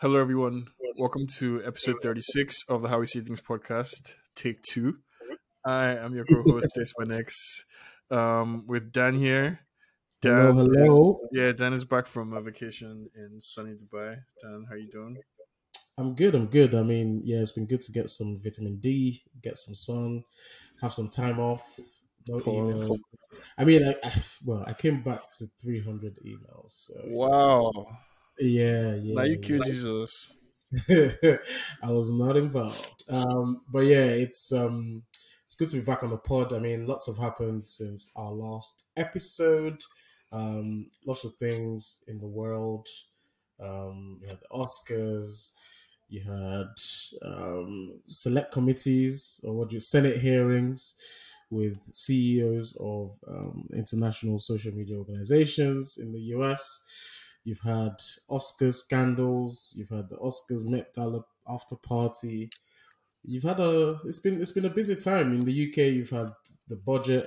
Hello, 0.00 0.20
everyone. 0.20 0.68
Welcome 0.96 1.26
to 1.38 1.60
episode 1.66 1.96
36 2.00 2.54
of 2.68 2.82
the 2.82 2.88
How 2.88 3.00
We 3.00 3.06
See 3.06 3.18
Things 3.18 3.40
podcast, 3.40 4.14
take 4.36 4.62
two. 4.62 4.98
I 5.66 5.86
am 5.96 6.14
your 6.14 6.24
co 6.32 6.40
host, 6.42 6.70
Statesman 6.70 7.18
X, 7.18 7.34
um, 8.08 8.64
with 8.68 8.92
Dan 8.92 9.14
here. 9.14 9.58
Dan 10.22 10.54
Hello, 10.54 10.68
hello. 10.72 11.20
Is, 11.24 11.28
yeah, 11.32 11.50
Dan 11.50 11.72
is 11.72 11.84
back 11.84 12.06
from 12.06 12.32
a 12.32 12.40
vacation 12.40 13.08
in 13.16 13.40
sunny 13.40 13.74
Dubai. 13.74 14.18
Dan, 14.40 14.66
how 14.68 14.74
are 14.74 14.78
you 14.78 14.88
doing? 14.88 15.16
I'm 15.98 16.14
good. 16.14 16.36
I'm 16.36 16.46
good. 16.46 16.76
I 16.76 16.84
mean, 16.84 17.22
yeah, 17.24 17.38
it's 17.38 17.50
been 17.50 17.66
good 17.66 17.82
to 17.82 17.90
get 17.90 18.08
some 18.08 18.40
vitamin 18.40 18.78
D, 18.78 19.20
get 19.42 19.58
some 19.58 19.74
sun, 19.74 20.22
have 20.80 20.92
some 20.92 21.08
time 21.08 21.40
off. 21.40 21.64
No 22.28 22.38
Pause. 22.38 22.84
email. 22.84 22.96
I 23.58 23.64
mean, 23.64 23.82
I, 23.88 24.06
I 24.06 24.12
well, 24.44 24.62
I 24.64 24.74
came 24.74 25.02
back 25.02 25.22
to 25.38 25.46
300 25.60 26.20
emails. 26.24 26.86
So 26.86 27.00
Wow. 27.06 27.72
Yeah, 28.40 28.94
yeah. 28.94 29.14
now 29.14 29.22
you 29.22 29.38
killed 29.38 29.66
yeah. 29.66 29.72
Jesus. 29.72 30.32
I 31.82 31.90
was 31.90 32.10
not 32.10 32.36
involved. 32.36 33.04
Um, 33.08 33.62
but 33.72 33.80
yeah, 33.80 34.04
it's 34.04 34.52
um, 34.52 35.02
it's 35.46 35.54
good 35.54 35.68
to 35.70 35.76
be 35.76 35.82
back 35.82 36.02
on 36.02 36.10
the 36.10 36.16
pod. 36.16 36.52
I 36.52 36.58
mean, 36.58 36.86
lots 36.86 37.06
have 37.06 37.18
happened 37.18 37.66
since 37.66 38.10
our 38.16 38.32
last 38.32 38.84
episode. 38.96 39.82
Um, 40.30 40.84
lots 41.06 41.24
of 41.24 41.34
things 41.36 42.04
in 42.06 42.18
the 42.18 42.26
world. 42.26 42.86
Um, 43.62 44.18
you 44.20 44.28
had 44.28 44.40
the 44.40 44.56
Oscars. 44.56 45.52
You 46.08 46.22
had 46.22 47.30
um, 47.30 48.00
select 48.08 48.52
committees 48.52 49.40
or 49.44 49.54
what 49.54 49.68
do 49.68 49.76
you 49.76 49.80
Senate 49.80 50.18
hearings 50.18 50.94
with 51.50 51.78
CEOs 51.92 52.76
of 52.80 53.16
um, 53.26 53.68
international 53.74 54.38
social 54.38 54.72
media 54.72 54.96
organizations 54.96 55.98
in 55.98 56.12
the 56.12 56.20
US. 56.36 56.82
You've 57.48 57.60
had 57.60 57.94
Oscar 58.28 58.70
scandals. 58.72 59.72
You've 59.74 59.88
had 59.88 60.10
the 60.10 60.16
Oscars 60.16 60.66
Met 60.66 60.94
Gala 60.94 61.22
after 61.48 61.76
party. 61.76 62.50
You've 63.24 63.44
had 63.44 63.58
a 63.58 63.90
it's 64.04 64.18
been 64.18 64.42
it's 64.42 64.52
been 64.52 64.66
a 64.66 64.70
busy 64.70 64.96
time 64.96 65.32
in 65.32 65.46
the 65.46 65.68
UK. 65.68 65.78
You've 65.96 66.10
had 66.10 66.30
the 66.68 66.76
budget. 66.76 67.26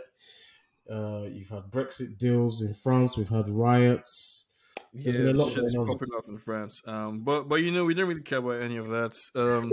Uh, 0.87 1.23
you've 1.23 1.49
had 1.49 1.71
Brexit 1.71 2.19
deals 2.19 2.61
in 2.61 2.75
France. 2.75 3.17
We've 3.17 3.29
had 3.29 3.49
riots. 3.49 4.45
There's 4.93 5.15
been 5.15 5.29
a 5.29 5.33
lot 5.33 5.51
shit's 5.51 5.73
going 5.73 5.89
on. 5.89 5.97
popping 5.97 6.13
off 6.15 6.27
in 6.27 6.37
France. 6.37 6.83
Um, 6.85 7.21
but 7.21 7.49
but 7.49 7.63
you 7.63 7.71
know 7.71 7.85
we 7.85 7.95
don't 7.95 8.07
really 8.07 8.21
care 8.21 8.37
about 8.37 8.61
any 8.61 8.77
of 8.77 8.89
that. 8.89 9.17
Um, 9.33 9.71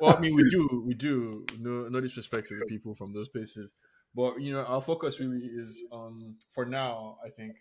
well, 0.00 0.16
I 0.16 0.18
mean 0.18 0.34
we 0.34 0.50
do, 0.50 0.82
we 0.84 0.94
do. 0.94 1.46
No 1.60 1.86
no 1.86 2.00
disrespect 2.00 2.48
to 2.48 2.58
the 2.58 2.66
people 2.66 2.96
from 2.96 3.12
those 3.12 3.28
places, 3.28 3.70
but 4.16 4.40
you 4.40 4.52
know 4.52 4.64
our 4.64 4.82
focus 4.82 5.20
really 5.20 5.46
is 5.46 5.84
on 5.92 6.34
for 6.52 6.66
now. 6.66 7.18
I 7.24 7.30
think 7.30 7.54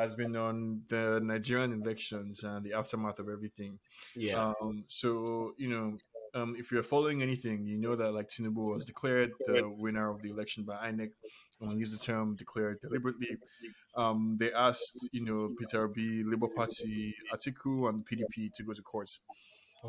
has 0.00 0.14
been 0.14 0.36
on 0.36 0.82
the 0.88 1.20
Nigerian 1.22 1.72
elections 1.82 2.42
and 2.44 2.64
the 2.64 2.74
aftermath 2.74 3.18
of 3.18 3.28
everything. 3.28 3.78
Yeah, 4.16 4.52
Um, 4.60 4.84
so 4.88 5.52
you 5.56 5.68
know, 5.68 5.96
um, 6.34 6.54
if 6.58 6.70
you're 6.70 6.82
following 6.82 7.22
anything, 7.22 7.66
you 7.66 7.76
know 7.78 7.96
that 7.96 8.12
like 8.12 8.28
Tinubu 8.28 8.74
was 8.74 8.84
declared 8.84 9.32
the 9.46 9.68
winner 9.68 10.10
of 10.10 10.22
the 10.22 10.30
election 10.30 10.64
by 10.64 10.90
INEC. 10.90 11.10
Um, 11.62 11.78
use 11.78 11.92
the 11.96 12.04
term 12.04 12.36
declared 12.36 12.80
deliberately. 12.80 13.36
Um, 13.96 14.36
they 14.38 14.52
asked, 14.52 15.08
you 15.12 15.24
know, 15.24 15.54
Peter 15.58 15.84
Obi, 15.84 16.22
Labour 16.24 16.48
Party, 16.56 17.14
Atiku, 17.34 17.88
and 17.88 18.06
PDP 18.06 18.52
to 18.54 18.62
go 18.62 18.72
to 18.72 18.82
court. 18.82 19.10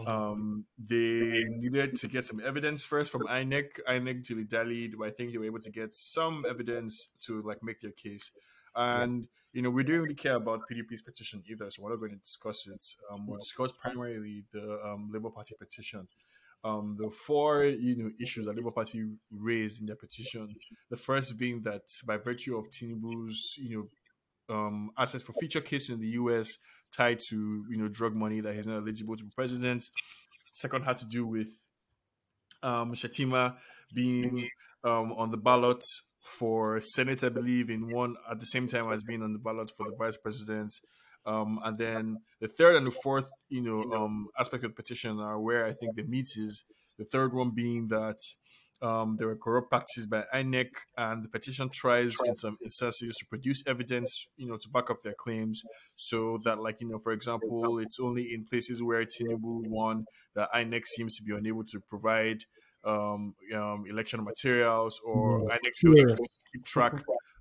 Um, 0.08 0.66
they 0.80 1.44
needed 1.50 1.98
to 1.98 2.08
get 2.08 2.26
some 2.26 2.42
evidence 2.44 2.84
first 2.84 3.12
from 3.12 3.24
INEC. 3.28 3.80
INEC 3.88 4.26
dilly 4.26 4.44
dallied, 4.46 4.98
but 4.98 5.08
I 5.08 5.12
think 5.12 5.32
they 5.32 5.38
were 5.38 5.46
able 5.46 5.60
to 5.60 5.72
get 5.72 5.96
some 5.96 6.46
evidence 6.50 7.10
to 7.22 7.42
like 7.42 7.62
make 7.62 7.82
their 7.82 7.92
case. 7.92 8.32
And 8.76 9.28
you 9.54 9.62
know, 9.62 9.70
we 9.70 9.84
don't 9.84 10.00
really 10.00 10.16
care 10.16 10.36
about 10.36 10.62
PDP's 10.72 11.02
petition 11.02 11.42
either, 11.50 11.70
so 11.70 11.84
we're 11.84 11.90
not 11.90 12.00
going 12.00 12.12
to 12.12 12.18
discuss 12.18 12.68
it. 12.68 12.82
Um, 13.12 13.28
we'll 13.28 13.40
discuss 13.40 13.72
primarily 13.72 14.44
the 14.54 14.80
um, 14.84 15.10
Labour 15.14 15.30
Party 15.30 15.56
petition. 15.60 16.08
Um, 16.64 16.96
the 17.00 17.10
four 17.10 17.64
you 17.64 17.96
know 17.98 18.12
issues 18.22 18.46
that 18.46 18.56
Labour 18.56 18.72
Party 18.72 19.04
raised 19.32 19.82
in 19.82 19.88
their 19.88 19.96
petition. 19.96 20.48
The 20.90 20.98
first 20.98 21.38
being 21.38 21.62
that 21.64 21.82
by 22.06 22.18
virtue 22.18 22.56
of 22.58 22.70
Tinubu's 22.70 23.58
you 23.58 23.90
know 24.50 24.56
um, 24.56 24.92
forfeiture 25.26 25.62
case 25.62 25.90
in 25.90 26.00
the 26.00 26.08
US 26.10 26.58
tied 26.96 27.20
to 27.30 27.66
you 27.70 27.78
know 27.78 27.88
drug 27.88 28.16
money 28.16 28.42
that 28.42 28.54
he's 28.54 28.68
not 28.68 28.78
eligible 28.78 29.18
to 29.18 29.24
be 29.24 29.32
president. 29.36 29.84
Second 30.52 30.86
had 30.86 30.98
to 30.98 31.06
do 31.06 31.26
with 31.26 31.50
um, 32.62 32.94
Shettima 32.94 33.56
being 33.94 34.48
um, 34.84 35.12
on 35.14 35.32
the 35.32 35.38
ballot 35.38 35.84
for 36.20 36.80
Senate, 36.80 37.24
I 37.24 37.30
believe, 37.30 37.70
in 37.70 37.92
one 37.92 38.16
at 38.30 38.40
the 38.40 38.46
same 38.46 38.68
time 38.68 38.92
as 38.92 39.04
being 39.04 39.22
on 39.22 39.34
the 39.34 39.40
ballot 39.40 39.72
for 39.76 39.90
the 39.90 39.96
vice 39.98 40.18
president. 40.18 40.72
Um, 41.26 41.60
and 41.64 41.78
then 41.78 42.18
the 42.40 42.48
third 42.48 42.76
and 42.76 42.88
the 42.88 42.92
fourth, 43.04 43.30
you 43.50 43.62
know, 43.62 43.96
um, 43.96 44.28
aspect 44.40 44.64
of 44.64 44.72
the 44.72 44.76
petition 44.76 45.20
are 45.20 45.40
where 45.40 45.66
I 45.66 45.74
think 45.74 45.96
the 45.96 46.04
meat 46.04 46.30
is. 46.36 46.64
The 46.98 47.06
third 47.06 47.34
one 47.34 47.52
being 47.56 47.88
that 47.88 48.20
um, 48.82 49.16
there 49.18 49.28
were 49.28 49.36
corrupt 49.36 49.70
practices 49.70 50.08
by 50.08 50.24
INEC, 50.34 50.70
and 50.98 51.24
the 51.24 51.30
petition 51.30 51.70
tries 51.70 52.16
in 52.26 52.36
some 52.36 52.58
instances 52.64 53.16
to 53.18 53.26
produce 53.28 53.64
evidence, 53.68 54.28
you 54.38 54.48
know, 54.48 54.58
to 54.58 54.70
back 54.70 54.90
up 54.90 55.04
their 55.04 55.14
claims. 55.14 55.62
So 55.96 56.40
that, 56.44 56.60
like, 56.60 56.78
you 56.82 56.90
know, 56.90 57.00
for 57.00 57.12
example, 57.12 57.80
it's 57.80 58.00
only 58.00 58.34
in 58.34 58.46
places 58.46 58.82
where 58.82 59.04
Tinubu 59.06 59.68
won 59.68 60.06
that 60.36 60.52
INEC 60.54 60.86
seems 60.86 61.16
to 61.18 61.24
be 61.24 61.36
unable 61.36 61.64
to 61.66 61.80
provide 61.80 62.46
um, 62.84 63.36
um, 63.54 63.86
election 63.90 64.24
materials, 64.24 65.00
or 65.06 65.42
Yeah. 65.94 66.10
Yeah. 66.10 66.16
keep 66.54 66.66
track 66.66 66.94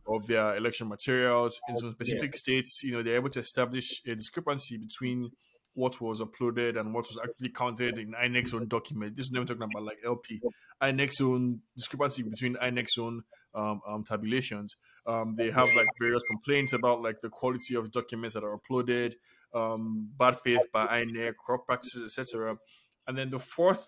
of 0.06 0.26
their 0.26 0.56
election 0.56 0.88
materials. 0.88 1.60
In 1.68 1.76
some 1.76 1.92
specific 1.92 2.36
states, 2.36 2.82
you 2.82 2.92
know, 2.92 3.02
they're 3.02 3.16
able 3.16 3.30
to 3.30 3.40
establish 3.40 4.02
a 4.06 4.14
discrepancy 4.14 4.76
between 4.78 5.30
what 5.74 6.00
was 6.00 6.20
uploaded 6.20 6.78
and 6.78 6.92
what 6.92 7.06
was 7.06 7.18
actually 7.22 7.50
counted 7.50 7.96
in 7.96 8.12
INEC's 8.12 8.52
own 8.52 8.66
document. 8.66 9.16
This 9.16 9.26
is 9.26 9.32
not 9.32 9.46
talking 9.46 9.62
about 9.62 9.84
like 9.84 9.98
LP. 10.04 10.40
INEC's 10.82 11.20
own 11.20 11.60
discrepancy 11.76 12.22
between 12.24 12.56
INEC's 12.56 12.98
own 12.98 13.22
um, 13.54 13.80
um, 13.88 14.04
tabulations. 14.04 14.76
Um, 15.06 15.36
they 15.36 15.50
have 15.50 15.68
like 15.76 15.86
various 16.00 16.22
complaints 16.28 16.72
about 16.72 17.02
like 17.02 17.20
the 17.22 17.28
quality 17.30 17.76
of 17.76 17.92
documents 17.92 18.34
that 18.34 18.42
are 18.44 18.58
uploaded, 18.58 19.14
um, 19.54 20.10
bad 20.18 20.38
faith 20.40 20.66
by 20.72 20.86
INEC, 20.86 21.34
corrupt 21.44 21.66
practices, 21.66 22.18
etc. 22.18 22.56
And 23.06 23.16
then 23.16 23.30
the 23.30 23.38
fourth, 23.38 23.86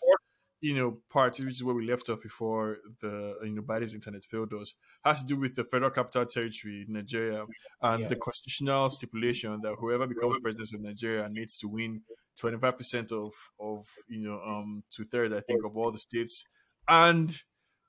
you 0.63 0.75
know, 0.75 0.99
part, 1.11 1.39
which 1.41 1.55
is 1.57 1.65
where 1.65 1.75
we 1.75 1.87
left 1.87 2.09
off 2.09 2.23
before 2.23 2.79
the 3.01 3.39
you 3.45 3.51
know 3.53 3.63
Biden's 3.63 3.95
internet 3.95 4.25
failed 4.25 4.55
us, 4.55 4.75
has 5.05 5.21
to 5.23 5.27
do 5.27 5.37
with 5.37 5.57
the 5.57 5.65
federal 5.65 5.91
capital 5.91 6.27
territory, 6.27 6.87
Nigeria, 6.89 7.47
and 7.83 8.01
Yeah. 8.01 8.09
the 8.09 8.17
constitutional 8.17 8.89
stipulation 8.91 9.61
that 9.63 9.77
whoever 9.79 10.07
becomes 10.07 10.39
president 10.43 10.75
of 10.75 10.81
Nigeria 10.83 11.29
needs 11.29 11.59
to 11.59 11.69
win 11.69 12.03
twenty 12.39 12.59
five 12.59 12.79
percent 12.79 13.13
of 13.13 13.33
of 13.61 13.87
you 14.09 14.21
know 14.21 14.41
um 14.43 14.85
two 14.91 15.05
thirds, 15.05 15.33
I 15.33 15.41
think, 15.43 15.65
of 15.65 15.77
all 15.77 15.93
the 15.93 15.99
states 15.99 16.47
and 16.89 17.37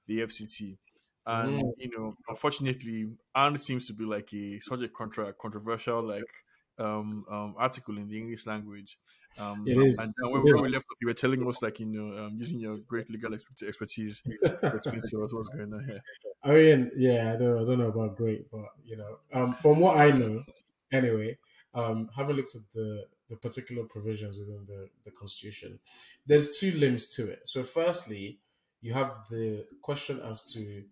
the 0.08 0.22
FCT. 0.22 0.78
And 1.26 1.62
Mm. 1.62 1.74
you 1.78 1.90
know, 1.98 2.16
unfortunately, 2.28 3.08
and 3.36 3.60
seems 3.60 3.88
to 3.88 3.94
be 3.94 4.04
like 4.06 4.34
a 4.34 4.60
such 4.60 4.82
a 4.82 4.90
contra 4.90 5.34
controversial 5.34 6.04
like 6.04 6.44
um, 6.80 7.26
um 7.30 7.56
article 7.58 7.98
in 7.98 8.08
the 8.08 8.18
English 8.18 8.46
language. 8.46 8.98
Um, 9.40 9.64
It 9.68 9.78
is. 9.78 9.98
And 9.98 10.14
when, 10.32 10.56
is. 10.56 10.62
we 10.62 10.70
left 10.70 10.86
you 11.02 11.08
were 11.08 11.14
telling 11.14 11.48
us 11.48 11.62
like 11.62 11.80
you 11.80 11.88
know 11.88 12.26
um, 12.26 12.36
using 12.38 12.60
your 12.60 12.78
great 12.88 13.10
legal 13.10 13.34
expert- 13.34 13.68
expertise 13.68 14.22
to 14.22 14.76
explain 14.76 15.02
to 15.10 15.24
us 15.24 15.34
what's 15.34 15.50
going 15.50 15.74
on 15.74 15.86
here. 15.86 16.02
I 16.44 16.54
mean, 16.54 16.92
yeah, 16.98 17.34
I 17.34 17.38
don't, 17.38 17.58
I 17.58 17.66
don't 17.66 17.80
know 17.80 17.88
about 17.88 18.18
great, 18.18 18.52
but 18.52 18.66
you 18.84 18.98
know, 18.98 19.18
um, 19.34 19.54
from 19.54 19.80
what 19.80 19.98
I 19.98 20.12
know, 20.12 20.44
anyway, 20.92 21.38
um, 21.74 22.10
having 22.16 22.36
looked 22.36 22.56
at 22.56 22.62
the 22.74 23.06
the 23.30 23.38
particular 23.38 23.84
provisions 23.86 24.38
within 24.38 24.66
the 24.68 24.90
the 25.06 25.12
constitution, 25.12 25.80
there's 26.28 26.60
two 26.60 26.72
limbs 26.74 27.10
to 27.10 27.30
it. 27.30 27.42
So, 27.46 27.64
firstly, 27.64 28.40
you 28.82 28.94
have 28.94 29.12
the 29.32 29.66
question 29.82 30.20
as 30.20 30.44
to 30.54 30.84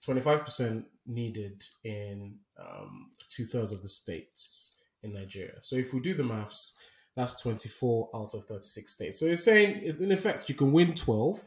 twenty 0.00 0.20
five 0.20 0.44
percent 0.44 0.86
needed 1.06 1.64
in 1.84 2.36
um, 2.58 3.10
two 3.28 3.44
thirds 3.46 3.72
of 3.72 3.82
the 3.82 3.88
states 3.88 4.76
in 5.02 5.12
Nigeria. 5.14 5.54
So, 5.62 5.76
if 5.76 5.92
we 5.94 6.00
do 6.00 6.14
the 6.14 6.24
maths, 6.24 6.78
that's 7.16 7.40
twenty 7.40 7.68
four 7.68 8.10
out 8.14 8.34
of 8.34 8.44
thirty 8.44 8.64
six 8.64 8.94
states. 8.94 9.20
So, 9.20 9.26
it's 9.26 9.44
saying 9.44 9.82
in 10.00 10.12
effect 10.12 10.48
you 10.48 10.54
can 10.54 10.72
win 10.72 10.94
twelve 10.94 11.40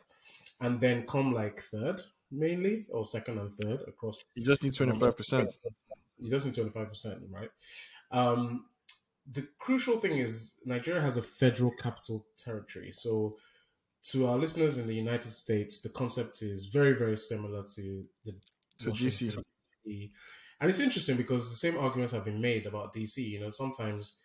and 0.59 0.79
then 0.79 1.05
come 1.07 1.33
like 1.33 1.61
third 1.63 2.01
mainly 2.31 2.85
or 2.89 3.03
second 3.03 3.37
and 3.39 3.51
third 3.51 3.81
across 3.87 4.19
You 4.35 4.43
just 4.45 4.63
need 4.63 4.73
twenty 4.73 4.97
five 4.97 5.17
percent. 5.17 5.49
you 6.17 6.29
just 6.29 6.45
need 6.45 6.53
25% 6.55 7.19
right 7.31 7.49
um 8.11 8.65
the 9.31 9.45
crucial 9.59 9.99
thing 9.99 10.17
is 10.17 10.53
nigeria 10.65 11.01
has 11.01 11.17
a 11.17 11.21
federal 11.21 11.71
capital 11.71 12.25
territory 12.37 12.91
so 12.95 13.35
to 14.03 14.27
our 14.27 14.37
listeners 14.37 14.77
in 14.77 14.87
the 14.87 14.93
united 14.95 15.31
states 15.31 15.81
the 15.81 15.89
concept 15.89 16.41
is 16.43 16.65
very 16.67 16.93
very 16.93 17.17
similar 17.17 17.63
to 17.75 18.05
the 18.25 18.33
To. 18.79 18.89
Washington. 18.91 19.43
And 20.61 20.69
it's 20.69 20.79
interesting 20.79 21.17
because 21.17 21.49
the 21.49 21.55
same 21.55 21.77
arguments 21.77 22.13
have 22.13 22.23
been 22.23 22.39
made 22.39 22.65
about 22.65 22.93
dc 22.93 23.17
you 23.17 23.39
know 23.41 23.49
sometimes 23.49 24.19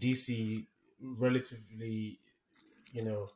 dc 0.00 0.64
relatively 1.24 2.18
you 2.92 3.04
know 3.04 3.28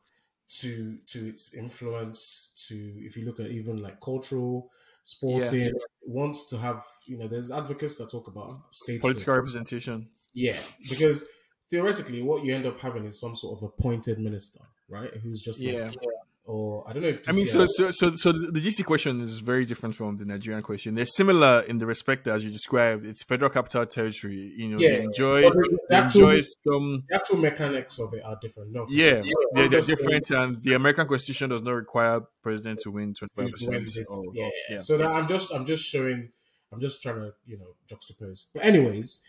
to 0.49 0.97
to 1.07 1.27
its 1.29 1.55
influence 1.55 2.53
to 2.69 2.75
if 3.05 3.17
you 3.17 3.25
look 3.25 3.41
at 3.41 3.47
even 3.47 3.77
like 3.83 4.01
cultural 4.01 4.71
sporting 5.05 5.73
wants 6.03 6.47
to 6.49 6.57
have 6.59 6.85
you 7.07 7.19
know 7.19 7.27
there's 7.29 7.51
advocates 7.51 7.97
that 7.97 8.11
talk 8.11 8.27
about 8.29 8.61
state 8.71 9.01
Political 9.01 9.35
representation. 9.35 10.09
yeah 10.33 10.59
because 10.89 11.25
theoretically, 11.71 12.21
what 12.23 12.45
you 12.45 12.55
end 12.55 12.67
up 12.67 12.79
having 12.79 13.05
is 13.07 13.19
some 13.19 13.35
sort 13.35 13.57
of 13.57 13.63
appointed 13.71 14.19
minister, 14.19 14.61
right? 14.89 15.11
Who's 15.23 15.41
just 15.41 15.59
like- 15.61 15.73
Yeah. 15.75 15.91
Or 16.47 16.85
I 16.87 16.93
don't 16.93 17.03
know. 17.03 17.09
If 17.09 17.27
I 17.27 17.33
mean, 17.33 17.47
so 17.47 17.65
so 17.65 17.91
so 17.91 18.15
so 18.17 18.31
the 18.33 18.61
DC 18.61 18.85
question 18.85 19.19
is 19.23 19.39
very 19.39 19.65
different 19.65 19.95
from 19.95 20.19
the 20.19 20.27
Nigerian 20.27 20.63
question. 20.63 20.95
They're 20.95 21.07
similar 21.07 21.63
in 21.67 21.79
the 21.79 21.87
respect 21.87 22.25
that, 22.25 22.35
as 22.35 22.45
you 22.45 22.51
described. 22.51 23.07
It's 23.07 23.23
federal 23.23 23.51
capital 23.51 23.87
territory. 23.87 24.53
You 24.55 24.69
know, 24.69 24.79
Yeah. 24.79 24.91
they 24.99 25.03
enjoy 25.05 25.43
But 25.43 25.55
the 25.55 25.97
actual- 25.97 26.29
enjoy 26.29 26.41
some. 26.67 27.05
the 27.09 27.15
actual 27.15 27.39
mechanics 27.39 27.99
of 27.99 28.13
it 28.13 28.23
are 28.23 28.37
different. 28.43 28.73
No, 28.73 28.85
Yeah, 28.91 29.23
sure. 29.23 29.33
they're, 29.55 29.69
they're 29.71 29.81
different, 29.81 30.31
and 30.33 30.63
the 30.63 30.75
American 30.75 31.09
Constitution 31.09 31.49
does 31.49 31.63
not 31.63 31.71
require 31.73 32.21
president 32.43 32.81
to 32.81 32.91
win 32.91 33.15
twenty 33.15 33.33
five 33.35 33.51
percent. 33.51 33.97
it- 33.97 34.53
yeah. 34.71 34.79
So 34.81 34.99
that 34.99 35.07
I'm 35.07 35.27
just 35.27 35.51
I'm 35.51 35.65
just 35.65 35.83
showing 35.83 36.29
I'm 36.73 36.81
just 36.81 37.03
trying 37.03 37.17
to 37.21 37.33
you 37.47 37.57
know 37.57 37.75
juxtapose. 37.89 38.49
But 38.53 38.65
anyways, 38.67 39.23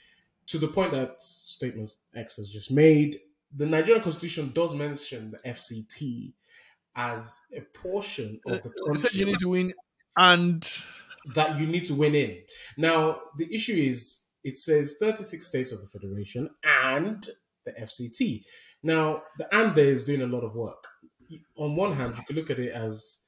to 0.48 0.58
the 0.58 0.68
point 0.68 0.92
that 0.92 1.24
Statesman 1.24 1.88
X 2.14 2.36
has 2.36 2.50
just 2.50 2.72
made, 2.72 3.22
the 3.56 3.66
Nigerian 3.66 4.04
Constitution 4.04 4.52
does 4.54 4.76
mention 4.76 5.32
the 5.32 5.38
FCT 5.50 6.34
as 6.96 7.42
a 7.54 7.62
portion 7.62 8.40
of 8.46 8.62
the 8.64 8.70
uh, 8.70 8.92
You 8.92 8.98
said 8.98 9.14
you 9.14 9.26
need 9.26 9.40
to 9.40 9.50
win, 9.50 9.74
and 10.18 10.68
that 11.34 11.60
you 11.60 11.68
need 11.68 11.86
to 11.86 11.94
win 11.96 12.16
in. 12.16 12.44
Now, 12.78 13.22
the 13.38 13.54
issue 13.54 13.74
is 13.74 14.28
it 14.44 14.58
says 14.58 14.98
36 15.00 15.46
states 15.48 15.72
of 15.72 15.82
the 15.82 15.88
Federation 15.88 16.50
and 16.64 17.28
the 17.66 17.72
FCT. 17.74 18.44
Now, 18.84 19.24
the 19.38 19.54
and 19.56 19.76
there 19.76 19.88
is 19.88 20.04
doing 20.04 20.22
a 20.22 20.28
lot 20.28 20.42
of 20.44 20.56
work. 20.56 20.88
On 21.58 21.76
one 21.76 21.94
hand, 21.94 22.18
you 22.18 22.24
could 22.24 22.36
look 22.36 22.50
at 22.50 22.60
it 22.60 22.72
as 22.72 23.22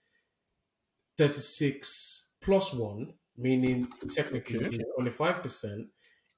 36 1.17 2.33
plus 2.41 2.73
one, 2.73 3.13
meaning 3.35 3.87
technically 4.09 4.59
Okay. 4.65 4.83
25% 4.97 5.89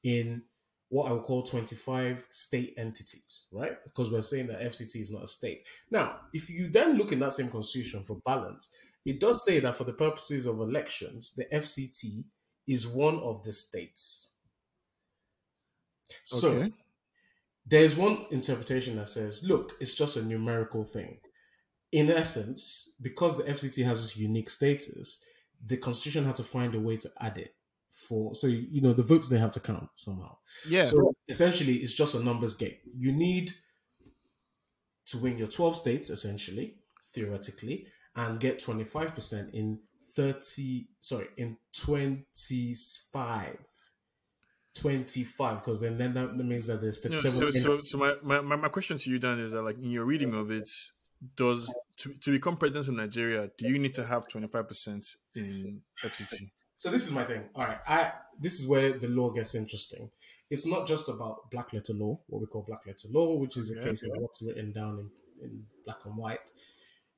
in 0.03 0.43
what 0.89 1.09
I 1.09 1.13
would 1.13 1.23
call 1.23 1.43
25 1.43 2.25
state 2.31 2.73
entities, 2.77 3.45
right? 3.51 3.77
Because 3.83 4.11
we're 4.11 4.21
saying 4.21 4.47
that 4.47 4.61
FCT 4.61 4.95
is 5.01 5.11
not 5.11 5.23
a 5.23 5.27
state. 5.27 5.65
Now, 5.91 6.17
if 6.33 6.49
you 6.49 6.67
then 6.67 6.97
look 6.97 7.11
in 7.11 7.19
that 7.19 7.35
same 7.35 7.49
constitution 7.49 8.01
for 8.01 8.15
balance, 8.25 8.69
it 9.05 9.19
does 9.19 9.45
say 9.45 9.59
that 9.59 9.75
for 9.75 9.83
the 9.83 9.93
purposes 9.93 10.45
of 10.45 10.59
elections, 10.59 11.33
the 11.37 11.45
FCT 11.53 12.23
is 12.67 12.87
one 12.87 13.19
of 13.19 13.43
the 13.43 13.53
states. 13.53 14.31
So 16.23 16.69
there's 17.67 17.95
one 17.95 18.25
interpretation 18.31 18.95
that 18.95 19.09
says, 19.09 19.43
look, 19.43 19.73
it's 19.79 19.93
just 19.93 20.17
a 20.17 20.23
numerical 20.23 20.83
thing. 20.83 21.19
In 21.91 22.09
essence, 22.09 22.93
because 23.01 23.37
the 23.37 23.43
FCT 23.43 23.85
has 23.85 24.01
this 24.01 24.17
unique 24.17 24.49
status, 24.49 25.21
the 25.65 25.77
constitution 25.77 26.25
had 26.25 26.35
to 26.37 26.43
find 26.43 26.73
a 26.73 26.79
way 26.79 26.97
to 26.97 27.11
add 27.19 27.37
it 27.37 27.53
for 28.07 28.33
so 28.33 28.47
you 28.47 28.81
know 28.81 28.93
the 28.93 29.03
votes 29.03 29.27
they 29.27 29.37
have 29.37 29.51
to 29.51 29.59
count 29.59 29.89
somehow. 29.95 30.35
yeah, 30.67 30.83
So 30.83 31.13
essentially, 31.27 31.75
it's 31.77 31.93
just 31.93 32.15
a 32.15 32.23
numbers 32.23 32.53
game. 32.55 32.75
You 32.97 33.11
need 33.11 33.53
to 35.07 35.17
win 35.17 35.37
your 35.37 35.47
12 35.47 35.75
states, 35.75 36.09
essentially, 36.09 36.75
theoretically, 37.13 37.87
and 38.15 38.39
get 38.39 38.63
25% 38.63 39.53
in 39.53 39.79
30, 40.15 40.87
sorry, 41.01 41.27
in 41.37 41.57
25. 41.73 43.57
25, 44.75 45.55
because 45.57 45.79
then, 45.79 45.97
then 45.97 46.13
that 46.13 46.35
means 46.37 46.67
that 46.67 46.79
there's 46.79 47.03
No, 47.03 47.15
37. 47.19 47.51
so, 47.51 47.59
so, 47.59 47.81
so 47.81 47.97
my, 47.97 48.39
my, 48.41 48.55
my 48.55 48.69
question 48.69 48.97
to 48.97 49.11
you, 49.11 49.19
Dan, 49.19 49.39
is 49.39 49.51
that 49.51 49.63
like 49.63 49.77
in 49.77 49.89
your 49.89 50.05
reading 50.05 50.33
of 50.35 50.51
it, 50.51 50.69
does 51.35 51.73
to, 51.97 52.13
to 52.13 52.31
become 52.31 52.55
president 52.55 52.87
of 52.87 52.93
Nigeria, 52.93 53.49
do 53.57 53.67
you 53.67 53.77
need 53.77 53.93
to 53.95 54.05
have 54.05 54.27
twenty 54.29 54.47
five 54.47 54.67
percent 54.67 55.05
in 55.35 55.81
FCT? 56.03 56.49
So 56.79 56.89
this 56.89 57.05
is 57.05 57.11
my 57.11 57.25
thing. 57.25 57.43
All 57.55 57.65
right, 57.65 57.79
I 57.85 58.13
this 58.39 58.59
is 58.59 58.65
where 58.65 58.97
the 58.97 59.09
law 59.09 59.29
gets 59.31 59.53
interesting. 59.53 60.09
It's 60.49 60.65
not 60.65 60.87
just 60.87 61.09
about 61.09 61.51
black 61.51 61.73
letter 61.73 61.93
law, 61.93 62.19
what 62.27 62.39
we 62.41 62.47
call 62.47 62.63
black 62.63 62.85
letter 62.87 63.09
law, 63.11 63.35
which 63.35 63.57
is 63.57 63.69
a 63.69 63.75
Yeah, 63.75 63.81
case 63.81 64.01
of 64.03 64.11
what's 64.15 64.41
written 64.41 64.71
down 64.71 64.93
in, 65.41 65.45
in 65.45 65.65
black 65.85 65.97
and 66.05 66.15
white. 66.15 66.51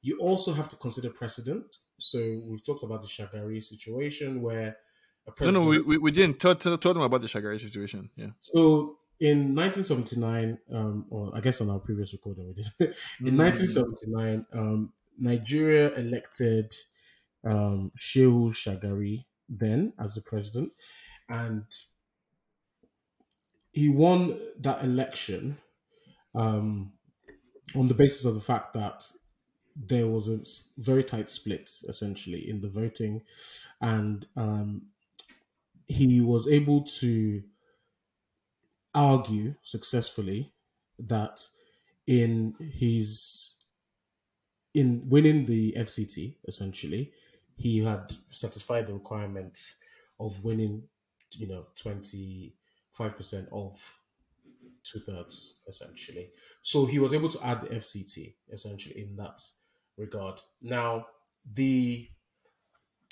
You 0.01 0.17
also 0.19 0.51
have 0.53 0.67
to 0.69 0.75
consider 0.75 1.11
precedent. 1.11 1.77
So 1.99 2.19
we've 2.47 2.65
talked 2.65 2.83
about 2.83 3.03
the 3.03 3.07
Shagari 3.07 3.61
situation 3.61 4.41
where 4.41 4.77
a 5.27 5.29
No, 5.29 5.33
president. 5.35 5.63
no, 5.63 5.69
we, 5.69 5.79
we, 5.81 5.97
we 5.99 6.11
didn't. 6.11 6.39
Tell, 6.39 6.55
tell, 6.55 6.77
tell 6.79 6.93
them 6.95 7.03
about 7.03 7.21
the 7.21 7.27
Shagari 7.27 7.59
situation. 7.59 8.09
Yeah. 8.15 8.31
So 8.39 8.97
in 9.19 9.53
1979, 9.55 10.57
um, 10.73 11.05
or 11.11 11.31
I 11.35 11.39
guess 11.39 11.61
on 11.61 11.69
our 11.69 11.79
previous 11.79 12.13
recording 12.13 12.47
we 12.47 12.53
did. 12.55 12.67
in 13.25 13.35
Mm. 13.35 13.37
1979, 13.37 14.45
um, 14.53 14.93
Nigeria 15.19 15.93
elected 15.93 16.73
um, 17.43 17.91
Shehu 17.99 18.51
Shagari 18.53 19.25
then 19.51 19.93
as 19.99 20.15
the 20.15 20.21
president, 20.21 20.71
and 21.29 21.63
he 23.71 23.89
won 23.89 24.39
that 24.59 24.83
election 24.83 25.57
um, 26.35 26.93
on 27.75 27.87
the 27.87 27.93
basis 27.93 28.25
of 28.25 28.35
the 28.35 28.41
fact 28.41 28.73
that 28.73 29.05
there 29.75 30.07
was 30.07 30.27
a 30.27 30.39
very 30.81 31.03
tight 31.03 31.29
split 31.29 31.71
essentially 31.87 32.49
in 32.49 32.61
the 32.61 32.69
voting, 32.69 33.21
and 33.81 34.25
um, 34.35 34.83
he 35.87 36.21
was 36.21 36.47
able 36.47 36.83
to 36.83 37.43
argue 38.93 39.55
successfully 39.63 40.53
that 40.99 41.45
in 42.07 42.53
his 42.59 43.53
in 44.73 45.01
winning 45.09 45.45
the 45.45 45.73
FCT 45.77 46.35
essentially 46.47 47.11
he 47.61 47.79
had 47.79 48.11
satisfied 48.29 48.87
the 48.87 48.93
requirement 48.93 49.59
of 50.19 50.43
winning 50.43 50.83
you 51.37 51.47
know 51.47 51.65
25% 51.83 52.51
of 53.51 53.97
two 54.83 54.99
thirds 54.99 55.55
essentially. 55.67 56.31
So 56.61 56.85
he 56.85 56.99
was 56.99 57.13
able 57.13 57.29
to 57.29 57.45
add 57.45 57.61
the 57.61 57.67
FCT 57.67 58.33
essentially 58.51 58.99
in 58.99 59.15
that 59.17 59.39
regard. 59.97 60.39
Now 60.61 61.05
the 61.53 62.09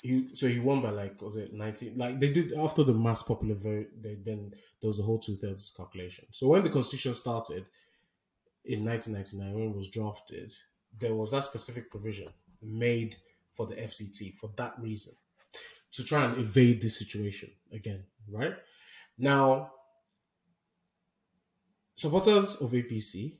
he 0.02 0.34
so 0.34 0.48
he 0.48 0.58
won 0.58 0.80
by 0.80 0.90
like 0.90 1.20
was 1.20 1.36
it 1.36 1.52
19 1.52 1.96
like 1.96 2.18
they 2.18 2.32
did 2.32 2.54
after 2.54 2.82
the 2.82 2.94
mass 2.94 3.22
popular 3.22 3.54
vote 3.54 3.88
they 4.00 4.16
then 4.24 4.50
there 4.80 4.88
was 4.88 4.98
a 4.98 5.02
whole 5.02 5.18
two-thirds 5.18 5.72
calculation. 5.76 6.26
So 6.32 6.48
when 6.48 6.64
the 6.64 6.70
constitution 6.70 7.14
started 7.14 7.66
in 8.64 8.84
1999 8.84 9.54
when 9.54 9.70
it 9.70 9.76
was 9.76 9.88
drafted 9.88 10.52
there 10.98 11.14
was 11.14 11.30
that 11.30 11.44
specific 11.44 11.90
provision 11.90 12.28
made 12.62 13.16
for 13.66 13.66
the 13.66 13.74
fct 13.82 14.34
for 14.36 14.50
that 14.56 14.74
reason 14.80 15.12
to 15.92 16.04
try 16.04 16.24
and 16.24 16.38
evade 16.38 16.80
this 16.80 16.98
situation 16.98 17.50
again 17.72 18.02
right 18.30 18.54
now 19.18 19.70
supporters 21.94 22.56
of 22.56 22.70
apc 22.70 23.34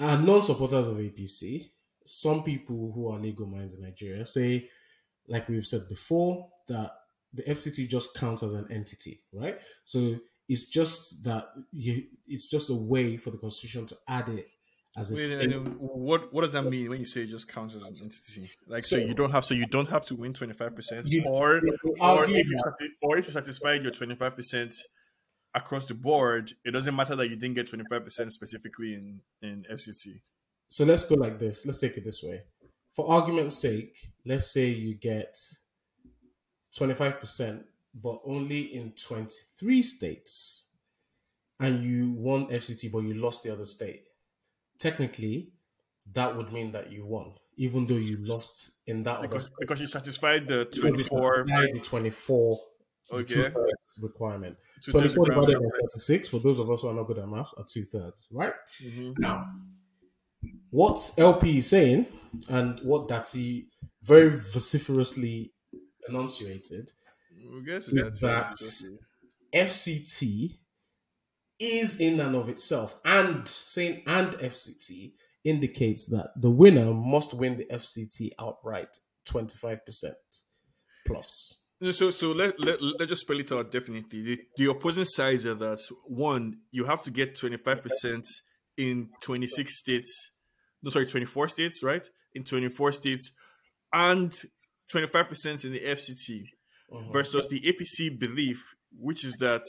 and 0.00 0.26
non-supporters 0.26 0.88
of 0.88 0.96
apc 0.96 1.70
some 2.06 2.42
people 2.42 2.92
who 2.94 3.10
are 3.10 3.18
legal 3.18 3.46
minds 3.46 3.74
in 3.74 3.82
nigeria 3.82 4.26
say 4.26 4.68
like 5.28 5.48
we've 5.48 5.66
said 5.66 5.88
before, 5.88 6.48
that 6.68 6.92
the 7.32 7.42
FCT 7.42 7.88
just 7.88 8.14
counts 8.14 8.42
as 8.42 8.52
an 8.52 8.66
entity, 8.70 9.22
right? 9.32 9.58
So 9.84 10.18
it's 10.48 10.66
just 10.66 11.24
that 11.24 11.48
you, 11.72 12.04
it's 12.26 12.48
just 12.48 12.70
a 12.70 12.74
way 12.74 13.16
for 13.16 13.30
the 13.30 13.38
constitution 13.38 13.86
to 13.86 13.96
add 14.08 14.28
it 14.28 14.48
as 14.96 15.10
a 15.10 15.14
Wait, 15.14 15.26
state. 15.26 15.52
what 15.78 16.32
what 16.32 16.42
does 16.42 16.52
that 16.52 16.62
mean 16.62 16.88
when 16.88 17.00
you 17.00 17.04
say 17.06 17.22
it 17.22 17.26
just 17.28 17.48
counts 17.48 17.74
as 17.74 17.82
an 17.82 17.96
entity? 18.00 18.50
Like, 18.66 18.84
so, 18.84 18.96
So- 18.98 19.04
you 19.04 19.14
don't 19.14 19.30
have, 19.32 19.44
so 19.44 19.54
you 19.54 19.66
don't 19.66 19.88
have 19.88 20.04
to 20.06 20.14
win 20.14 20.32
twenty 20.32 20.52
five 20.52 20.74
percent, 20.74 21.08
or 21.26 21.60
or 22.00 22.24
if 22.28 22.48
you 22.50 22.58
or 23.02 23.18
if 23.18 23.26
you 23.26 23.32
satisfied 23.32 23.82
your 23.82 23.92
twenty 23.92 24.14
five 24.14 24.36
percent 24.36 24.74
across 25.54 25.86
the 25.86 25.94
board, 25.94 26.52
it 26.64 26.70
doesn't 26.72 26.94
matter 26.94 27.14
that 27.16 27.28
you 27.28 27.36
didn't 27.36 27.54
get 27.54 27.68
twenty 27.68 27.84
five 27.90 28.04
percent 28.04 28.32
specifically 28.32 28.94
in 28.94 29.20
in 29.42 29.64
FCT. 29.70 30.20
So 30.68 30.84
let's 30.84 31.04
go 31.04 31.14
like 31.16 31.38
this. 31.38 31.66
Let's 31.66 31.78
take 31.78 31.96
it 31.96 32.04
this 32.04 32.22
way. 32.22 32.42
For 32.94 33.08
argument's 33.10 33.56
sake, 33.56 33.96
let's 34.24 34.52
say 34.52 34.68
you 34.68 34.94
get 34.94 35.36
25%, 36.76 37.62
but 38.02 38.20
only 38.24 38.74
in 38.74 38.92
23 38.92 39.82
states, 39.82 40.66
and 41.60 41.82
you 41.84 42.12
won 42.12 42.46
FCT, 42.46 42.90
but 42.90 43.00
you 43.00 43.14
lost 43.14 43.42
the 43.42 43.52
other 43.52 43.66
state. 43.66 44.04
Technically, 44.88 45.36
that 46.12 46.30
would 46.36 46.52
mean 46.52 46.68
that 46.72 46.86
you 46.92 47.02
won, 47.14 47.28
even 47.56 47.86
though 47.88 48.02
you 48.10 48.16
lost 48.34 48.54
in 48.86 49.02
that 49.06 49.22
Because 49.22 49.46
state. 49.46 49.56
because 49.60 49.80
you 49.80 49.86
satisfied 49.98 50.42
the 50.52 50.58
Because 50.66 50.78
twenty 50.80 50.98
you 50.98 51.04
four. 51.04 51.34
satisfied 51.36 51.70
the 51.74 51.80
24 51.80 52.58
the 53.10 53.16
Okay. 53.16 53.46
requirement. 54.02 54.56
24 54.90 55.24
divided 55.26 55.58
by 55.62 55.68
36, 55.80 56.28
for 56.28 56.40
those 56.40 56.58
of 56.58 56.70
us 56.70 56.82
who 56.82 56.88
are 56.88 56.94
not 57.00 57.06
good 57.06 57.18
at 57.18 57.28
maths, 57.28 57.54
are 57.56 57.64
two 57.74 57.84
thirds, 57.86 58.28
right? 58.30 58.52
Mm-hmm. 58.82 59.12
Now, 59.26 59.36
what 60.70 60.98
LP 61.16 61.58
is 61.58 61.68
saying 61.68 62.06
and 62.50 62.78
what 62.80 63.08
Datti 63.08 63.68
very 64.02 64.28
vociferously 64.54 65.54
enunciated, 66.08 66.92
Is 67.68 68.20
that- 68.20 68.54
FCT 69.54 70.58
is 71.58 72.00
in 72.00 72.20
and 72.20 72.34
of 72.34 72.48
itself, 72.48 72.98
and 73.04 73.46
saying 73.46 74.02
and 74.06 74.32
FCT 74.34 75.12
indicates 75.44 76.06
that 76.06 76.30
the 76.36 76.50
winner 76.50 76.92
must 76.92 77.34
win 77.34 77.56
the 77.56 77.66
FCT 77.66 78.30
outright 78.38 78.88
25% 79.26 79.78
plus. 81.06 81.54
So, 81.90 82.08
so 82.10 82.32
let, 82.32 82.58
let, 82.58 82.80
let's 82.80 83.08
just 83.08 83.22
spell 83.22 83.38
it 83.40 83.52
out 83.52 83.70
definitely. 83.70 84.22
The, 84.22 84.40
the 84.56 84.70
opposing 84.70 85.04
sides 85.04 85.44
are 85.44 85.54
that 85.56 85.80
one, 86.06 86.60
you 86.70 86.84
have 86.84 87.02
to 87.02 87.10
get 87.10 87.36
25% 87.36 88.26
in 88.78 89.10
26 89.20 89.78
states, 89.78 90.30
no, 90.82 90.90
sorry, 90.90 91.06
24 91.06 91.48
states, 91.48 91.82
right? 91.82 92.06
In 92.34 92.42
24 92.44 92.92
states, 92.92 93.30
and 93.92 94.32
25% 94.92 95.64
in 95.64 95.72
the 95.72 95.80
FCT 95.80 96.44
Mhm. 96.92 97.12
versus 97.12 97.48
the 97.48 97.60
APC 97.66 98.10
belief, 98.20 98.74
which 98.92 99.24
is 99.24 99.36
that 99.36 99.64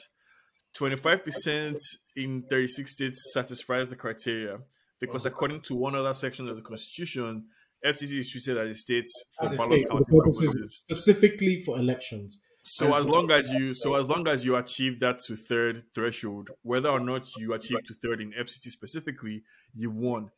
25% 0.79 1.77
in 2.17 2.43
36 2.49 2.91
states 2.91 3.31
satisfies 3.33 3.89
the 3.89 3.95
criteria 3.95 4.59
because, 4.99 5.23
mm-hmm. 5.23 5.33
according 5.33 5.61
to 5.61 5.75
one 5.75 5.95
other 5.95 6.13
section 6.13 6.49
of 6.49 6.55
the 6.55 6.61
Constitution, 6.61 7.45
FCT 7.85 8.19
is 8.19 8.29
treated 8.31 8.57
as 8.57 8.71
a 8.71 8.75
state 8.75 9.07
for 9.39 9.47
As 9.47 9.57
ballot 9.57 9.79
state, 9.79 9.89
counting 9.89 10.19
purposes 10.19 10.81
specifically 10.83 11.61
for 11.61 11.77
elections. 11.77 12.39
So 12.63 12.95
as 12.95 13.07
long 13.07 13.29
as 13.31 13.51
you 13.51 13.75
so 13.75 13.93
as 13.93 14.07
long 14.07 14.27
as 14.27 14.43
you 14.43 14.55
achieve 14.55 14.99
that 15.01 15.19
to 15.27 15.35
third 15.35 15.83
threshold, 15.93 16.49
whether 16.63 16.89
or 16.89 16.99
not 16.99 17.27
you 17.37 17.53
achieve 17.53 17.83
to 17.83 17.93
third 17.93 18.21
in 18.21 18.31
FCT 18.31 18.69
specifically, 18.69 19.43
you've 19.75 19.95
won. 19.95 20.31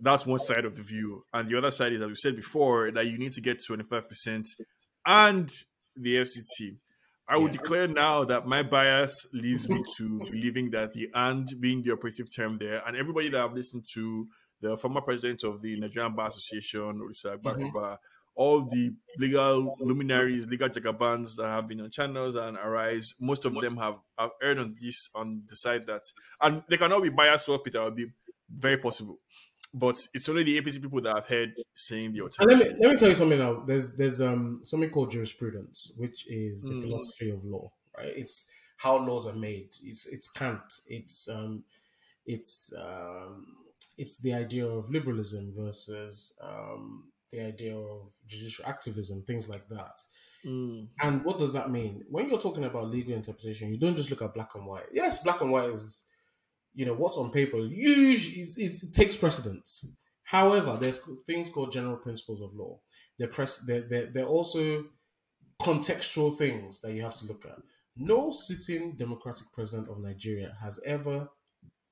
That's 0.00 0.24
one 0.24 0.38
side 0.38 0.64
of 0.64 0.76
the 0.76 0.82
view, 0.82 1.24
and 1.34 1.50
the 1.50 1.58
other 1.58 1.70
side 1.70 1.92
is, 1.92 2.00
as 2.00 2.08
we 2.08 2.14
said 2.14 2.36
before, 2.36 2.90
that 2.92 3.06
you 3.06 3.18
need 3.18 3.32
to 3.32 3.42
get 3.42 3.62
twenty 3.62 3.84
five 3.84 4.08
percent 4.08 4.48
and 5.04 5.52
the 5.94 6.16
FCT. 6.16 6.78
I 7.28 7.36
would 7.36 7.54
Yeah. 7.54 7.60
declare 7.60 7.88
now 7.88 8.24
that 8.24 8.46
my 8.46 8.62
bias 8.62 9.26
leads 9.32 9.68
me 9.68 9.84
to 9.96 10.18
believing 10.30 10.70
that 10.70 10.94
the 10.94 11.10
and 11.14 11.46
being 11.60 11.82
the 11.82 11.92
operative 11.92 12.26
term 12.34 12.58
there, 12.58 12.82
and 12.86 12.96
everybody 12.96 13.28
that 13.30 13.44
I've 13.44 13.52
listened 13.52 13.84
to, 13.94 14.26
the 14.60 14.76
former 14.76 15.02
president 15.02 15.44
of 15.44 15.60
the 15.60 15.78
Nigerian 15.78 16.14
Bar 16.14 16.28
Association, 16.28 17.00
Olisa 17.00 17.36
mm-hmm. 17.38 17.48
Agbakoba, 17.48 17.98
all 18.34 18.62
the 18.70 18.92
legal 19.18 19.76
luminaries, 19.80 20.46
legal 20.46 20.68
jagabans 20.68 21.34
that 21.36 21.48
have 21.48 21.68
been 21.68 21.80
on 21.80 21.90
channels 21.90 22.34
and 22.34 22.56
arise, 22.56 23.12
most 23.20 23.44
of 23.44 23.52
them 23.54 23.76
have, 23.76 23.96
have 24.16 24.30
erred 24.42 24.58
on 24.60 24.74
this 24.80 25.08
on 25.14 25.42
the 25.48 25.56
side 25.56 25.84
that 25.86 26.02
and 26.40 26.62
they 26.68 26.76
cannot 26.76 27.02
be 27.02 27.08
biased 27.08 27.46
swap 27.46 27.66
it, 27.66 27.74
will 27.74 27.90
be 27.90 28.06
very 28.48 28.78
possible. 28.78 29.18
But 29.74 29.96
it's 30.14 30.28
only 30.28 30.44
the 30.44 30.58
APC 30.58 30.78
people 30.80 31.00
that 31.02 31.16
I've 31.16 31.26
heard 31.28 31.54
saying 31.74 32.12
the 32.12 32.22
And 32.38 32.48
let 32.50 32.58
me 32.58 32.64
alternative. 32.64 32.78
let 32.80 32.92
me 32.92 32.98
tell 32.98 33.08
you 33.08 33.14
something 33.14 33.38
now. 33.38 33.60
There's 33.60 33.96
there's 33.96 34.20
um 34.20 34.60
something 34.62 34.90
called 34.90 35.10
jurisprudence, 35.10 35.92
which 35.96 36.26
is 36.28 36.66
the 36.66 36.74
Mm. 36.74 36.80
philosophy 36.80 37.30
of 37.30 37.44
law, 37.44 37.72
right? 37.96 38.12
It's 38.16 38.50
how 38.76 38.96
laws 38.96 39.26
are 39.26 39.34
made. 39.34 39.76
It's 39.82 40.06
it's 40.06 40.30
Kant. 40.30 40.72
It's 40.86 41.28
um 41.28 41.64
it's 42.26 42.72
um 42.74 43.56
it's 43.98 44.18
the 44.18 44.34
idea 44.34 44.66
of 44.66 44.90
liberalism 44.90 45.54
versus 45.56 46.36
um 46.40 47.12
the 47.32 47.40
idea 47.40 47.76
of 47.76 48.12
judicial 48.26 48.66
activism, 48.66 49.22
things 49.24 49.48
like 49.48 49.68
that. 49.68 50.00
Mm. 50.44 50.88
And 51.00 51.24
what 51.24 51.38
does 51.38 51.52
that 51.52 51.70
mean? 51.70 52.04
When 52.08 52.28
you're 52.28 52.40
talking 52.40 52.64
about 52.64 52.88
legal 52.90 53.14
interpretation, 53.14 53.70
you 53.72 53.78
don't 53.78 53.96
just 53.96 54.10
look 54.10 54.22
at 54.22 54.34
black 54.34 54.54
and 54.56 54.66
white. 54.66 54.86
Yes, 54.92 55.22
black 55.22 55.40
and 55.40 55.52
white 55.52 55.70
is, 55.70 56.07
you 56.78 56.86
know, 56.86 56.94
what's 56.94 57.16
on 57.16 57.30
paper 57.32 57.58
usually 57.58 58.42
it 58.66 58.92
takes 59.00 59.16
precedence. 59.16 59.84
However, 60.22 60.72
there's 60.80 61.00
things 61.26 61.48
called 61.48 61.72
general 61.72 61.96
principles 61.96 62.40
of 62.40 62.54
law. 62.54 62.78
They're, 63.18 63.28
pres- 63.36 63.62
they're, 63.66 63.86
they're, 63.90 64.10
they're 64.12 64.32
also 64.38 64.84
contextual 65.60 66.36
things 66.36 66.80
that 66.82 66.92
you 66.92 67.02
have 67.02 67.16
to 67.16 67.26
look 67.26 67.44
at. 67.46 67.58
No 67.96 68.30
sitting 68.30 68.96
democratic 68.96 69.46
president 69.52 69.88
of 69.88 69.98
Nigeria 69.98 70.56
has 70.62 70.78
ever 70.86 71.28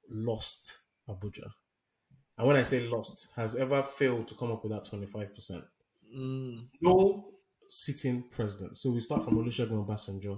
lost 0.08 0.78
Abuja. 1.08 1.48
And 2.38 2.46
when 2.46 2.56
I 2.56 2.62
say 2.62 2.86
lost, 2.86 3.28
has 3.34 3.56
ever 3.56 3.82
failed 3.82 4.28
to 4.28 4.34
come 4.36 4.52
up 4.52 4.62
with 4.62 4.72
that 4.72 4.84
25% 4.84 5.64
Mm. 6.16 6.68
no 6.80 7.32
sitting 7.68 8.22
president. 8.30 8.76
So 8.78 8.92
we 8.92 9.00
start 9.00 9.24
from 9.24 9.34
Olusegun 9.38 9.84
Obasanjo, 9.84 10.34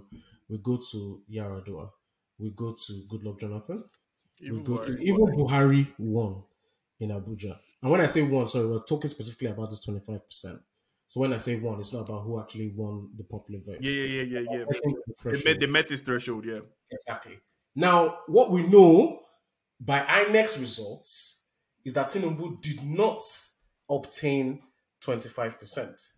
we 0.48 0.56
go 0.58 0.78
to 0.90 1.20
Yaradua, 1.30 1.90
we 2.38 2.48
go 2.56 2.72
to 2.86 2.92
Goodluck 3.10 3.38
Jonathan, 3.40 3.84
we 4.40 4.46
Even 4.46 4.64
go 4.64 4.78
to 4.78 4.90
Buhari. 4.90 5.00
even 5.00 5.26
Buhari 5.26 5.88
won 5.98 6.42
in 7.00 7.10
Abuja. 7.10 7.58
And 7.82 7.90
when 7.90 8.00
I 8.00 8.06
say 8.06 8.22
won, 8.22 8.46
sorry, 8.46 8.66
we're 8.66 8.80
talking 8.80 9.08
specifically 9.10 9.48
about 9.48 9.70
this 9.70 9.80
twenty 9.80 10.00
five 10.00 10.26
percent. 10.26 10.60
So 11.08 11.20
when 11.20 11.32
I 11.32 11.38
say 11.38 11.56
won, 11.58 11.80
it's 11.80 11.92
not 11.92 12.08
about 12.08 12.24
who 12.24 12.38
actually 12.38 12.72
won 12.76 13.10
the 13.16 13.24
popular 13.24 13.60
vote. 13.64 13.78
Yeah, 13.80 13.90
yeah, 13.90 14.22
yeah, 14.22 14.40
yeah, 14.40 14.58
yeah. 14.58 14.64
The 14.68 15.30
They 15.30 15.52
met, 15.52 15.60
they 15.60 15.66
met 15.66 15.88
this 15.88 16.02
threshold, 16.02 16.44
yeah. 16.44 16.60
Exactly. 16.90 17.38
Now, 17.74 18.18
what 18.26 18.50
we 18.50 18.66
know 18.66 19.20
by 19.80 20.00
INEC's 20.00 20.58
results 20.58 21.42
is 21.84 21.94
that 21.94 22.08
Tinubu 22.08 22.60
did 22.60 22.82
not 22.84 23.22
obtain 23.88 24.60
25% 25.02 26.08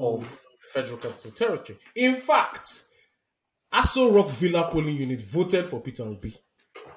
of 0.00 0.20
mm. 0.20 0.38
Federal 0.72 0.98
Capital 0.98 1.30
Territory. 1.30 1.78
In 1.94 2.16
fact, 2.16 2.82
Aso 3.72 4.12
Rock 4.14 4.30
Villa 4.30 4.68
polling 4.72 4.96
unit 4.96 5.22
voted 5.22 5.66
for 5.66 5.80
Peter 5.80 6.02
Obi. 6.02 6.36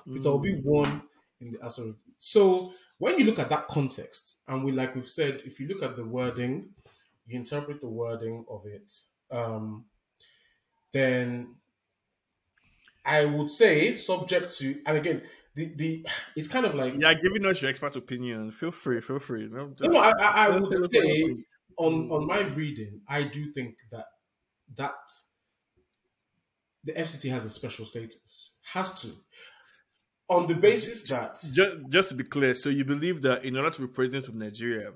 Peter 0.06 0.30
Obi 0.30 0.62
one 0.62 1.04
in 1.40 1.52
the 1.52 1.58
Rock. 1.60 1.96
So 2.18 2.74
when 2.98 3.18
you 3.18 3.26
look 3.26 3.40
at 3.40 3.50
that 3.50 3.68
context, 3.68 4.42
and 4.48 4.64
we 4.64 4.72
like 4.72 4.96
we've 4.96 5.08
said, 5.08 5.42
if 5.46 5.60
you 5.60 5.68
look 5.68 5.82
at 5.84 5.96
the 5.96 6.06
wording, 6.06 6.70
you 7.26 7.38
interpret 7.38 7.82
the 7.82 7.88
wording 7.88 8.46
of 8.50 8.66
it, 8.66 8.94
um, 9.32 9.86
then 10.92 11.56
I 13.06 13.26
would 13.26 13.50
say 13.50 13.96
subject 13.96 14.56
to, 14.60 14.82
and 14.86 14.98
again, 14.98 15.24
the 15.56 15.74
the 15.76 16.06
it's 16.36 16.48
kind 16.48 16.66
of 16.66 16.76
like 16.76 16.96
Yeah, 16.98 17.14
giving 17.16 17.46
us 17.46 17.62
your 17.62 17.70
expert 17.70 17.96
opinion. 17.96 18.52
Feel 18.52 18.72
free, 18.72 19.02
feel 19.02 19.20
free. 19.20 19.48
No, 19.50 19.70
just- 19.70 19.92
no, 19.92 20.00
I, 20.00 20.12
I, 20.20 20.48
I 20.48 20.50
would 20.60 20.72
tell 20.72 20.84
us 20.86 20.90
what 20.92 20.94
you 20.94 21.38
say 21.38 21.44
on 21.78 22.12
on 22.12 22.28
my 22.28 22.42
reading, 22.42 23.02
I 23.08 23.24
do 23.24 23.52
think 23.52 23.76
that 23.92 24.06
that 24.76 24.94
the 26.84 26.94
FCT 26.94 27.30
has 27.32 27.46
a 27.46 27.50
special 27.50 27.86
status, 27.86 28.52
has 28.64 29.02
to, 29.02 29.10
on 30.32 30.48
the 30.48 30.56
basis 30.56 31.08
that 31.10 31.38
just, 31.54 31.90
just 31.90 32.10
to 32.10 32.16
be 32.16 32.24
clear, 32.24 32.54
so 32.56 32.70
you 32.70 32.86
believe 32.86 33.22
that 33.22 33.44
in 33.44 33.58
order 33.58 33.70
to 33.70 33.82
be 33.82 33.88
president 33.88 34.28
of 34.30 34.36
Nigeria, 34.36 34.94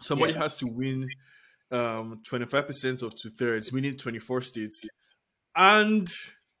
somebody 0.00 0.32
Yes. 0.32 0.42
has 0.42 0.54
to 0.56 0.66
win 0.66 1.06
um, 1.70 2.22
25% 2.30 3.02
of 3.02 3.14
two 3.14 3.30
thirds, 3.30 3.72
meaning 3.72 3.96
24 3.96 4.40
states. 4.42 4.86
And 5.54 6.08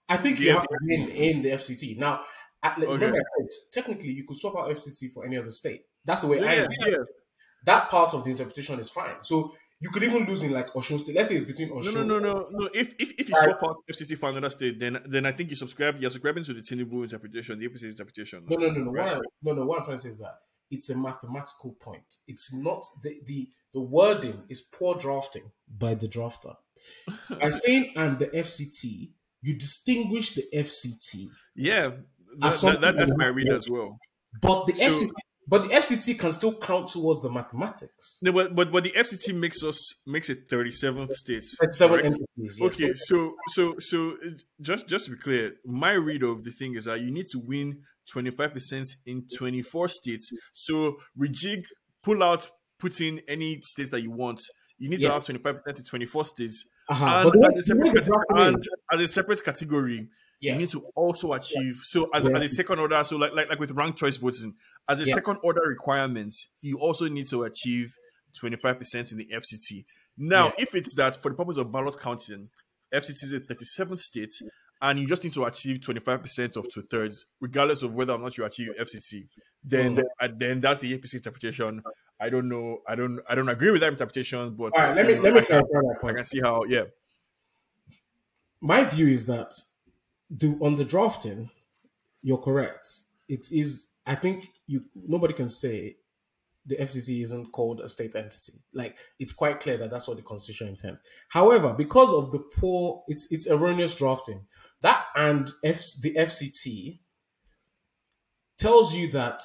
I 0.08 0.16
think 0.18 0.38
you 0.38 0.50
have 0.52 0.62
to 0.62 0.78
win 0.82 1.08
in 1.08 1.42
the 1.42 1.50
FCT. 1.50 1.96
Now, 1.98 2.24
at, 2.62 2.78
Okay. 2.78 2.86
remember, 2.92 3.22
technically, 3.72 4.10
you 4.10 4.24
could 4.26 4.36
swap 4.36 4.56
out 4.56 4.70
FCT 4.70 5.12
for 5.12 5.24
any 5.26 5.36
other 5.38 5.50
state. 5.50 5.82
That's 6.04 6.20
the 6.22 6.28
way 6.28 6.38
I 6.40 6.54
yeah, 6.54 6.62
it. 6.64 6.74
yeah. 6.86 6.96
That 7.64 7.88
part 7.88 8.12
of 8.14 8.24
the 8.24 8.30
interpretation 8.30 8.78
is 8.80 8.90
fine. 8.90 9.22
So 9.22 9.54
you 9.80 9.90
could 9.90 10.02
even 10.04 10.24
lose 10.24 10.42
in 10.42 10.52
like 10.52 10.68
Osun 10.72 10.98
State. 10.98 11.14
Let's 11.16 11.28
say 11.28 11.36
it's 11.36 11.44
between 11.44 11.68
No, 11.68 11.76
Osun. 11.76 11.94
no, 11.94 12.02
no, 12.04 12.18
no, 12.18 12.48
no. 12.50 12.68
If 12.74 12.94
if, 12.98 13.12
if 13.18 13.28
you 13.28 13.34
swap 13.42 13.62
out 13.62 13.76
FCT 13.90 14.16
for 14.18 14.30
another 14.30 14.50
state, 14.50 14.78
then 14.80 15.02
then 15.06 15.26
I 15.26 15.32
think 15.32 15.50
you 15.50 15.56
subscribe. 15.56 16.00
You're 16.00 16.10
subscribing 16.10 16.44
to 16.44 16.54
the 16.54 16.60
Tinubu 16.62 17.02
interpretation, 17.02 17.58
the 17.58 17.68
APC 17.68 17.84
interpretation. 17.84 18.44
No, 18.48 18.56
no, 18.56 18.70
no, 18.70 18.84
no. 18.84 18.90
Right. 18.92 19.20
No, 19.42 19.52
no. 19.54 19.64
What 19.66 19.80
I'm 19.80 19.84
trying 19.84 19.96
to 19.98 20.02
say 20.02 20.08
is 20.10 20.18
that 20.18 20.38
it's 20.70 20.90
a 20.90 20.96
mathematical 20.96 21.72
point. 21.80 22.04
It's 22.26 22.54
not 22.54 22.84
the 23.02 23.20
the 23.26 23.48
the 23.72 23.80
wording 23.80 24.42
is 24.48 24.60
poor 24.60 24.94
drafting 24.94 25.50
by 25.68 25.94
the 25.94 26.08
drafter. 26.08 26.54
by 27.40 27.50
saying 27.50 27.92
and 27.96 28.18
the 28.18 28.26
FCT, 28.28 29.10
you 29.42 29.54
distinguish 29.58 30.34
the 30.34 30.44
FCT, 30.54 31.28
Yeah, 31.56 31.90
that, 32.38 32.52
that, 32.62 32.80
that- 32.80 32.96
that's 32.96 33.12
my 33.16 33.26
read 33.26 33.48
as 33.52 33.68
well. 33.68 33.98
but 34.40 34.66
the 34.66 34.74
So- 34.74 34.90
FCT, 34.92 35.10
but 35.46 35.62
the 35.62 35.68
FCT 35.68 36.18
can 36.18 36.32
still 36.32 36.54
count 36.58 36.88
towards 36.88 37.20
the 37.22 37.30
mathematics. 37.30 38.18
No, 38.22 38.32
but 38.32 38.54
but, 38.54 38.72
but 38.72 38.84
the 38.84 38.90
FCT 38.92 39.34
makes 39.34 39.62
us 39.62 39.78
makes 40.06 40.28
it 40.30 40.48
37 40.50 41.14
states. 41.14 41.56
Seven 41.70 41.98
correct? 42.00 42.06
entities. 42.36 42.58
Yes. 42.58 42.60
Okay, 42.60 42.92
so 42.94 43.34
so 43.48 43.74
so 43.78 44.12
just 44.60 44.88
just 44.88 45.06
to 45.06 45.10
be 45.12 45.18
clear, 45.18 45.54
my 45.64 45.92
read 45.92 46.22
of 46.22 46.44
the 46.44 46.50
thing 46.50 46.74
is 46.74 46.84
that 46.86 47.00
you 47.00 47.10
need 47.10 47.26
to 47.32 47.38
win 47.38 47.82
25% 48.14 48.86
in 49.06 49.26
24 49.38 49.88
states. 49.88 50.30
So 50.52 50.96
rejig, 51.18 51.64
pull 52.02 52.22
out, 52.22 52.48
put 52.78 53.00
in 53.00 53.20
any 53.28 53.60
states 53.64 53.90
that 53.90 54.02
you 54.02 54.10
want. 54.10 54.40
You 54.78 54.90
need 54.90 55.00
Yeah. 55.00 55.08
to 55.08 55.14
have 55.14 55.24
25% 55.24 55.78
in 55.78 55.84
24 55.84 56.24
states. 56.26 56.64
Uh-huh. 56.88 57.06
And, 57.06 57.24
But 57.24 57.32
the 57.32 57.38
way- 57.38 57.48
as, 57.56 57.56
a 57.56 57.62
separate 57.62 57.92
the 57.92 58.00
cate- 58.00 58.04
drafting 58.04 58.46
and 58.54 58.64
as 58.92 59.00
a 59.00 59.08
separate 59.08 59.44
category, 59.44 60.08
yeah. 60.44 60.52
you 60.52 60.58
need 60.60 60.70
to 60.70 60.80
also 60.94 61.32
achieve 61.32 61.76
so 61.82 62.08
as, 62.14 62.26
Yeah. 62.26 62.36
as 62.36 62.42
a 62.42 62.48
second 62.48 62.78
order 62.78 63.02
so 63.04 63.16
like, 63.16 63.32
like 63.34 63.48
like 63.50 63.58
with 63.58 63.70
ranked 63.72 63.98
choice 63.98 64.16
voting 64.16 64.54
as 64.88 65.00
a 65.00 65.04
Yeah. 65.04 65.14
second 65.14 65.38
order 65.42 65.62
requirement 65.66 66.34
you 66.60 66.78
also 66.78 67.08
need 67.08 67.28
to 67.28 67.44
achieve 67.44 67.94
25% 68.40 69.12
in 69.12 69.18
the 69.18 69.26
fct 69.42 69.84
now 70.16 70.46
Yeah. 70.46 70.64
if 70.64 70.74
it's 70.74 70.94
that 70.94 71.16
for 71.22 71.30
the 71.30 71.36
purpose 71.36 71.56
of 71.56 71.70
ballot 71.72 71.96
counting 71.98 72.50
fct 72.92 73.22
is 73.24 73.32
a 73.32 73.40
37th 73.40 74.00
state 74.00 74.34
and 74.82 74.98
you 74.98 75.06
just 75.06 75.22
need 75.24 75.32
to 75.32 75.44
achieve 75.44 75.78
25% 75.78 76.56
of 76.56 76.68
two-thirds 76.72 77.26
regardless 77.40 77.82
of 77.82 77.94
whether 77.94 78.12
or 78.12 78.18
not 78.18 78.36
you 78.36 78.44
achieve 78.44 78.68
fct 78.80 79.28
then 79.62 79.96
Mhm. 79.96 80.04
uh, 80.20 80.28
then 80.36 80.60
that's 80.60 80.80
the 80.80 80.96
apc 80.98 81.14
interpretation 81.14 81.82
i 82.20 82.28
don't 82.28 82.48
know 82.48 82.78
i 82.88 82.94
don't 82.94 83.20
i 83.28 83.34
don't 83.34 83.48
agree 83.48 83.70
with 83.70 83.80
that 83.80 83.92
interpretation 83.92 84.54
but 84.56 84.72
All 84.76 84.82
right. 84.88 84.96
Let 84.96 85.06
me 85.06 85.14
know, 85.14 85.22
let 85.22 85.32
me 85.34 85.40
I, 85.40 85.42
can, 85.42 85.46
clarify 85.46 85.68
that 85.80 85.94
I 85.96 86.00
point. 86.00 86.16
can 86.16 86.24
see 86.24 86.40
how 86.40 86.64
yeah 86.64 86.84
my 88.60 88.84
view 88.84 89.08
is 89.08 89.26
that 89.26 89.52
the 90.36 90.58
on 90.60 90.76
the 90.76 90.84
drafting, 90.84 91.50
you're 92.22 92.38
correct. 92.38 92.88
It 93.28 93.50
is. 93.52 93.86
I 94.06 94.14
think 94.14 94.50
you 94.66 94.84
nobody 94.94 95.34
can 95.34 95.48
say 95.48 95.96
the 96.66 96.76
FCT 96.76 97.22
isn't 97.22 97.52
called 97.52 97.80
a 97.80 97.88
state 97.88 98.16
entity. 98.16 98.54
Like 98.72 98.96
it's 99.18 99.32
quite 99.32 99.60
clear 99.60 99.76
that 99.78 99.90
that's 99.90 100.08
what 100.08 100.16
the 100.16 100.22
constitution 100.22 100.68
intends. 100.68 101.00
However, 101.28 101.74
because 101.74 102.12
of 102.12 102.32
the 102.32 102.38
poor, 102.38 103.04
it's 103.08 103.30
it's 103.30 103.46
erroneous 103.46 103.94
drafting. 103.94 104.46
That 104.82 105.06
and 105.14 105.50
F, 105.62 105.80
the 106.02 106.14
FCT 106.14 106.98
tells 108.58 108.94
you 108.94 109.10
that 109.12 109.42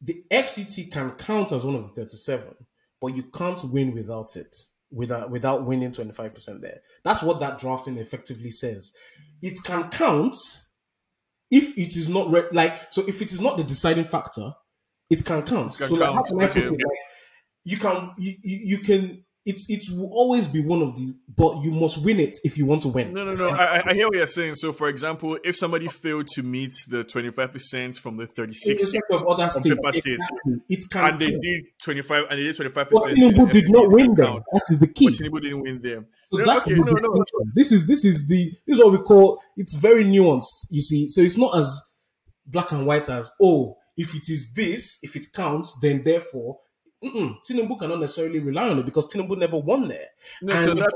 the 0.00 0.24
FCT 0.30 0.90
can 0.92 1.12
count 1.12 1.52
as 1.52 1.64
one 1.64 1.74
of 1.74 1.82
the 1.82 2.00
37, 2.00 2.54
but 3.00 3.08
you 3.08 3.24
can't 3.24 3.62
win 3.64 3.92
without 3.92 4.36
it, 4.36 4.56
without 4.90 5.30
without 5.30 5.66
winning 5.66 5.92
25% 5.92 6.60
there. 6.60 6.80
That's 7.04 7.22
what 7.22 7.40
that 7.40 7.58
drafting 7.58 7.98
effectively 7.98 8.50
says. 8.50 8.92
It 9.42 9.62
can 9.64 9.88
count 9.90 10.36
if 11.50 11.76
it 11.76 11.96
is 11.96 12.08
not 12.08 12.30
re- 12.30 12.48
like 12.52 12.92
so 12.92 13.02
if 13.06 13.20
it 13.22 13.32
is 13.32 13.40
not 13.40 13.56
the 13.56 13.64
deciding 13.64 14.04
factor, 14.04 14.52
it 15.10 15.24
can 15.24 15.42
count. 15.42 15.74
It 15.74 15.78
can 15.78 15.88
so 15.88 15.96
count. 15.98 16.00
like, 16.00 16.14
how 16.14 16.22
can 16.22 16.40
I 16.40 16.44
Okay, 16.44 16.54
put 16.54 16.62
it? 16.62 16.66
okay. 16.74 16.84
Like, 16.84 16.98
you 17.64 17.76
can 17.76 18.10
you, 18.18 18.34
you, 18.42 18.58
you 18.62 18.78
can 18.78 19.24
it 19.46 19.60
it 19.68 19.82
will 19.96 20.10
always 20.12 20.46
be 20.46 20.60
one 20.62 20.82
of 20.82 20.94
the 20.96 21.14
but 21.34 21.62
you 21.64 21.70
must 21.72 22.04
win 22.04 22.20
it 22.20 22.38
if 22.44 22.56
you 22.58 22.66
want 22.66 22.82
to 22.82 22.88
win. 22.88 23.12
No, 23.14 23.24
no, 23.24 23.32
no. 23.34 23.48
I, 23.48 23.88
I- 23.90 23.94
hear 23.94 24.06
what 24.06 24.16
you're 24.16 24.26
saying. 24.26 24.54
So, 24.54 24.72
for 24.72 24.88
example, 24.88 25.38
if 25.42 25.56
somebody 25.56 25.88
failed 25.88 26.28
to 26.34 26.42
meet 26.42 26.74
the 26.88 27.04
25% 27.04 27.98
from 27.98 28.18
the 28.18 28.26
36 28.26 28.82
respect 28.82 29.06
of 29.12 29.26
other 29.26 29.48
states, 29.48 29.74
exactly, 30.06 30.60
it 30.68 30.84
can 30.90 31.04
and 31.12 31.18
they 31.20 31.30
did 31.32 31.64
25 31.82 32.26
and 32.30 32.38
they 32.38 32.44
did 32.44 32.56
25%. 32.56 32.74
But 32.74 32.90
Tinubu 32.90 33.52
did 33.52 33.70
not 33.70 33.90
win 33.90 34.14
them. 34.14 34.42
That 34.52 34.62
is 34.70 34.78
the 34.78 34.88
key. 34.88 35.06
But 35.06 35.14
Tinubu 35.14 35.40
didn't 35.42 35.60
win 35.62 35.80
them. 35.82 36.06
So 36.32 36.38
No, 36.38 36.44
that's 36.44 36.66
okay, 36.66 36.76
no, 36.76 36.84
no. 36.84 37.24
This 37.54 37.72
is 37.72 37.86
this 37.86 38.04
is 38.04 38.28
the 38.28 38.50
this 38.66 38.78
is 38.78 38.84
what 38.84 38.92
we 38.92 38.98
call 38.98 39.40
it's 39.56 39.74
very 39.74 40.04
nuanced. 40.04 40.66
You 40.70 40.80
see, 40.82 41.08
so 41.08 41.20
it's 41.22 41.36
not 41.36 41.58
as 41.58 41.80
black 42.46 42.72
and 42.72 42.86
white 42.86 43.08
as 43.08 43.30
oh, 43.42 43.76
if 43.96 44.14
it 44.14 44.28
is 44.28 44.52
this, 44.54 44.98
if 45.02 45.16
it 45.16 45.26
counts, 45.34 45.78
then 45.82 46.02
therefore, 46.04 46.58
mm-mm, 47.04 47.34
Tinubu 47.48 47.78
cannot 47.78 48.00
necessarily 48.00 48.38
rely 48.38 48.68
on 48.68 48.78
it 48.78 48.86
because 48.86 49.12
Tinubu 49.12 49.36
never 49.36 49.58
won 49.58 49.88
there. 49.88 50.06
No, 50.42 50.54
so 50.56 50.72
And- 50.72 50.80
that, 50.80 50.92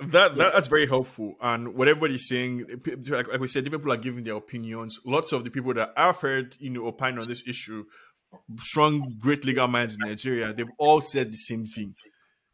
that, 0.00 0.36
that 0.36 0.52
that's 0.52 0.68
very 0.68 0.86
helpful. 0.86 1.34
And 1.40 1.74
what 1.74 1.88
everybody's 1.88 2.26
saying, 2.26 2.66
like, 3.08 3.28
like 3.28 3.40
we 3.40 3.48
said, 3.48 3.64
different 3.64 3.84
people 3.84 3.92
are 3.92 3.98
giving 3.98 4.24
their 4.24 4.36
opinions. 4.36 4.98
Lots 5.04 5.32
of 5.32 5.44
the 5.44 5.50
people 5.50 5.74
that 5.74 5.92
I've 5.96 6.16
heard, 6.18 6.56
you 6.58 6.70
know, 6.70 6.86
opine 6.86 7.18
on 7.18 7.28
this 7.28 7.46
issue, 7.46 7.84
strong, 8.58 9.16
great 9.20 9.44
legal 9.44 9.68
minds 9.68 9.94
in 10.00 10.08
Nigeria, 10.08 10.52
they've 10.52 10.66
all 10.78 11.00
said 11.00 11.30
the 11.30 11.36
same 11.36 11.64
thing. 11.64 11.94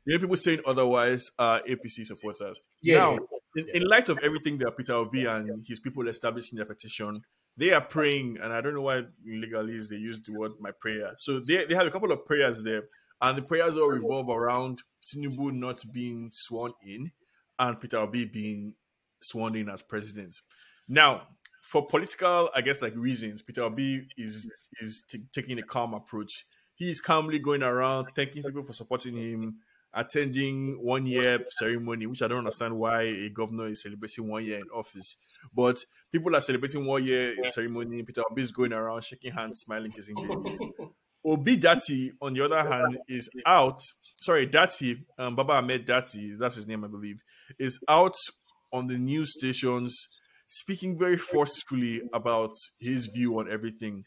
You 0.08 0.14
know, 0.14 0.20
people 0.20 0.36
saying 0.36 0.60
otherwise 0.66 1.30
uh, 1.38 1.42
are 1.42 1.62
APC 1.68 2.06
supporters. 2.06 2.58
Yeah, 2.80 2.96
now, 2.96 3.18
yeah, 3.54 3.62
in, 3.62 3.82
in 3.82 3.82
light 3.82 4.08
of 4.08 4.18
everything 4.22 4.56
that 4.58 4.74
Peter 4.74 4.94
Obi 4.94 5.26
and 5.26 5.66
his 5.68 5.80
people 5.80 6.08
established 6.08 6.50
in 6.50 6.56
their 6.56 6.64
petition, 6.64 7.20
they 7.58 7.74
are 7.74 7.82
praying, 7.82 8.38
and 8.40 8.50
I 8.50 8.62
don't 8.62 8.72
know 8.72 8.80
why 8.80 8.96
in 8.96 9.44
legalese 9.44 9.90
they 9.90 9.96
use 9.96 10.18
the 10.24 10.32
word 10.32 10.52
my 10.60 10.70
prayer. 10.70 11.12
So 11.18 11.40
they, 11.40 11.66
they 11.66 11.74
have 11.74 11.86
a 11.86 11.90
couple 11.90 12.10
of 12.10 12.24
prayers 12.24 12.62
there, 12.62 12.84
and 13.20 13.36
the 13.36 13.42
prayers 13.42 13.76
all 13.76 13.90
revolve 13.90 14.30
around 14.30 14.80
Tinubu 15.06 15.52
not 15.52 15.84
being 15.92 16.30
sworn 16.32 16.72
in 16.82 17.12
and 17.58 17.78
Peter 17.78 17.98
Obi 17.98 18.24
being 18.24 18.76
sworn 19.20 19.56
in 19.56 19.68
as 19.68 19.82
president. 19.82 20.36
Now, 20.88 21.28
for 21.60 21.84
political, 21.84 22.48
I 22.54 22.62
guess, 22.62 22.80
like 22.80 22.96
reasons, 22.96 23.42
Peter 23.42 23.62
Obi 23.62 24.06
is 24.16 24.50
is 24.80 25.04
t- 25.06 25.26
taking 25.34 25.58
a 25.58 25.62
calm 25.62 25.92
approach. 25.92 26.46
He 26.76 26.88
is 26.90 26.98
calmly 26.98 27.38
going 27.40 27.62
around 27.62 28.06
thanking 28.16 28.42
people 28.42 28.62
for 28.62 28.72
supporting 28.72 29.18
him, 29.18 29.58
attending 29.98 30.78
one 30.80 31.06
year 31.06 31.40
ceremony, 31.58 32.06
which 32.06 32.22
I 32.22 32.28
don't 32.28 32.38
understand 32.38 32.78
why 32.78 33.02
a 33.02 33.30
governor 33.30 33.66
is 33.66 33.82
celebrating 33.82 34.28
one 34.28 34.44
year 34.44 34.58
in 34.58 34.68
office. 34.72 35.16
But 35.52 35.78
people 36.12 36.36
are 36.36 36.40
celebrating 36.40 36.86
one 36.86 37.04
year 37.04 37.34
ceremony. 37.46 38.02
Peter 38.04 38.22
Obi 38.30 38.42
is 38.42 38.52
going 38.52 38.72
around 38.72 39.02
shaking 39.02 39.32
hands, 39.32 39.60
smiling, 39.60 39.90
kissing 39.90 40.14
babies. 40.28 40.58
Obi 41.24 41.58
Datti, 41.58 42.10
on 42.22 42.32
the 42.34 42.44
other 42.44 42.62
hand, 42.62 42.98
is 43.08 43.28
out. 43.44 43.80
Sorry, 44.22 44.46
Datti, 44.46 44.98
um, 45.18 45.34
Baba 45.34 45.54
Ahmed 45.54 45.84
Datti, 45.84 46.38
that's 46.38 46.56
his 46.56 46.66
name, 46.66 46.84
I 46.84 46.88
believe, 46.88 47.18
is 47.58 47.80
out 47.88 48.14
on 48.72 48.86
the 48.86 48.96
news 48.98 49.32
stations 49.36 49.96
speaking 50.46 50.96
very 50.96 51.16
forcefully 51.16 52.02
about 52.12 52.52
his 52.80 53.06
view 53.06 53.38
on 53.38 53.50
everything. 53.50 54.04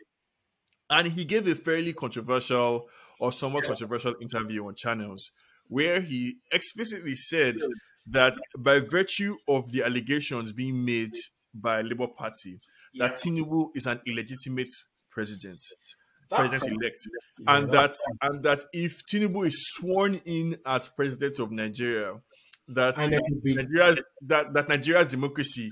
And 0.89 1.09
he 1.09 1.25
gave 1.25 1.47
a 1.47 1.55
fairly 1.55 1.93
controversial 1.93 2.87
or 3.19 3.31
somewhat 3.31 3.65
controversial 3.65 4.15
interview 4.19 4.65
on 4.65 4.75
channels 4.75 5.29
where 5.71 6.01
he 6.01 6.39
explicitly 6.51 7.15
said 7.15 7.55
that 8.05 8.33
by 8.57 8.79
virtue 8.79 9.37
of 9.47 9.71
the 9.71 9.83
allegations 9.83 10.51
being 10.51 10.83
made 10.83 11.13
by 11.53 11.81
Labour 11.81 12.07
Party, 12.09 12.59
that 12.97 13.15
Tinubu 13.15 13.69
is 13.75 13.85
an 13.87 14.01
illegitimate 14.05 14.73
president 15.11 15.61
president 16.35 16.65
elect, 16.67 16.99
and 17.47 17.71
that 17.71 17.95
and 18.21 18.43
that 18.43 18.59
if 18.73 19.01
Tinubu 19.05 19.45
is 19.47 19.65
sworn 19.73 20.15
in 20.25 20.57
as 20.65 20.87
president 20.87 21.39
of 21.39 21.51
Nigeria, 21.51 22.21
that 22.67 22.95
be- 23.09 23.21
Nigeria's 23.53 24.03
that, 24.21 24.53
that 24.53 24.69
Nigeria's 24.69 25.07
democracy 25.09 25.71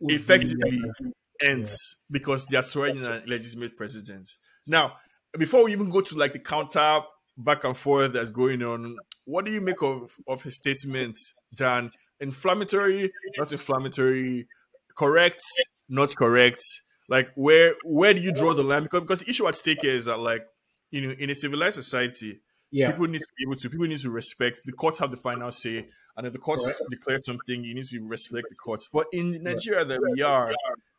would 0.00 0.26
be- 0.26 0.36
effectively 0.36 0.94
ends 1.42 1.76
because 2.10 2.46
they 2.46 2.56
are 2.56 2.62
swearing 2.62 2.96
in 2.98 3.04
an 3.06 3.22
illegitimate 3.24 3.76
president. 3.76 4.28
Now, 4.66 4.96
before 5.38 5.64
we 5.64 5.72
even 5.72 5.90
go 5.90 6.00
to 6.00 6.16
like 6.16 6.32
the 6.32 6.40
counter 6.40 7.00
back 7.36 7.64
and 7.64 7.76
forth 7.76 8.12
that's 8.12 8.30
going 8.30 8.62
on, 8.62 8.96
what 9.28 9.44
do 9.44 9.52
you 9.52 9.60
make 9.60 9.82
of 9.82 10.16
of 10.26 10.42
his 10.42 10.56
statement? 10.56 11.16
Dan, 11.54 11.92
inflammatory, 12.18 13.12
not 13.36 13.52
inflammatory, 13.52 14.48
correct, 14.96 15.42
not 15.88 16.16
correct. 16.16 16.62
Like 17.08 17.28
where 17.34 17.74
where 17.84 18.14
do 18.14 18.20
you 18.20 18.32
draw 18.32 18.54
the 18.54 18.64
line? 18.64 18.84
Because 18.84 19.02
because 19.02 19.20
the 19.20 19.30
issue 19.30 19.46
at 19.46 19.56
stake 19.56 19.82
here 19.82 19.92
is 19.92 20.06
that 20.06 20.18
like 20.18 20.46
you 20.90 21.02
know 21.02 21.14
in 21.18 21.28
a 21.28 21.34
civilized 21.34 21.74
society, 21.74 22.40
yeah. 22.70 22.90
people 22.90 23.06
need 23.06 23.20
to 23.20 23.28
be 23.36 23.44
able 23.44 23.56
to 23.56 23.70
people 23.70 23.86
need 23.86 24.00
to 24.00 24.10
respect 24.10 24.62
the 24.64 24.72
courts 24.72 24.98
have 24.98 25.10
the 25.10 25.16
final 25.16 25.50
say 25.50 25.88
and 26.16 26.26
if 26.26 26.32
the 26.32 26.38
courts 26.38 26.64
Correct. 26.64 26.82
declare 26.90 27.18
something 27.22 27.64
you 27.64 27.74
need 27.74 27.84
to 27.84 28.00
respect 28.06 28.46
the 28.48 28.56
courts 28.56 28.88
but 28.92 29.06
in 29.12 29.42
nigeria 29.42 29.84
that 29.84 30.00
we 30.00 30.22
are 30.22 30.52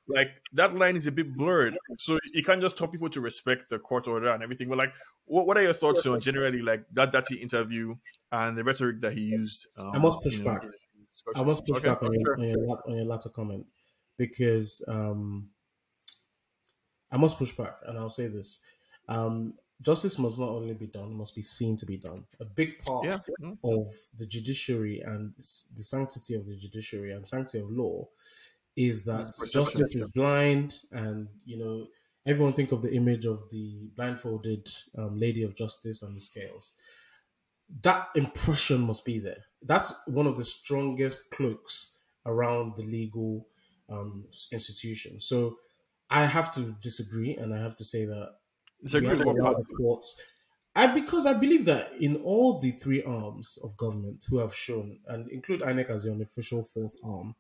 like 0.07 0.31
that 0.53 0.75
line 0.75 0.95
is 0.95 1.05
a 1.05 1.11
bit 1.11 1.35
blurred 1.35 1.77
so 1.97 2.17
you 2.33 2.43
can't 2.43 2.61
just 2.61 2.77
tell 2.77 2.87
people 2.87 3.09
to 3.09 3.21
respect 3.21 3.69
the 3.69 3.77
court 3.77 4.07
order 4.07 4.29
and 4.29 4.41
everything 4.41 4.67
but 4.67 4.77
like 4.77 4.93
what, 5.25 5.45
what 5.45 5.57
are 5.57 5.63
your 5.63 5.73
thoughts 5.73 6.05
on 6.05 6.19
generally 6.19 6.61
like 6.61 6.83
that 6.91 7.11
that 7.11 7.25
interview 7.31 7.95
and 8.31 8.57
the 8.57 8.63
rhetoric 8.63 9.01
that 9.01 9.13
he 9.13 9.21
used 9.21 9.67
um, 9.77 9.91
I 9.93 9.97
must 9.97 10.21
push 10.21 10.37
you 10.37 10.43
know, 10.43 10.53
back. 10.53 10.63
I 11.35 11.43
must 11.43 11.65
push 11.65 11.77
Okay, 11.79 11.89
back 11.89 12.03
on 12.03 12.13
your, 12.13 12.21
sure. 12.21 12.35
on, 12.35 12.43
your, 12.43 12.79
on 12.87 12.95
your 12.95 13.05
latter 13.05 13.29
comment 13.29 13.65
because 14.17 14.83
um, 14.87 15.49
I 17.11 17.17
must 17.17 17.37
push 17.37 17.51
back, 17.53 17.77
and 17.87 17.97
I'll 17.97 18.09
say 18.09 18.27
this: 18.27 18.59
um, 19.07 19.55
justice 19.81 20.19
must 20.19 20.39
not 20.39 20.49
only 20.49 20.73
be 20.73 20.87
done, 20.87 21.13
must 21.13 21.35
be 21.35 21.41
seen 21.41 21.75
to 21.77 21.85
be 21.85 21.97
done. 21.97 22.25
A 22.39 22.45
big 22.45 22.81
part 22.83 23.05
yeah 23.05 23.17
mm, 23.41 23.57
of 23.63 23.87
the 24.17 24.25
judiciary 24.25 25.01
and 25.01 25.33
the 25.37 25.83
sanctity 25.83 26.35
of 26.35 26.45
the 26.45 26.55
judiciary 26.55 27.13
and 27.13 27.27
sanctity 27.27 27.63
of 27.63 27.71
law 27.71 28.07
is 28.75 29.03
that 29.05 29.33
justice 29.51 29.95
is 29.95 30.07
blind, 30.11 30.81
and 30.91 31.27
you 31.45 31.57
know 31.57 31.87
everyone 32.25 32.53
think 32.53 32.71
of 32.71 32.81
the 32.81 32.93
image 32.93 33.25
of 33.25 33.49
the 33.49 33.89
blindfolded 33.95 34.69
um, 34.97 35.17
lady 35.17 35.43
of 35.43 35.55
justice 35.55 36.03
on 36.03 36.13
the 36.13 36.21
scales. 36.21 36.73
That 37.81 38.09
impression 38.15 38.81
must 38.81 39.05
be 39.05 39.19
there. 39.19 39.45
That's 39.61 39.93
one 40.07 40.27
of 40.27 40.37
the 40.37 40.43
strongest 40.43 41.31
cloaks 41.31 41.93
around 42.25 42.75
the 42.75 42.83
legal 42.83 43.47
um, 43.89 44.25
institution. 44.51 45.19
So 45.19 45.59
I 46.09 46.25
have 46.25 46.51
to 46.55 46.75
disagree, 46.81 47.35
and 47.35 47.53
I 47.53 47.59
have 47.59 47.75
to 47.77 47.83
say 47.83 48.05
that 48.05 48.35
disagree 48.81 49.15
with 49.15 49.23
what 49.23 49.35
to 49.35 49.41
allow 49.41 49.53
part 49.53 49.57
the 49.57 49.65
courts. 49.75 50.19
I 50.75 50.87
because 50.93 51.25
I 51.25 51.33
believe 51.33 51.65
that 51.65 51.93
in 51.99 52.17
all 52.17 52.59
the 52.59 52.71
three 52.71 53.03
arms 53.03 53.57
of 53.63 53.75
government 53.77 54.25
who 54.29 54.37
have 54.39 54.55
shown, 54.55 54.99
and 55.07 55.29
include 55.31 55.61
INEC 55.61 55.89
as 55.89 56.03
the 56.03 56.11
unofficial 56.11 56.63
fourth 56.63 56.95
arm, 57.03 57.35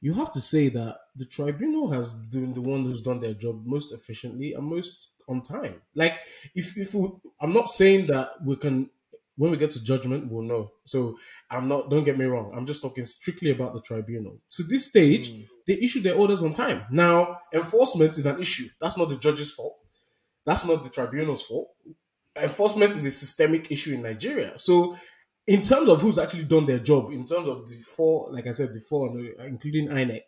you 0.00 0.14
have 0.14 0.30
to 0.32 0.40
say 0.40 0.68
that 0.70 0.98
the 1.16 1.24
tribunal 1.24 1.90
has 1.90 2.12
been 2.12 2.54
the 2.54 2.60
one 2.60 2.84
who's 2.84 3.00
done 3.00 3.20
their 3.20 3.34
job 3.34 3.64
most 3.66 3.92
efficiently 3.92 4.52
and 4.52 4.64
most 4.64 5.12
on 5.28 5.42
time. 5.42 5.82
Like 5.94 6.20
if 6.54 6.76
if 6.76 6.94
we, 6.94 7.10
I'm 7.40 7.52
not 7.52 7.68
saying 7.68 8.06
that 8.06 8.44
we 8.44 8.56
can 8.56 8.90
when 9.36 9.50
we 9.50 9.56
get 9.56 9.70
to 9.70 9.82
judgment 9.84 10.30
we'll 10.30 10.42
know. 10.42 10.72
So 10.84 11.18
I'm 11.50 11.68
not. 11.68 11.90
Don't 11.90 12.04
get 12.04 12.18
me 12.18 12.24
wrong. 12.24 12.52
I'm 12.56 12.66
just 12.66 12.82
talking 12.82 13.04
strictly 13.04 13.50
about 13.50 13.74
the 13.74 13.80
tribunal. 13.82 14.40
To 14.50 14.62
this 14.62 14.88
stage, 14.88 15.30
Mm. 15.30 15.46
they 15.66 15.74
issue 15.74 16.00
their 16.00 16.16
orders 16.16 16.42
on 16.42 16.52
time. 16.52 16.84
Now 16.90 17.38
enforcement 17.52 18.16
is 18.18 18.26
an 18.26 18.40
issue. 18.40 18.68
That's 18.80 18.96
not 18.96 19.08
the 19.08 19.16
judge's 19.16 19.52
fault. 19.52 19.76
That's 20.44 20.64
not 20.64 20.84
the 20.84 20.90
tribunal's 20.90 21.42
fault. 21.42 21.68
Enforcement 22.36 22.90
is 22.94 23.04
a 23.04 23.10
systemic 23.10 23.70
issue 23.72 23.94
in 23.94 24.02
Nigeria. 24.02 24.58
So, 24.58 24.96
in 25.46 25.62
terms 25.62 25.88
of 25.88 26.00
who's 26.02 26.18
actually 26.18 26.44
done 26.44 26.66
their 26.66 26.78
job, 26.78 27.10
in 27.12 27.24
terms 27.24 27.48
of 27.48 27.68
the 27.68 27.76
four, 27.80 28.30
like 28.32 28.46
I 28.46 28.52
said 28.52 28.72
before, 28.74 29.16
including 29.46 29.88
INEC, 29.88 30.22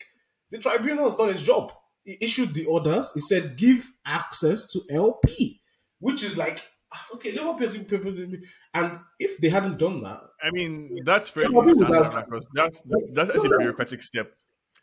the 0.51 0.59
tribunal 0.59 1.05
has 1.05 1.15
done 1.17 1.29
its 1.29 1.43
job. 1.43 1.73
It 2.07 2.19
issued 2.23 2.55
the 2.55 2.65
orders. 2.65 3.13
It 3.15 3.23
said 3.23 3.57
give 3.59 3.91
access 4.07 4.67
to 4.73 4.83
LP, 4.91 5.61
which 6.01 6.23
is 6.23 6.37
like 6.39 6.63
okay, 7.15 7.33
pay 7.33 7.69
people. 7.69 8.15
And 8.75 8.99
if 9.19 9.39
they 9.39 9.49
hadn't 9.49 9.79
done 9.79 10.03
that, 10.03 10.21
i 10.43 10.51
mean 10.51 11.01
that's 11.05 11.29
fairly 11.29 11.49
Some 11.49 11.57
of 11.57 11.69
it 11.69 11.77
would 11.77 11.89
standard 11.89 12.19
across 12.19 12.45
that's 12.53 12.83
that's 13.13 13.45
a 13.45 13.49
bureaucratic 13.49 14.03
step. 14.03 14.33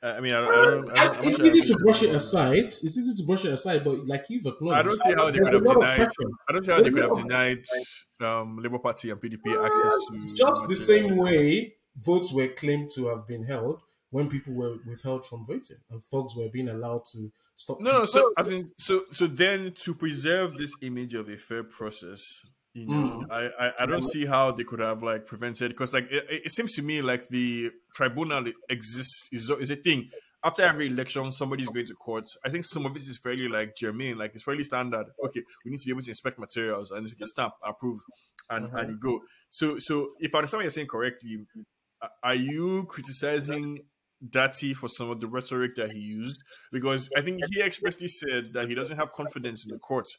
Uh, 0.03 0.13
I 0.17 0.19
mean, 0.19 0.33
I, 0.33 0.39
I 0.39 0.43
uh, 0.43 0.65
don't, 0.65 0.99
I 0.99 1.07
don't, 1.07 1.25
it's 1.25 1.39
easy 1.39 1.61
to 1.61 1.77
brush 1.77 2.03
it 2.03 2.13
aside. 2.13 2.65
It's 2.65 2.97
easy 2.97 3.15
to 3.15 3.23
brush 3.25 3.45
it 3.45 3.53
aside, 3.53 3.83
but 3.83 4.05
like 4.05 4.25
you've 4.29 4.45
acknowledged, 4.45 4.79
I 4.79 4.83
don't 4.83 4.99
see 4.99 5.13
how 5.13 5.31
they 5.31 5.39
could 5.39 5.53
have 5.53 5.65
denied. 5.65 6.09
I 6.47 6.51
don't 6.51 6.65
see 6.65 6.71
how 6.71 6.81
they 6.81 6.91
could 6.91 7.03
have 7.03 7.17
denied 7.17 7.65
um, 8.21 8.59
Labour 8.61 8.79
Party 8.79 9.09
and 9.09 9.19
PDP 9.19 9.55
uh, 9.55 9.65
access 9.65 9.93
to 10.07 10.35
just 10.35 10.67
the 10.67 10.75
same 10.75 11.15
way 11.15 11.75
votes 11.97 12.31
were 12.33 12.49
claimed 12.49 12.91
to 12.91 13.07
have 13.07 13.25
been 13.25 13.43
held 13.43 13.81
when 14.11 14.29
people 14.29 14.53
were 14.53 14.77
withheld 14.85 15.25
from 15.25 15.45
voting 15.45 15.77
and 15.89 16.03
folks 16.03 16.35
were 16.35 16.49
being 16.49 16.69
allowed 16.69 17.03
to 17.11 17.31
stop. 17.57 17.79
No, 17.81 17.91
no. 17.91 18.05
So 18.05 18.31
I 18.37 18.43
think 18.43 18.67
so. 18.77 19.03
So 19.11 19.27
then, 19.27 19.73
to 19.83 19.95
preserve 19.95 20.57
this 20.57 20.71
image 20.81 21.13
of 21.13 21.29
a 21.29 21.37
fair 21.37 21.63
process, 21.63 22.21
you 22.73 22.87
know, 22.87 23.23
mm. 23.23 23.31
I, 23.31 23.67
I, 23.67 23.73
I 23.81 23.85
don't 23.85 24.03
see 24.03 24.25
how 24.25 24.51
they 24.51 24.63
could 24.63 24.79
have 24.79 25.01
like 25.01 25.25
prevented 25.25 25.71
because 25.71 25.93
like 25.93 26.11
it, 26.11 26.25
it, 26.29 26.51
seems 26.51 26.73
to 26.73 26.81
me 26.81 27.01
like 27.01 27.29
the 27.29 27.71
tribunal 27.93 28.45
exists 28.69 29.29
is 29.31 29.49
is 29.49 29.71
a 29.71 29.75
thing. 29.75 30.09
After 30.43 30.61
every 30.61 30.87
election, 30.87 31.31
somebody's 31.31 31.69
going 31.69 31.87
to 31.87 31.95
court. 31.95 32.25
I 32.45 32.49
think 32.49 32.65
some 32.65 32.85
of 32.85 32.93
this 32.93 33.07
is 33.07 33.17
fairly 33.17 33.47
like 33.47 33.75
germane, 33.75 34.17
like 34.17 34.35
it's 34.35 34.43
fairly 34.43 34.63
standard. 34.63 35.07
Okay, 35.25 35.41
we 35.63 35.71
need 35.71 35.79
to 35.79 35.85
be 35.85 35.91
able 35.91 36.03
to 36.03 36.09
inspect 36.09 36.37
materials 36.37 36.91
and 36.91 37.07
you 37.09 37.15
can 37.15 37.25
stamp, 37.25 37.53
approve, 37.65 37.99
and 38.49 38.67
mm-hmm. 38.67 38.75
and 38.77 38.89
you 38.91 38.99
go. 38.99 39.21
So 39.49 39.77
so 39.79 40.09
if 40.19 40.35
I 40.35 40.39
understand 40.39 40.59
what 40.59 40.63
you're 40.65 40.71
saying 40.71 40.87
correctly, 40.87 41.47
are 42.23 42.35
you 42.35 42.85
criticizing 42.85 43.79
Datti 44.29 44.75
for 44.75 44.87
some 44.87 45.09
of 45.09 45.21
the 45.21 45.27
rhetoric 45.27 45.75
that 45.75 45.91
he 45.91 45.99
used? 45.99 46.43
Because 46.71 47.09
I 47.15 47.21
think 47.21 47.41
he 47.51 47.61
expressly 47.61 48.07
said 48.07 48.53
that 48.53 48.67
he 48.67 48.75
doesn't 48.75 48.97
have 48.97 49.13
confidence 49.13 49.65
in 49.65 49.71
the 49.71 49.79
courts 49.79 50.17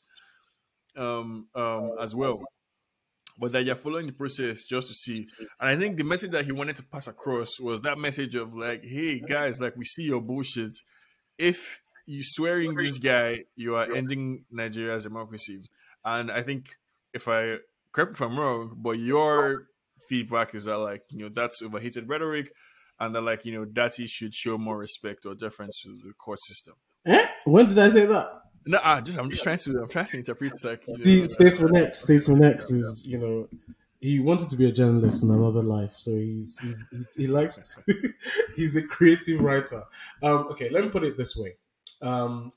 um, 0.97 1.49
um, 1.55 1.92
as 2.01 2.14
well. 2.14 2.42
But 3.38 3.53
that 3.53 3.64
you're 3.64 3.75
following 3.75 4.07
the 4.07 4.12
process 4.12 4.64
just 4.64 4.88
to 4.88 4.95
see. 4.95 5.25
And 5.61 5.69
I 5.69 5.77
think 5.77 5.99
the 5.99 6.05
message 6.05 6.31
that 6.31 6.47
he 6.47 6.53
wanted 6.53 6.77
to 6.77 6.83
pass 6.83 7.07
across 7.07 7.61
was 7.61 7.81
that 7.83 7.99
message 7.99 8.35
of 8.35 8.55
like, 8.55 8.83
hey 8.83 9.21
guys, 9.21 9.61
like 9.61 9.77
we 9.77 9.85
see 9.85 10.05
your 10.05 10.23
bullshit. 10.23 10.79
If 11.37 11.83
you 12.07 12.23
swearing 12.23 12.71
in 12.71 12.77
this 12.77 12.97
guy, 12.97 13.45
you 13.55 13.77
are 13.77 13.92
ending 13.92 14.45
Nigeria's 14.51 15.03
democracy. 15.03 15.61
And 16.03 16.31
I 16.31 16.42
think 16.42 16.77
if 17.12 17.29
I 17.29 17.59
correct 17.92 18.12
if 18.12 18.23
I'm 18.23 18.38
wrong, 18.38 18.75
but 18.77 18.99
your 18.99 19.66
feedback 20.09 20.55
is 20.55 20.64
that 20.64 20.79
like, 20.79 21.03
you 21.11 21.19
know, 21.19 21.29
that's 21.29 21.61
overheated 21.61 22.09
rhetoric 22.09 22.53
and 22.98 23.14
that 23.14 23.20
like, 23.20 23.44
you 23.44 23.52
know, 23.52 23.64
Datti 23.64 24.09
should 24.09 24.35
show 24.35 24.59
more 24.59 24.78
respect 24.78 25.26
or 25.26 25.35
deference 25.35 25.82
to 25.82 25.90
the 25.90 26.12
court 26.12 26.38
system. 26.40 26.74
Eh? 27.04 27.26
When 27.44 27.68
did 27.68 27.78
I 27.78 27.88
say 27.88 28.06
that? 28.06 28.42
No, 28.66 28.80
I 28.82 29.00
just 29.00 29.16
I'm 29.16 29.30
just 29.30 29.44
trying 29.44 29.59
to 29.59 29.82
I'm 29.82 29.88
trying 29.88 30.06
to 30.06 30.16
interpret 30.16 30.64
like 30.64 30.82
you 30.88 31.22
know, 31.22 31.26
Statesman 31.28 31.76
X. 31.76 32.00
Statesman 32.00 32.42
X 32.42 32.70
is 32.72 33.06
you 33.06 33.18
know 33.18 33.48
he 34.00 34.18
wanted 34.18 34.50
to 34.50 34.56
be 34.56 34.68
a 34.68 34.72
journalist 34.72 35.22
in 35.22 35.30
another 35.30 35.62
life, 35.62 35.92
so 35.94 36.11
he's, 36.11 36.59
he's 36.59 36.85
he, 36.90 37.22
he 37.22 37.26
likes 37.28 37.56
to, 37.56 38.12
he's 38.56 38.74
a 38.74 38.82
creative 38.82 39.40
writer. 39.40 39.85
Um, 40.20 40.48
okay, 40.50 40.68
let 40.68 40.82
me 40.82 40.90
put 40.90 41.04
it 41.04 41.16
this 41.16 41.37
way: 41.37 41.54
um, 42.02 42.52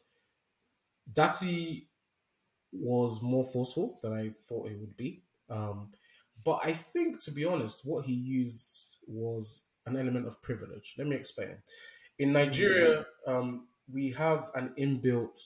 was 2.72 3.22
more 3.22 3.46
forceful 3.46 4.00
than 4.02 4.14
I 4.14 4.32
thought 4.48 4.70
it 4.70 4.80
would 4.80 4.98
be, 4.98 5.22
um, 5.50 5.90
but 6.44 6.60
I 6.64 6.74
think, 6.74 7.20
to 7.26 7.32
be 7.32 7.46
honest, 7.46 7.86
what 7.86 8.06
he 8.06 8.14
used 8.14 8.98
was 9.08 9.66
an 9.90 9.98
element 9.98 10.28
of 10.28 10.42
privilege. 10.42 10.96
Let 10.98 11.08
me 11.08 11.16
explain. 11.16 11.58
In 12.18 12.34
Nigeria, 12.34 13.06
um, 13.28 13.68
we 13.92 14.12
have 14.12 14.50
an 14.56 14.74
inbuilt 14.78 15.40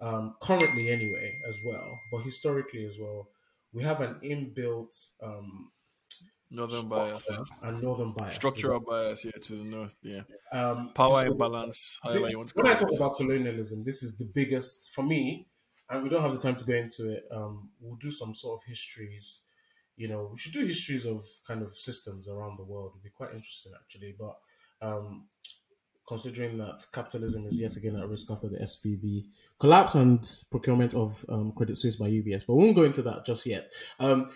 um, 0.00 0.36
currently 0.40 0.90
anyway 0.90 1.38
as 1.48 1.58
well, 1.64 1.98
but 2.12 2.22
historically 2.22 2.84
as 2.86 2.96
well, 2.98 3.28
we 3.72 3.82
have 3.82 4.00
an 4.00 4.16
inbuilt 4.24 4.94
um, 5.22 5.70
northern 6.50 6.88
bias 6.88 7.26
and 7.62 7.82
northern 7.82 8.12
bias, 8.12 8.36
structural 8.36 8.80
bias, 8.80 9.24
yeah, 9.24 9.32
to 9.42 9.56
the 9.56 9.70
north, 9.70 9.94
yeah. 10.02 10.22
Um, 10.52 10.92
Power 10.94 11.22
so 11.22 11.32
imbalance, 11.32 11.98
however 12.02 12.28
you 12.30 12.38
want 12.38 12.50
to. 12.50 12.54
When 12.54 12.68
I 12.68 12.74
talk 12.74 12.92
about 12.94 13.16
colonialism, 13.16 13.84
this 13.84 14.02
is 14.02 14.16
the 14.16 14.24
biggest 14.24 14.90
for 14.94 15.02
me, 15.02 15.48
and 15.90 16.02
we 16.02 16.08
don't 16.08 16.22
have 16.22 16.32
the 16.32 16.40
time 16.40 16.56
to 16.56 16.64
go 16.64 16.74
into 16.74 17.10
it. 17.10 17.24
Um, 17.30 17.70
we'll 17.80 17.96
do 17.96 18.10
some 18.10 18.34
sort 18.34 18.60
of 18.60 18.68
histories. 18.68 19.42
You 19.98 20.08
know, 20.08 20.30
we 20.32 20.38
should 20.38 20.52
do 20.52 20.64
histories 20.64 21.04
of 21.04 21.24
kind 21.46 21.62
of 21.62 21.76
systems 21.76 22.28
around 22.28 22.58
the 22.58 22.64
world. 22.64 22.92
It'd 22.94 23.02
be 23.02 23.10
quite 23.10 23.34
interesting 23.34 23.72
actually, 23.74 24.14
but 24.18 24.36
um, 24.80 25.26
considering 26.06 26.56
that 26.58 26.86
capitalism 26.92 27.46
is 27.46 27.60
yet 27.60 27.76
again 27.76 27.96
at 27.96 28.08
risk 28.08 28.30
after 28.30 28.48
the 28.48 28.58
SVB 28.58 29.26
collapse 29.60 29.94
and 29.94 30.26
procurement 30.50 30.94
of 30.94 31.24
um, 31.28 31.52
Credit 31.52 31.76
Suisse 31.76 31.96
by 31.96 32.08
UBS. 32.08 32.46
But 32.46 32.54
we 32.54 32.64
won't 32.64 32.76
go 32.76 32.84
into 32.84 33.02
that 33.02 33.26
just 33.26 33.44
yet. 33.44 33.70
Um, 34.00 34.30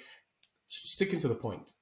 sticking 0.68 1.20
to 1.20 1.29
the 1.29 1.35
point, 1.35 1.72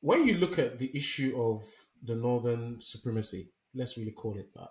when 0.00 0.26
you 0.26 0.34
look 0.34 0.58
at 0.58 0.78
the 0.78 0.90
issue 0.96 1.34
of 1.36 1.64
the 2.04 2.14
northern 2.14 2.76
supremacy, 2.80 3.50
let's 3.74 3.98
really 3.98 4.12
call 4.12 4.38
it 4.38 4.48
that. 4.54 4.68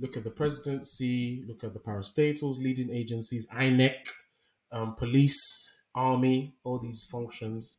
Look 0.00 0.16
at 0.16 0.24
the 0.24 0.30
presidency, 0.30 1.44
look 1.46 1.62
at 1.62 1.72
the 1.72 1.78
parastatals, 1.78 2.58
leading 2.58 2.90
agencies, 2.90 3.46
INEC, 3.54 4.08
um, 4.72 4.96
police, 4.96 5.38
army, 5.96 6.54
all 6.62 6.78
these 6.78 7.02
functions. 7.04 7.78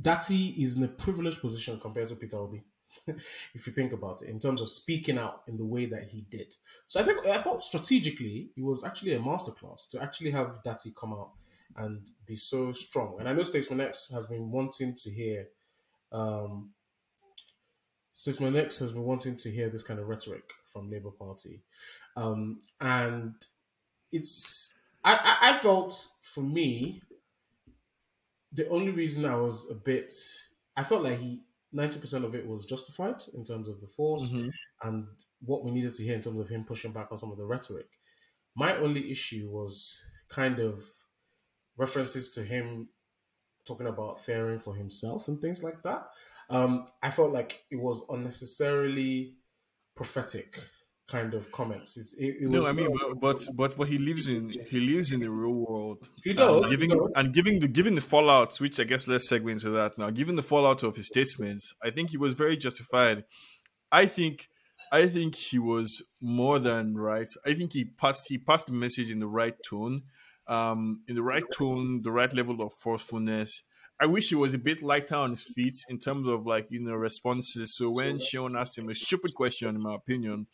Datti 0.00 0.56
is 0.62 0.76
in 0.76 0.84
a 0.84 0.88
privileged 0.88 1.40
position 1.40 1.78
compared 1.80 2.08
to 2.08 2.16
Peter 2.16 2.36
Obi. 2.36 2.62
if 3.54 3.66
you 3.66 3.72
think 3.72 3.92
about 3.92 4.22
it, 4.22 4.28
in 4.28 4.38
terms 4.38 4.60
of 4.60 4.68
speaking 4.68 5.18
out 5.18 5.42
in 5.48 5.56
the 5.56 5.64
way 5.64 5.86
that 5.86 6.04
he 6.04 6.24
did. 6.30 6.54
So 6.86 7.00
I 7.00 7.02
think 7.02 7.26
I 7.26 7.38
thought 7.38 7.62
strategically 7.62 8.50
it 8.56 8.62
was 8.62 8.84
actually 8.84 9.14
a 9.14 9.18
masterclass 9.18 9.88
to 9.90 10.02
actually 10.02 10.30
have 10.30 10.60
Datti 10.64 10.94
come 10.94 11.12
out 11.12 11.32
and 11.76 12.00
be 12.26 12.36
so 12.36 12.72
strong. 12.72 13.16
And 13.18 13.28
I 13.28 13.32
know 13.32 13.42
Statesman 13.42 13.80
X 13.80 14.10
has 14.12 14.26
been 14.26 14.50
wanting 14.50 14.94
to 14.94 15.10
hear 15.10 15.48
um 16.12 16.70
Statesman 18.14 18.56
X 18.56 18.78
has 18.78 18.92
been 18.92 19.04
wanting 19.04 19.36
to 19.36 19.50
hear 19.50 19.68
this 19.68 19.82
kind 19.82 20.00
of 20.00 20.08
rhetoric 20.08 20.50
from 20.64 20.90
Labour 20.90 21.10
Party. 21.10 21.62
Um 22.16 22.62
and 22.80 23.34
it's 24.12 24.72
I, 25.04 25.14
I, 25.14 25.50
I 25.50 25.52
felt 25.58 26.06
for 26.22 26.42
me 26.42 27.02
the 28.52 28.68
only 28.68 28.92
reason 28.92 29.24
I 29.24 29.36
was 29.36 29.70
a 29.70 29.74
bit 29.74 30.12
I 30.76 30.84
felt 30.84 31.02
like 31.02 31.18
he 31.18 31.40
90% 31.74 32.24
of 32.24 32.34
it 32.34 32.46
was 32.46 32.64
justified 32.64 33.22
in 33.34 33.44
terms 33.44 33.68
of 33.68 33.80
the 33.80 33.86
force 33.86 34.30
mm-hmm. 34.30 34.48
and 34.82 35.06
what 35.40 35.64
we 35.64 35.70
needed 35.70 35.92
to 35.94 36.02
hear 36.02 36.14
in 36.14 36.22
terms 36.22 36.40
of 36.40 36.48
him 36.48 36.64
pushing 36.64 36.92
back 36.92 37.08
on 37.10 37.18
some 37.18 37.30
of 37.30 37.36
the 37.36 37.44
rhetoric. 37.44 37.88
My 38.56 38.76
only 38.76 39.10
issue 39.10 39.48
was 39.50 40.02
kind 40.28 40.58
of 40.60 40.82
references 41.76 42.30
to 42.32 42.42
him 42.42 42.88
talking 43.66 43.86
about 43.86 44.24
fearing 44.24 44.58
for 44.58 44.74
himself 44.74 45.28
and 45.28 45.40
things 45.40 45.62
like 45.62 45.82
that. 45.82 46.06
Um, 46.48 46.86
I 47.02 47.10
felt 47.10 47.32
like 47.32 47.62
it 47.70 47.76
was 47.76 48.06
unnecessarily 48.08 49.34
prophetic 49.94 50.58
kind 51.08 51.32
of 51.34 51.50
comments. 51.50 51.96
It's, 51.96 52.14
it, 52.14 52.36
it 52.40 52.50
no, 52.50 52.66
I 52.66 52.72
mean, 52.72 52.94
but, 52.94 53.20
but 53.20 53.48
but 53.54 53.76
but 53.76 53.88
he 53.88 53.98
lives 53.98 54.28
in 54.28 54.50
he 54.70 54.80
lives 54.80 55.10
in 55.10 55.20
the 55.20 55.30
real 55.30 55.54
world. 55.54 56.08
He 56.22 56.34
does, 56.34 56.56
and 56.56 56.70
giving 56.70 56.90
he 56.90 56.96
does. 56.96 57.10
and 57.16 57.32
giving 57.32 57.60
the 57.60 57.68
giving 57.68 57.94
the 57.94 58.00
fallout, 58.00 58.60
which 58.60 58.78
I 58.78 58.84
guess 58.84 59.08
let's 59.08 59.30
segue 59.30 59.50
into 59.50 59.70
that 59.70 59.98
now. 59.98 60.10
Given 60.10 60.36
the 60.36 60.42
fallout 60.42 60.82
of 60.82 60.96
his 60.96 61.06
statements, 61.06 61.74
I 61.82 61.90
think 61.90 62.10
he 62.10 62.16
was 62.16 62.34
very 62.34 62.56
justified. 62.56 63.24
I 63.90 64.06
think 64.06 64.48
I 64.92 65.08
think 65.08 65.34
he 65.34 65.58
was 65.58 66.02
more 66.20 66.58
than 66.58 66.96
right. 66.96 67.28
I 67.46 67.54
think 67.54 67.72
he 67.72 67.84
passed 67.84 68.26
he 68.28 68.38
passed 68.38 68.66
the 68.66 68.72
message 68.72 69.10
in 69.10 69.20
the 69.20 69.26
right 69.26 69.54
tone, 69.68 70.02
um, 70.46 71.02
in 71.08 71.14
the 71.14 71.22
right 71.22 71.44
tone, 71.52 72.02
the 72.02 72.12
right 72.12 72.32
level 72.32 72.60
of 72.60 72.72
forcefulness. 72.74 73.62
I 74.00 74.06
wish 74.06 74.28
he 74.28 74.36
was 74.36 74.54
a 74.54 74.58
bit 74.58 74.80
lighter 74.80 75.16
on 75.16 75.30
his 75.30 75.42
feet 75.42 75.76
in 75.88 75.98
terms 75.98 76.28
of 76.28 76.46
like 76.46 76.66
you 76.70 76.80
know 76.80 76.94
responses. 76.94 77.76
So 77.76 77.90
when 77.90 78.18
Sean 78.18 78.56
asked 78.56 78.78
him 78.78 78.88
a 78.88 78.94
stupid 78.94 79.34
question, 79.34 79.74
in 79.74 79.82
my 79.82 79.94
opinion, 79.94 80.46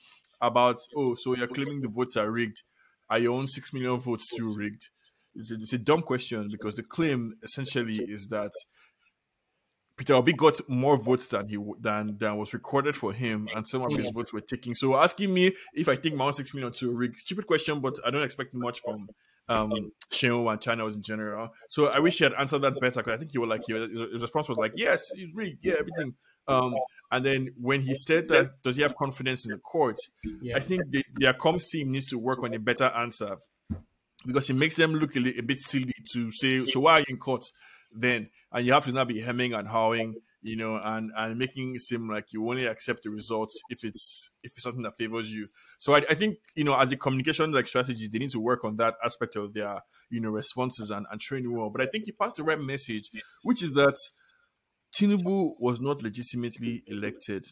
about 0.47 0.79
oh, 0.97 1.15
so 1.15 1.35
you're 1.35 1.47
claiming 1.47 1.81
the 1.81 1.89
votes 1.89 2.17
are 2.17 2.31
rigged. 2.31 2.63
Are 3.11 3.19
your 3.19 3.35
own 3.35 3.47
six 3.47 3.73
million 3.73 3.99
votes 3.99 4.27
too 4.37 4.55
rigged? 4.55 4.89
It's 5.35 5.51
a, 5.51 5.55
it's 5.55 5.73
a 5.73 5.79
dumb 5.79 6.03
question 6.03 6.49
because 6.51 6.75
the 6.75 6.83
claim 6.83 7.35
essentially 7.43 7.99
is 8.09 8.29
that 8.29 8.53
Peter 9.97 10.15
Obi 10.15 10.33
got 10.33 10.55
more 10.69 10.97
votes 10.97 11.29
than 11.29 11.49
he 11.49 11.57
than 11.81 12.17
than 12.19 12.37
was 12.37 12.53
recorded 12.53 12.97
for 12.97 13.13
him, 13.13 13.49
and 13.55 13.67
some 13.67 13.83
of 13.83 13.97
his 13.97 14.11
votes 14.11 14.33
were 14.33 14.41
taken. 14.41 14.75
So 14.75 14.97
asking 14.97 15.33
me 15.33 15.53
if 15.73 15.89
I 15.89 15.97
think 15.97 16.17
my 16.17 16.27
own 16.27 16.33
six 16.33 16.53
million 16.53 16.73
to 16.75 16.97
rig, 16.97 17.17
stupid 17.17 17.47
question, 17.47 17.81
but 17.81 17.99
I 18.05 18.11
don't 18.11 18.23
expect 18.25 18.55
much 18.55 18.81
from 18.81 19.09
um 19.49 19.93
Chino 20.11 20.49
and 20.49 20.61
channels 20.61 20.97
in 20.97 21.03
general. 21.03 21.51
So 21.69 21.89
I 21.89 22.01
wish 22.01 22.19
he 22.19 22.25
had 22.25 22.35
answered 22.35 22.63
that 22.63 22.81
better 22.81 23.01
because 23.01 23.13
I 23.13 23.17
think 23.19 23.31
he 23.31 23.39
was 23.39 23.51
like 23.51 23.63
his 23.67 24.23
response 24.23 24.49
was 24.49 24.59
like 24.59 24.73
yes, 24.75 25.05
he's 25.15 25.33
rigged, 25.33 25.59
yeah, 25.63 25.75
everything. 25.79 26.15
Um, 26.47 26.75
and 27.11 27.25
then 27.25 27.49
when 27.61 27.83
he 27.83 27.95
said 27.95 28.29
that, 28.29 28.63
does 28.63 28.77
he 28.77 28.83
have 28.83 28.97
confidence 28.97 29.47
in 29.47 29.53
the 29.53 29.59
court? 29.59 29.97
Yeah. 30.43 30.57
I 30.57 30.61
think 30.61 30.91
the, 30.91 31.05
their 31.15 31.33
comms 31.35 31.69
team 31.71 31.91
needs 31.93 32.09
to 32.09 32.19
work 32.19 32.43
on 32.43 32.55
a 32.55 32.59
better 32.59 32.85
answer 32.85 33.37
because 34.27 34.51
it 34.51 34.55
makes 34.55 34.77
them 34.77 34.95
look 34.95 35.15
a, 35.17 35.21
little, 35.21 35.41
a 35.41 35.43
bit 35.43 35.61
silly 35.61 35.95
to 36.13 36.31
say, 36.31 36.61
so 36.67 36.81
why 36.81 36.95
are 36.95 37.01
you 37.01 37.07
in 37.09 37.17
court 37.19 37.45
then? 37.95 38.31
And 38.53 38.67
you 38.67 38.73
have 38.73 38.85
to 38.85 38.93
now 38.93 39.05
be 39.05 39.21
hemming 39.21 39.53
and 39.53 39.69
hawing, 39.69 40.17
you 40.43 40.57
know, 40.57 40.81
and, 40.83 41.11
and 41.17 41.39
making 41.39 41.75
it 41.75 41.81
seem 41.81 42.09
like 42.09 42.33
you 42.33 42.49
only 42.49 42.67
accept 42.67 43.03
the 43.03 43.11
results 43.11 43.59
if 43.71 43.85
it's 43.85 44.31
if 44.43 44.53
it's 44.53 44.63
something 44.63 44.83
that 44.83 44.97
favors 44.99 45.33
you. 45.33 45.49
So 45.79 45.95
I, 45.95 45.99
I 46.11 46.15
think, 46.15 46.39
you 46.55 46.65
know, 46.65 46.75
as 46.75 46.93
a 46.93 46.97
communication 46.97 47.53
like 47.53 47.67
strategy, 47.67 48.09
they 48.09 48.19
need 48.19 48.31
to 48.31 48.41
work 48.41 48.65
on 48.65 48.77
that 48.77 48.95
aspect 49.05 49.37
of 49.37 49.55
their, 49.55 49.81
you 50.11 50.21
know, 50.21 50.31
responses 50.31 50.91
and, 50.91 51.07
and 51.11 51.21
training 51.21 51.57
well. 51.57 51.71
But 51.71 51.83
I 51.83 51.87
think 51.87 52.05
he 52.05 52.13
passed 52.13 52.37
the 52.37 52.45
right 52.45 52.61
message, 52.61 53.11
which 53.43 53.63
is 53.63 53.73
that 53.73 53.97
Tinubu 54.97 55.55
was 55.59 55.81
not 55.81 56.03
legitimately 56.03 56.83
elected. 56.87 57.47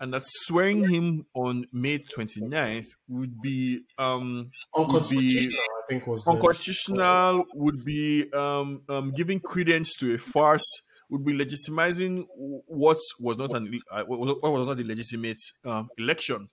and 0.00 0.14
that 0.14 0.22
swearing 0.24 0.84
him 0.88 1.26
on 1.34 1.66
May 1.72 1.98
29th 1.98 2.86
would 3.08 3.40
be 3.42 3.80
um 3.98 4.50
would 4.86 5.08
be 5.08 5.56
Unconstitutional, 5.56 5.60
I 5.82 5.86
think 5.88 6.06
was 6.06 6.24
the- 6.24 6.30
unconstitutional, 6.32 7.44
would 7.54 7.84
be 7.84 8.32
um, 8.32 8.82
um 8.88 9.10
giving 9.12 9.40
credence 9.40 9.96
to 9.96 10.14
a 10.14 10.18
farce, 10.18 10.66
would 11.10 11.24
be 11.24 11.32
legitimizing 11.32 12.26
what 12.36 12.98
was 13.18 13.36
not 13.38 13.52
an 13.54 13.80
uh, 13.90 14.04
what 14.04 14.18
was 14.52 14.66
not 14.68 14.78
a 14.80 14.84
legitimate 14.84 15.42
um, 15.64 15.88
election. 15.98 16.48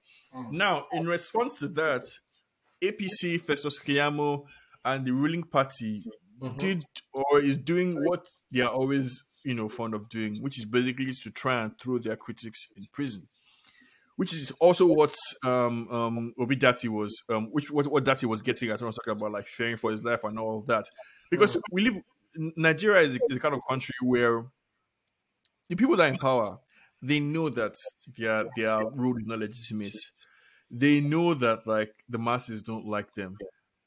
Now, 0.51 0.87
in 0.91 1.07
response 1.07 1.59
to 1.59 1.67
that, 1.69 2.03
APC, 2.81 3.37
Festus 3.39 3.79
Keyamo, 3.79 4.45
and 4.83 5.05
the 5.05 5.11
ruling 5.11 5.43
party 5.43 5.97
Mhm. 6.41 6.57
did 6.57 6.85
or 7.13 7.39
is 7.39 7.57
doing 7.57 8.03
what 8.03 8.27
they 8.51 8.61
are 8.61 8.69
always, 8.71 9.23
you 9.43 9.53
know, 9.53 9.69
fond 9.69 9.93
of 9.93 10.09
doing, 10.09 10.41
which 10.41 10.57
is 10.59 10.65
basically 10.65 11.11
to 11.13 11.31
try 11.31 11.63
and 11.63 11.79
throw 11.79 11.97
their 11.99 12.15
critics 12.17 12.67
in 12.75 12.85
prison. 12.93 13.27
Which 14.17 14.33
is 14.33 14.51
also 14.61 14.87
what 14.87 15.15
um 15.43 15.89
um 15.91 16.33
Obi 16.39 16.55
Datti 16.55 16.89
was 16.89 17.13
um 17.29 17.51
which 17.51 17.71
what, 17.71 17.87
what 17.87 18.05
Datti 18.05 18.25
was 18.25 18.41
getting 18.41 18.69
at 18.69 18.79
when 18.79 18.85
I 18.85 18.89
was 18.89 18.95
talking 18.97 19.13
about 19.13 19.31
like 19.33 19.47
fearing 19.47 19.77
for 19.77 19.91
his 19.91 20.03
life 20.03 20.23
and 20.23 20.39
all 20.39 20.59
of 20.59 20.67
that. 20.67 20.85
Because 21.29 21.57
we 21.71 21.83
live 21.83 22.01
Nigeria 22.35 23.01
is 23.01 23.15
a, 23.15 23.19
is 23.29 23.37
a 23.37 23.39
kind 23.41 23.55
of 23.55 23.61
country 23.69 23.93
where 24.01 24.45
the 25.69 25.75
people 25.75 25.95
that 25.97 26.05
are 26.09 26.13
in 26.13 26.17
power, 26.17 26.59
they 27.01 27.19
know 27.19 27.49
that 27.49 27.75
their 28.17 28.45
their 28.55 28.85
rule 28.85 29.17
is 29.17 29.25
not 29.25 29.39
legitimate. 29.39 29.95
They 30.71 31.01
know 31.01 31.33
that 31.35 31.67
like 31.67 31.93
the 32.09 32.17
masses 32.19 32.61
don't 32.63 32.85
like 32.85 33.13
them, 33.15 33.37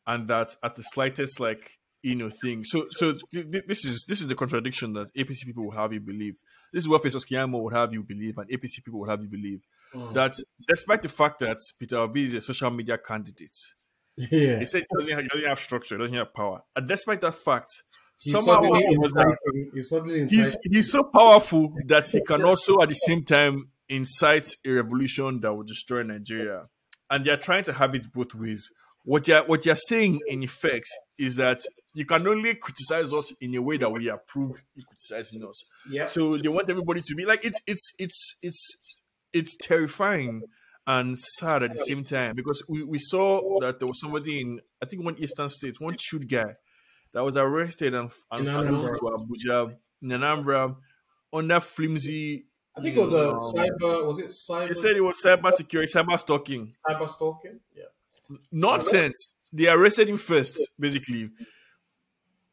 and 0.07 0.29
that 0.29 0.57
at 0.63 0.77
the 0.77 0.83
slightest 0.85 1.41
like 1.41 1.78
you 2.09 2.15
know 2.17 2.31
thing. 2.31 2.65
So 2.65 2.87
so 2.91 3.13
th- 3.33 3.51
th- 3.53 3.65
this 3.67 3.85
is 3.85 4.05
this 4.09 4.21
is 4.21 4.27
the 4.27 4.35
contradiction 4.35 4.93
that 4.95 5.13
APC 5.15 5.45
people 5.47 5.65
will 5.65 5.73
have 5.77 5.93
you 5.93 6.01
believe. 6.01 6.37
This 6.73 6.83
is 6.83 6.89
what 6.89 7.03
Festus 7.03 7.25
Keyamo 7.25 7.63
would 7.63 7.75
have 7.75 7.93
you 7.93 8.03
believe, 8.03 8.37
and 8.39 8.49
APC 8.51 8.85
people 8.85 9.01
would 9.01 9.11
have 9.11 9.23
you 9.23 9.29
believe 9.29 9.61
Mm. 9.95 10.13
that 10.13 10.35
despite 10.69 11.01
the 11.01 11.09
fact 11.09 11.39
that 11.39 11.57
Peter 11.81 11.97
Obi 11.97 12.25
is 12.25 12.35
a 12.35 12.41
social 12.43 12.71
media 12.71 12.99
candidate, 12.99 13.57
yeah. 14.19 14.59
he 14.59 14.65
said 14.67 14.83
he 14.83 14.97
doesn't 14.99 15.15
have, 15.15 15.23
he 15.23 15.29
doesn't 15.29 15.49
have 15.49 15.59
structure, 15.59 15.95
he 15.95 16.01
doesn't 16.03 16.15
have 16.17 16.35
power, 16.35 16.61
and 16.77 16.87
despite 16.87 17.23
that 17.23 17.35
fact, 17.35 17.71
He's 18.21 18.33
somehow 18.35 18.63
suddenly 18.63 18.85
he 18.91 18.99
was 18.99 19.15
like, 19.15 19.29
he's 19.73 19.91
he's 20.31 20.57
he's 20.71 20.93
so 20.93 21.05
powerful 21.05 21.73
that 21.87 22.05
he 22.07 22.21
can 22.23 22.45
also 22.45 22.81
at 22.83 22.89
the 22.89 22.95
same 22.97 23.25
time 23.25 23.71
incite 23.89 24.57
a 24.67 24.71
revolution 24.73 25.41
that 25.41 25.55
will 25.55 25.63
destroy 25.63 26.03
Nigeria. 26.03 26.63
And 27.11 27.25
they're 27.25 27.37
trying 27.37 27.63
to 27.65 27.73
have 27.73 27.95
it 27.95 28.13
both 28.13 28.35
ways. 28.35 28.69
What 29.05 29.25
they're 29.25 29.45
what 29.45 29.63
they're 29.63 29.77
saying 29.77 30.21
in 30.27 30.43
effect 30.43 30.89
is 31.19 31.37
that 31.37 31.61
you 31.95 32.05
can 32.05 32.27
only 32.27 32.55
criticize 32.55 33.13
us 33.13 33.33
in 33.41 33.55
a 33.55 33.63
way 33.63 33.77
that 33.79 33.91
we 33.91 34.09
approve 34.09 34.63
you 34.75 34.85
criticizing 34.85 35.45
us. 35.47 35.65
yeah. 35.91 36.05
So 36.07 36.37
they 36.37 36.49
want 36.49 36.71
everybody 36.71 37.01
to 37.03 37.15
be 37.15 37.25
like 37.25 37.45
it's 37.45 37.61
it's 37.67 37.93
it's 37.99 38.37
it's 38.43 38.77
it's 39.33 39.57
terrifying 39.61 40.43
and 40.87 41.19
sad 41.19 41.63
at 41.63 41.73
the 41.73 41.79
same 41.79 42.03
time 42.05 42.35
because 42.35 42.63
we, 42.69 42.83
we 42.83 42.99
saw 42.99 43.59
that 43.61 43.79
there 43.79 43.89
was 43.89 44.01
somebody 44.01 44.41
in 44.41 44.61
I 44.83 44.87
think 44.87 45.05
one 45.05 45.17
eastern 45.19 45.49
state, 45.49 45.77
one 45.81 45.97
Chude 45.99 46.29
guy 46.29 46.55
that 47.13 47.25
was 47.25 47.37
arrested 47.37 47.95
and, 47.95 48.11
and 48.31 48.47
In 48.47 48.53
flown 48.55 48.67
Anambra. 48.67 48.99
to 48.99 49.01
Abuja 49.01 49.77
in 50.03 50.09
Anambra 50.11 50.77
under 51.33 51.61
flimsy. 51.61 52.45
I 52.77 52.81
think 52.81 52.97
it 52.97 53.01
was 53.01 53.13
a 53.13 53.31
um, 53.31 53.37
cyber. 53.37 54.07
Was 54.07 54.19
it 54.19 54.27
cyber? 54.27 54.69
They 54.69 54.75
said 54.75 54.93
it 54.93 55.01
was 55.01 55.17
cyber 55.25 55.53
security, 55.53 55.93
cyber 55.93 56.19
stalking. 56.19 56.73
cyber 56.89 57.11
stalking. 57.11 57.61
Yeah. 57.75 58.37
Nonsense. 58.53 59.35
They 59.53 59.67
arrested 59.69 60.09
him 60.11 60.19
first, 60.19 60.59
basically. 60.79 61.31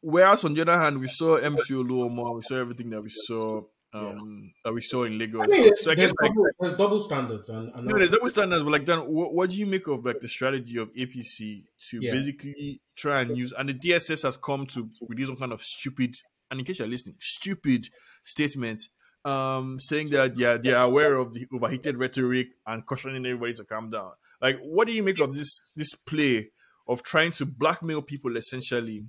Whereas 0.08 0.44
on 0.44 0.54
the 0.54 0.60
other 0.62 0.78
hand, 0.78 1.00
we 1.00 1.08
saw 1.08 1.34
MC 1.34 1.74
Oluomo, 1.74 2.36
we 2.36 2.42
saw 2.42 2.54
everything 2.54 2.90
that 2.90 3.02
we 3.02 3.10
saw 3.10 3.62
um 3.92 4.52
that 4.64 4.72
we 4.72 4.80
saw 4.80 5.02
in 5.02 5.18
Lagos. 5.18 5.42
I 5.42 5.46
mean, 5.48 5.74
so 5.76 5.90
I 5.90 5.94
there's, 5.96 6.10
guess 6.12 6.14
like 6.22 6.30
double, 6.30 6.46
there's 6.60 6.74
double 6.76 7.00
standards, 7.00 7.48
and, 7.48 7.72
and 7.74 7.86
no, 7.86 7.96
there's 7.98 8.10
double 8.12 8.28
standards, 8.28 8.62
but 8.62 8.70
like 8.70 8.86
then 8.86 9.00
what, 9.00 9.34
what 9.34 9.50
do 9.50 9.56
you 9.56 9.66
make 9.66 9.88
of 9.88 10.04
like 10.04 10.20
the 10.20 10.28
strategy 10.28 10.76
of 10.78 10.92
APC 10.94 11.64
to 11.90 11.98
Yeah. 12.00 12.12
basically 12.12 12.80
try 12.94 13.22
and 13.22 13.36
use 13.36 13.52
and 13.58 13.68
the 13.68 13.74
DSS 13.74 14.22
has 14.22 14.36
come 14.36 14.66
to 14.66 14.88
release 15.08 15.26
some 15.26 15.36
kind 15.36 15.52
of 15.52 15.60
stupid 15.60 16.14
and 16.52 16.60
in 16.60 16.66
case 16.66 16.78
you're 16.78 16.86
listening, 16.86 17.16
stupid 17.18 17.88
statement 18.22 18.80
um 19.24 19.80
saying 19.80 20.08
that 20.10 20.36
yeah 20.38 20.56
they 20.56 20.72
are 20.72 20.86
aware 20.86 21.16
of 21.16 21.32
the 21.34 21.48
overheated 21.52 21.96
rhetoric 21.96 22.46
and 22.64 22.86
cautioning 22.86 23.26
everybody 23.26 23.54
to 23.54 23.64
calm 23.64 23.90
down. 23.90 24.12
Like 24.40 24.60
what 24.60 24.86
do 24.86 24.92
you 24.92 25.02
make 25.02 25.18
of 25.18 25.34
this 25.34 25.50
this 25.74 25.94
play 25.96 26.50
of 26.86 27.02
trying 27.02 27.32
to 27.32 27.44
blackmail 27.44 28.02
people 28.02 28.36
essentially 28.36 29.04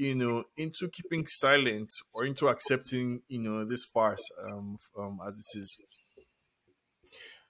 you 0.00 0.14
know, 0.14 0.44
into 0.56 0.88
keeping 0.88 1.26
silent 1.26 1.92
or 2.14 2.24
into 2.24 2.48
accepting, 2.48 3.20
you 3.28 3.38
know, 3.38 3.66
this 3.66 3.84
farce 3.84 4.22
um, 4.50 4.78
um 4.98 5.20
as 5.28 5.38
it 5.38 5.58
is. 5.58 5.76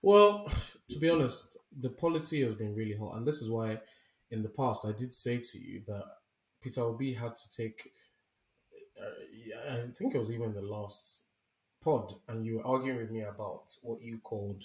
Well, 0.03 0.51
to 0.89 0.99
be 0.99 1.09
honest, 1.09 1.57
the 1.81 1.91
polity 1.91 2.43
has 2.43 2.55
been 2.55 2.75
really 2.75 2.97
hot, 2.97 3.17
and 3.17 3.27
this 3.27 3.41
is 3.41 3.49
why, 3.49 3.79
in 4.33 4.43
the 4.43 4.49
past, 4.49 4.85
I 4.85 4.91
did 4.91 5.15
say 5.15 5.39
to 5.39 5.59
you 5.59 5.83
that 5.87 6.05
Peter 6.61 6.81
Obi 6.81 7.15
had 7.15 7.37
to 7.37 7.51
take. 7.57 7.93
Uh, 9.01 9.73
I 9.73 9.87
think 9.97 10.15
it 10.15 10.19
was 10.19 10.33
even 10.33 10.53
the 10.53 10.63
last 10.63 11.23
pod, 11.85 12.13
and 12.29 12.45
you 12.45 12.57
were 12.57 12.67
arguing 12.67 12.99
with 12.99 13.13
me 13.13 13.21
about 13.23 13.67
what 13.83 14.03
you 14.03 14.19
called, 14.19 14.65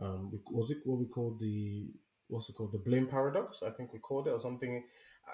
um, 0.00 0.30
was 0.52 0.70
it 0.70 0.78
what 0.84 1.00
we 1.00 1.06
called 1.06 1.40
the 1.40 1.88
what's 2.28 2.48
it 2.50 2.54
called 2.54 2.72
the 2.72 2.78
blame 2.78 3.08
paradox? 3.08 3.64
I 3.64 3.70
think 3.70 3.92
we 3.92 3.98
called 3.98 4.28
it 4.28 4.30
or 4.30 4.40
something 4.40 4.84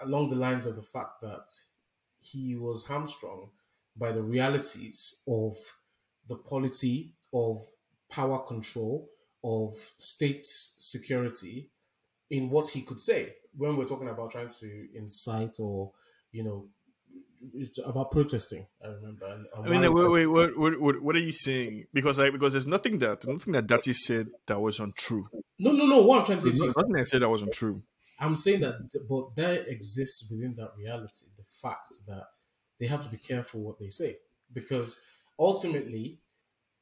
along 0.02 0.31
the 0.31 0.37
lines 0.37 0.64
of 0.64 0.76
the 0.76 0.83
fact 0.83 1.20
that 1.20 1.46
he 2.22 2.54
was 2.56 2.87
hamstrung 2.87 3.50
by 3.96 4.12
the 4.12 4.22
realities 4.22 5.20
of 5.28 5.54
the 6.28 6.37
polity 6.37 7.14
of 7.35 7.62
power 8.11 8.38
control 8.46 9.08
of 9.44 9.74
state 9.98 10.46
security 10.78 11.70
in 12.30 12.48
what 12.48 12.68
he 12.68 12.82
could 12.82 13.00
say 13.00 13.35
when 13.56 13.76
we're 13.76 13.85
talking 13.87 14.08
about 14.08 14.30
trying 14.30 14.48
to 14.48 14.87
incite 14.94 15.56
or 15.58 15.92
you 16.30 16.44
know 16.44 16.68
about 17.85 18.12
protesting 18.12 18.64
i 18.85 18.88
remember 18.88 19.26
and, 19.26 19.46
and 19.56 19.66
I 19.66 19.68
mean, 19.68 19.92
why- 19.92 20.08
wait, 20.08 20.26
wait, 20.26 20.56
what, 20.56 20.80
what, 20.80 21.02
what, 21.02 21.16
are 21.16 21.18
you 21.18 21.32
saying? 21.32 21.87
Because 21.92 22.16
like, 22.18 22.32
because 22.32 22.52
there's 22.52 22.68
nothing 22.68 23.00
that 23.00 23.26
nothing 23.26 23.52
that 23.54 23.66
Datti 23.66 23.92
said 23.92 24.28
that 24.46 24.61
was 24.61 24.78
untrue. 24.78 25.24
no 25.58 25.72
no 25.72 25.87
no 25.87 26.02
what 26.02 26.20
i'm 26.20 26.26
trying 26.26 26.38
to 26.38 26.54
say 26.54 26.66
nothing 26.66 26.96
I 26.96 27.04
said 27.04 27.22
that 27.22 27.28
wasn't 27.28 27.52
true. 27.52 27.82
I'm 28.20 28.37
saying 28.37 28.61
that, 28.61 28.74
but 29.08 29.35
there 29.35 29.64
exists 29.64 30.30
within 30.30 30.54
that 30.56 30.70
reality 30.78 31.26
the 31.37 31.41
fact 31.62 31.94
that 32.07 32.27
they 32.79 32.87
have 32.87 33.01
to 33.05 33.09
be 33.09 33.16
careful 33.16 33.61
what 33.61 33.79
they 33.79 33.90
say. 33.90 34.16
Because 34.53 35.01
ultimately, 35.38 36.18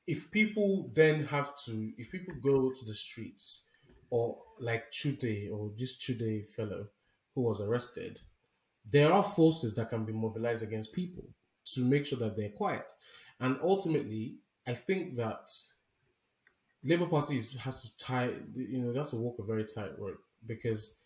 if 0.06 0.30
people 0.30 0.90
then 0.94 1.24
have 1.26 1.54
to, 1.64 1.92
if 1.98 2.10
people 2.10 2.34
go 2.42 2.70
to 2.70 2.84
the 2.84 2.94
streets 2.94 3.64
or 4.10 4.38
like 4.58 4.90
Chude 4.90 5.50
or 5.52 5.70
this 5.76 5.96
Chude 5.96 6.48
fellow 6.48 6.86
who 7.34 7.42
was 7.42 7.60
arrested, 7.60 8.20
there 8.90 9.12
are 9.12 9.22
forces 9.22 9.74
that 9.74 9.90
can 9.90 10.04
be 10.04 10.12
mobilized 10.12 10.62
against 10.62 10.92
people 10.92 11.24
to 11.66 11.84
make 11.84 12.06
sure 12.06 12.18
that 12.18 12.36
they're 12.36 12.48
quiet, 12.48 12.92
and 13.38 13.56
ultimately, 13.62 14.36
I 14.66 14.74
think 14.74 15.16
that 15.16 15.48
Labour 16.82 17.06
Party 17.06 17.40
has 17.60 17.82
to 17.82 17.96
tie, 18.04 18.30
you 18.56 18.78
know, 18.78 18.92
that's 18.92 19.10
to 19.10 19.16
walk 19.16 19.36
a 19.38 19.44
very 19.44 19.64
tight 19.64 19.98
rope. 19.98 20.22
Because 20.46 20.96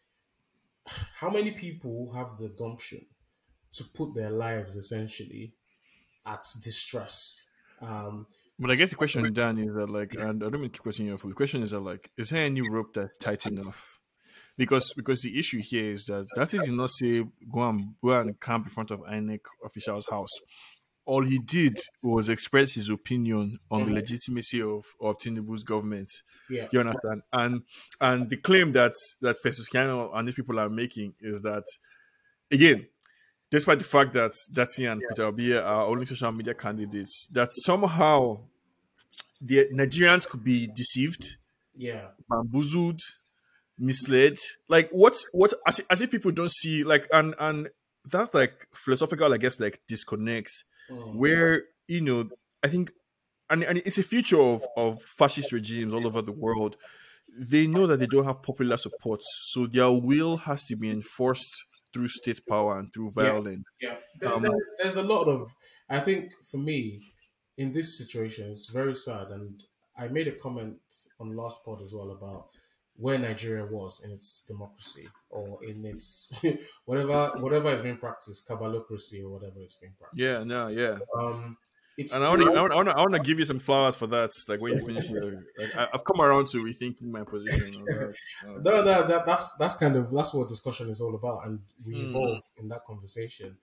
how 0.87 1.31
many 1.31 1.51
people 1.51 2.13
have 2.13 2.39
the 2.39 2.49
gumption 2.49 3.05
to 3.75 3.85
put 3.85 4.15
their 4.15 4.31
lives 4.31 4.77
essentially 4.77 5.55
at 6.27 6.45
distress? 6.63 7.49
Um, 7.81 8.27
But 8.59 8.71
I 8.71 8.77
guess 8.77 8.91
the 8.91 8.97
question, 8.97 9.33
Dan, 9.33 9.59
is 9.59 9.75
that 9.75 9.91
like, 9.91 10.15
and 10.15 10.43
I 10.45 10.49
don't 10.49 10.61
mean 10.61 10.71
to 10.71 10.77
keep 10.79 10.83
questioning 10.83 11.11
you. 11.13 11.17
The 11.19 11.35
question 11.35 11.63
is 11.63 11.73
that 11.73 11.81
like, 11.81 12.11
is 12.17 12.31
there 12.31 12.45
any 12.45 12.63
rope 12.63 12.95
that's 12.95 13.17
tight 13.19 13.47
enough? 13.47 14.01
Because 14.57 14.93
because 14.95 15.21
the 15.23 15.37
issue 15.39 15.61
here 15.61 15.91
is 15.93 16.05
that 16.07 16.27
that 16.37 16.55
is 16.55 16.71
not 16.71 16.91
say 16.91 17.25
go 17.53 17.69
and 17.69 17.97
go 18.03 18.13
and 18.21 18.41
camp 18.41 18.67
in 18.67 18.71
front 18.71 18.93
of 18.93 19.01
INEC 19.01 19.41
official's 19.65 20.07
house. 20.09 20.31
All 21.07 21.23
he 21.25 21.39
did 21.41 21.77
was 22.03 22.29
express 22.29 22.73
his 22.75 22.89
opinion 22.89 23.59
on 23.71 23.85
the 23.85 23.91
Mhm. 23.91 23.95
legitimacy 23.95 24.63
of 24.63 24.85
of 25.01 25.19
Tinubu's 25.19 25.65
government. 25.65 26.11
yeah, 26.49 26.69
You 26.73 26.81
understand? 26.81 27.23
And 27.33 27.65
and 28.01 28.31
the 28.31 28.37
claim 28.37 28.71
that 28.73 28.93
that 29.21 29.37
Festus 29.43 29.69
Kano 29.69 30.13
and 30.13 30.29
these 30.29 30.37
people 30.37 30.61
are 30.61 30.71
making 30.71 31.15
is 31.21 31.43
that 31.43 31.65
again, 32.53 32.87
despite 33.55 33.79
the 33.79 33.85
fact 33.85 34.13
that 34.15 34.33
Datti 34.53 34.91
and 34.91 35.01
Peter 35.09 35.25
Obi 35.25 35.57
are 35.57 35.87
only 35.87 36.07
social 36.07 36.33
media 36.33 36.55
candidates, 36.55 37.29
that 37.33 37.51
somehow 37.53 38.41
the 39.41 39.69
Nigerians 39.73 40.29
could 40.29 40.43
be 40.43 40.67
deceived, 40.67 41.37
yeah, 41.75 42.09
bamboozled, 42.29 43.01
misled. 43.79 44.39
Like 44.69 44.91
what 44.91 45.17
what 45.33 45.55
as, 45.67 45.81
as 45.91 46.01
if 46.01 46.11
people 46.11 46.33
don't 46.33 46.51
see 46.51 46.85
like 46.85 47.07
and 47.13 47.35
and 47.39 47.69
that 48.11 48.35
like 48.35 48.67
philosophical, 48.75 49.33
I 49.33 49.39
guess, 49.39 49.59
like 49.61 49.81
disconnect 49.89 50.51
Mm. 50.91 51.15
where 51.15 51.63
you 51.89 52.03
know 52.03 52.29
I 52.63 52.69
think 52.69 52.93
and, 53.49 53.63
and 53.65 53.79
it's 53.87 53.97
a 53.97 54.03
feature 54.03 54.39
of, 54.41 54.67
of 54.77 55.01
fascist 55.01 55.51
regimes 55.51 55.95
all 55.95 56.07
over 56.07 56.21
the 56.21 56.33
world. 56.33 56.77
They 57.39 57.67
know 57.67 57.87
that 57.87 57.99
they 58.01 58.07
don't 58.07 58.25
have 58.25 58.43
popular 58.43 58.77
support, 58.77 59.21
so 59.23 59.67
their 59.67 59.91
will 59.91 60.37
has 60.39 60.65
to 60.65 60.77
be 60.77 60.91
enforced 60.91 61.53
through 61.93 62.09
state 62.09 62.41
power 62.49 62.79
and 62.79 62.93
through 62.93 63.11
violence. 63.13 63.65
yeah. 63.81 63.97
There- 64.21 64.33
Um, 64.33 64.43
there's, 64.43 64.55
there's 64.81 64.97
a 64.97 65.03
lot 65.03 65.27
of, 65.29 65.53
I 65.89 66.01
think 66.01 66.33
for 66.51 66.59
me, 66.59 67.01
in 67.57 67.73
this 67.73 67.99
situation, 67.99 68.51
it's 68.51 68.71
very 68.71 68.95
sad, 68.95 69.29
and 69.29 69.63
I 69.97 70.09
made 70.09 70.29
a 70.29 70.33
comment 70.33 70.77
on 71.21 71.37
last 71.37 71.65
pod 71.65 71.83
as 71.83 71.93
well 71.93 72.11
about 72.11 72.49
where 72.97 73.19
Nigeria 73.19 73.67
was 73.67 74.01
in 74.05 74.11
its 74.13 74.45
democracy 74.47 75.07
or 75.31 75.59
in 75.65 75.85
its 75.85 76.31
whatever 76.85 77.33
whatever 77.41 77.73
is 77.73 77.81
being 77.81 77.97
practiced, 77.97 78.49
cabalocracy 78.49 79.23
or 79.25 79.31
whatever 79.31 79.61
is 79.61 79.77
being 79.81 79.95
practiced. 79.99 80.21
Yeah, 80.41 80.45
no, 80.45 80.69
yeah. 80.69 80.99
Um, 81.19 81.57
it's 81.97 82.15
And 82.15 82.25
I 82.25 82.29
want 82.29 82.43
to, 82.43 82.49
I 82.53 82.61
want, 82.61 82.73
I 82.73 82.77
want 82.77 82.89
to, 82.89 82.97
I 82.97 83.01
want 83.01 83.15
to 83.15 83.21
give 83.21 83.39
you 83.39 83.45
some 83.45 83.59
flowers 83.59 83.97
for 83.97 84.07
that. 84.09 84.31
Like 84.47 84.61
when 84.61 84.75
you 84.75 84.81
finish 84.87 85.09
your, 85.09 85.23
like, 85.57 85.71
I, 85.77 85.89
I've 85.95 86.05
come 86.05 86.21
around 86.21 86.49
to 86.49 86.59
rethinking 86.59 87.03
my 87.11 87.25
position. 87.25 87.75
On 87.77 87.91
that. 87.93 88.15
Uh, 88.47 88.61
no, 88.61 88.85
no, 88.85 89.07
that, 89.09 89.27
that's 89.27 89.57
that's 89.57 89.75
kind 89.75 89.97
of 89.97 90.11
that's 90.13 90.35
what 90.35 90.49
discussion 90.49 90.91
is 90.91 91.01
all 91.01 91.15
about, 91.15 91.47
and 91.47 91.61
we 91.85 91.95
Hmm. 91.95 92.05
evolve 92.05 92.43
in 92.59 92.69
that 92.69 92.85
conversation. 92.85 93.57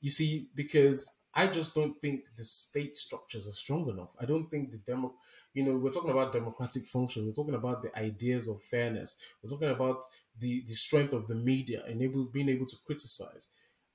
You 0.00 0.10
see, 0.10 0.48
because 0.54 1.20
I 1.34 1.46
just 1.46 1.74
don't 1.74 2.00
think 2.00 2.24
the 2.36 2.44
state 2.44 2.96
structures 2.96 3.46
are 3.48 3.52
strong 3.52 3.88
enough. 3.88 4.10
I 4.20 4.24
don't 4.26 4.50
think 4.50 4.70
the 4.72 4.78
demo, 4.78 5.14
you 5.54 5.64
know, 5.64 5.76
we're 5.76 5.90
talking 5.92 6.10
about 6.10 6.32
democratic 6.32 6.86
function. 6.86 7.26
We're 7.26 7.32
talking 7.32 7.54
about 7.54 7.82
the 7.82 7.96
ideas 7.98 8.48
of 8.48 8.62
fairness. 8.62 9.16
We're 9.42 9.50
talking 9.50 9.70
about 9.70 10.04
the 10.38 10.64
the 10.66 10.74
strength 10.74 11.12
of 11.12 11.26
the 11.28 11.34
media 11.34 11.84
and 11.86 12.02
able 12.02 12.24
being 12.26 12.48
able 12.48 12.66
to 12.66 12.76
criticize. 12.86 13.48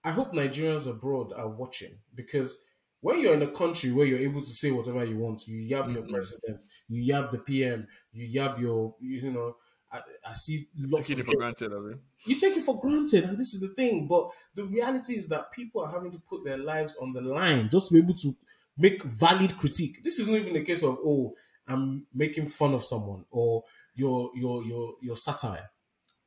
I 0.03 0.11
hope 0.11 0.33
Nigerians 0.33 0.87
abroad 0.87 1.33
are 1.33 1.49
watching 1.49 1.99
because 2.13 2.61
when 3.01 3.19
you're 3.19 3.33
in 3.35 3.41
a 3.43 3.51
country 3.51 3.91
where 3.91 4.05
you're 4.05 4.19
able 4.19 4.41
to 4.41 4.49
say 4.49 4.71
whatever 4.71 5.05
you 5.05 5.17
want, 5.17 5.47
you 5.47 5.57
yab 5.69 5.93
your 5.93 6.03
Mhm. 6.03 6.09
president, 6.09 6.65
you 6.87 7.13
yab 7.13 7.31
the 7.31 7.37
PM, 7.39 7.87
you 8.11 8.27
yab 8.41 8.59
your, 8.59 8.95
you 8.99 9.31
know, 9.31 9.57
I, 9.91 10.01
I 10.25 10.33
see 10.33 10.69
lots 10.77 11.07
Take 11.07 11.19
of 11.19 11.21
it 11.21 11.25
for 11.27 11.35
granted, 11.35 11.71
I 11.73 11.77
mean. 11.79 12.01
you 12.25 12.39
take 12.39 12.57
it 12.57 12.63
for 12.63 12.79
granted, 12.79 13.23
and 13.25 13.37
this 13.37 13.53
is 13.53 13.61
the 13.61 13.69
thing. 13.69 14.07
But 14.07 14.31
the 14.55 14.63
reality 14.65 15.15
is 15.15 15.27
that 15.29 15.51
people 15.51 15.81
are 15.83 15.91
having 15.91 16.11
to 16.11 16.19
put 16.19 16.43
their 16.43 16.57
lives 16.57 16.97
on 16.97 17.13
the 17.13 17.21
line 17.21 17.69
just 17.69 17.87
to 17.89 17.93
be 17.93 17.99
able 17.99 18.15
to 18.15 18.35
make 18.77 19.03
valid 19.03 19.57
critique. 19.57 20.03
This 20.03 20.19
is 20.19 20.27
not 20.27 20.37
even 20.39 20.55
a 20.55 20.63
case 20.63 20.83
of 20.83 20.97
oh, 21.03 21.35
I'm 21.67 22.07
making 22.13 22.47
fun 22.47 22.73
of 22.73 22.83
someone 22.83 23.25
or 23.29 23.63
your 23.93 24.31
your 24.35 24.63
your 24.65 24.95
your 25.01 25.15
satire, 25.15 25.69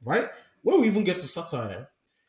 right? 0.02 0.30
When 0.62 0.80
we 0.80 0.88
even 0.88 1.04
get 1.04 1.18
to 1.20 1.26
satire, 1.26 1.88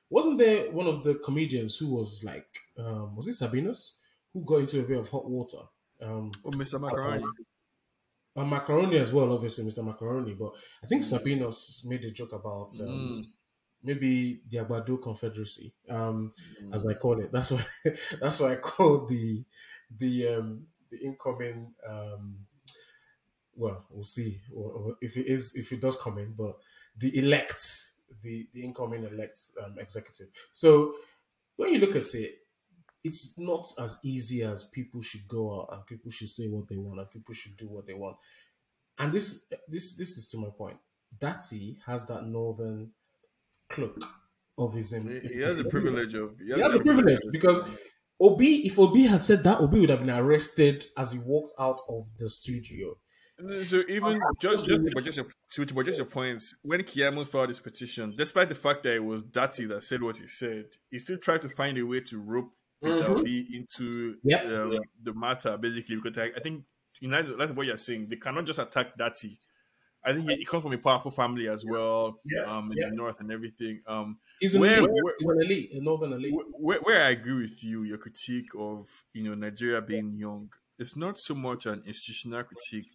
wasn't 0.10 0.40
there 0.40 0.72
one 0.72 0.88
of 0.88 1.04
the 1.04 1.16
comedians 1.16 1.78
who 1.78 1.88
was 1.94 2.24
like, 2.24 2.48
um, 2.78 3.16
was 3.16 3.28
it 3.28 3.36
Sabinus, 3.36 3.96
who 4.34 4.44
got 4.46 4.58
into 4.62 4.80
a 4.80 4.84
bit 4.84 4.98
of 5.00 5.10
hot 5.10 5.30
water? 5.30 5.60
Um, 6.02 6.32
Oh, 6.46 6.52
Mr. 6.52 6.80
Macaroni. 6.80 7.26
uh, 8.36 8.46
macaroni 8.46 8.98
as 8.98 9.12
well, 9.12 9.34
obviously, 9.34 9.66
Mr. 9.66 9.84
Macaroni. 9.84 10.34
But 10.34 10.54
I 10.84 10.88
think 10.88 11.04
Sabinus 11.04 11.86
made 11.86 12.06
a 12.06 12.12
joke 12.12 12.32
about 12.34 12.80
um, 12.80 12.88
Mm. 12.88 13.28
maybe 13.84 14.42
the 14.50 14.58
Agbado 14.58 15.02
Confederacy, 15.02 15.74
um, 15.90 16.32
Mm. 16.62 16.74
as 16.76 16.86
I 16.86 16.94
call 16.94 17.20
it. 17.20 17.32
That's 17.32 17.52
what 17.52 17.68
that's 18.22 18.40
what 18.40 18.52
I 18.52 18.56
call 18.56 19.08
the 19.08 19.44
the 19.98 20.28
um, 20.28 20.68
the 20.90 20.98
incoming. 21.00 21.74
Um, 21.88 22.46
well, 23.56 23.86
we'll 23.90 24.04
see 24.04 24.40
or, 24.56 24.72
or 24.72 24.98
if 25.02 25.18
it 25.18 25.28
is 25.28 25.56
if 25.56 25.72
it 25.74 25.82
does 25.82 25.98
come 25.98 26.18
in, 26.18 26.34
but 26.34 26.58
the 26.98 27.18
elect, 27.18 27.62
the 28.22 28.48
the 28.54 28.64
incoming 28.64 29.04
elect 29.04 29.40
um, 29.64 29.78
executive. 29.80 30.28
So 30.54 30.96
when 31.58 31.74
you 31.74 31.80
look 31.80 31.96
at 31.96 32.14
it, 32.16 32.40
it's 33.04 33.38
not 33.38 33.68
as 33.80 33.98
easy 34.04 34.44
as 34.44 34.66
people 34.66 35.02
should 35.02 35.28
go 35.28 35.62
out 35.62 35.70
and 35.72 35.86
people 35.86 36.12
should 36.12 36.30
say 36.30 36.48
what 36.48 36.68
they 36.68 36.78
want 36.78 37.00
and 37.00 37.10
people 37.10 37.34
should 37.34 37.56
do 37.58 37.68
what 37.68 37.88
they 37.88 37.94
want. 37.94 38.18
And 38.98 39.14
this 39.14 39.46
this 39.68 39.96
this 39.96 40.18
is 40.18 40.28
to 40.30 40.38
my 40.38 40.50
point. 40.50 40.78
Datti 41.18 41.78
has 41.86 42.06
that 42.08 42.26
northern 42.26 42.92
cloak 43.70 43.98
of 44.58 44.74
his. 44.74 44.92
He 44.92 45.20
he 45.34 45.40
has 45.42 45.56
the 45.56 45.64
privilege 45.64 46.14
of. 46.14 46.36
He 46.38 46.60
has 46.60 46.74
the 46.74 46.82
privilege 46.82 47.22
because 47.32 47.64
Obi, 48.20 48.66
if 48.68 48.78
Obi 48.78 49.04
had 49.04 49.24
said 49.24 49.44
that, 49.44 49.62
Obi 49.62 49.80
would 49.80 49.90
have 49.90 50.02
been 50.02 50.10
arrested 50.10 50.86
as 50.98 51.14
he 51.14 51.20
walked 51.20 51.54
out 51.58 51.80
of 51.88 52.08
the 52.18 52.30
studio. 52.30 52.96
So 53.64 53.84
even 53.88 54.20
just 54.42 54.68
just 54.68 54.82
but 54.94 55.06
just 55.06 55.18
your, 55.18 55.28
to, 55.52 55.74
but 55.74 55.86
just 55.86 55.98
your 55.98 56.06
points, 56.06 56.54
when 56.62 56.82
Keyamo 56.82 57.26
filed 57.26 57.48
his 57.48 57.62
petition, 57.62 58.14
despite 58.18 58.50
the 58.50 58.56
fact 58.56 58.84
that 58.84 58.96
it 58.96 59.04
was 59.04 59.24
Datti 59.24 59.66
that 59.70 59.84
said 59.84 60.04
what 60.04 60.18
he 60.18 60.28
said, 60.28 60.66
he 60.92 61.00
still 61.00 61.18
tried 61.18 61.42
to 61.44 61.50
find 61.50 61.78
a 61.78 61.84
way 61.84 62.02
to 62.02 62.20
rope 62.20 62.52
Mhm. 62.84 63.10
Obi 63.10 63.48
into 63.58 64.18
Yep. 64.24 64.46
um, 64.46 64.80
the 65.04 65.14
matter, 65.14 65.58
basically, 65.58 65.98
because 65.98 66.18
I, 66.18 66.26
I 66.36 66.40
think 66.40 66.64
United, 67.02 67.38
that's 67.38 67.52
what 67.52 67.66
you're 67.66 67.78
saying. 67.78 68.08
They 68.10 68.16
cannot 68.16 68.46
just 68.46 68.60
attack 68.60 68.98
Datti. 68.98 69.38
I 70.04 70.14
think 70.14 70.30
he, 70.30 70.36
he 70.38 70.46
comes 70.46 70.64
from 70.64 70.72
a 70.74 70.78
powerful 70.78 71.12
family 71.12 71.50
as 71.50 71.66
well, 71.66 72.20
Yeah, 72.24 72.44
um, 72.44 72.72
in 72.72 72.78
yeah. 72.78 72.90
the 72.90 72.96
north 72.96 73.20
and 73.20 73.32
everything. 73.32 73.82
Um, 73.86 74.18
He's 74.40 74.56
an, 74.56 74.62
Where- 74.62 74.78
elite. 74.80 74.92
where- 75.04 75.16
He's 75.20 75.28
an 75.28 75.42
elite, 75.42 75.72
a 75.74 75.82
northern 75.82 76.14
elite. 76.14 76.34
Wh- 76.34 76.62
where, 76.64 76.80
where 76.80 77.04
I 77.04 77.10
agree 77.10 77.42
with 77.42 77.62
you, 77.64 77.84
your 77.84 77.98
critique 77.98 78.50
of 78.58 78.88
you 79.14 79.24
know 79.24 79.34
Nigeria 79.36 79.82
being 79.82 80.14
young, 80.14 80.50
it's 80.78 80.96
not 80.96 81.20
so 81.20 81.36
much 81.36 81.66
an 81.66 81.84
institutional 81.86 82.44
critique, 82.44 82.90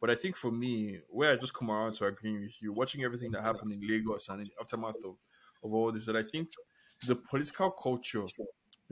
but 0.00 0.10
I 0.10 0.14
think 0.14 0.36
for 0.36 0.50
me, 0.50 1.00
where 1.08 1.32
I 1.32 1.36
just 1.36 1.54
come 1.54 1.70
around 1.70 1.92
to 1.94 2.04
agreeing 2.04 2.42
with 2.42 2.60
you, 2.62 2.74
watching 2.74 3.04
everything 3.04 3.30
that 3.32 3.42
happened 3.42 3.72
in 3.72 3.80
Lagos 3.88 4.28
and 4.28 4.40
in 4.42 4.46
the 4.48 4.52
aftermath 4.60 4.96
of, 5.02 5.16
of 5.64 5.72
all 5.72 5.90
this, 5.92 6.04
that 6.04 6.16
I 6.16 6.22
think 6.22 6.48
the 7.06 7.16
political 7.16 7.70
culture 7.70 8.26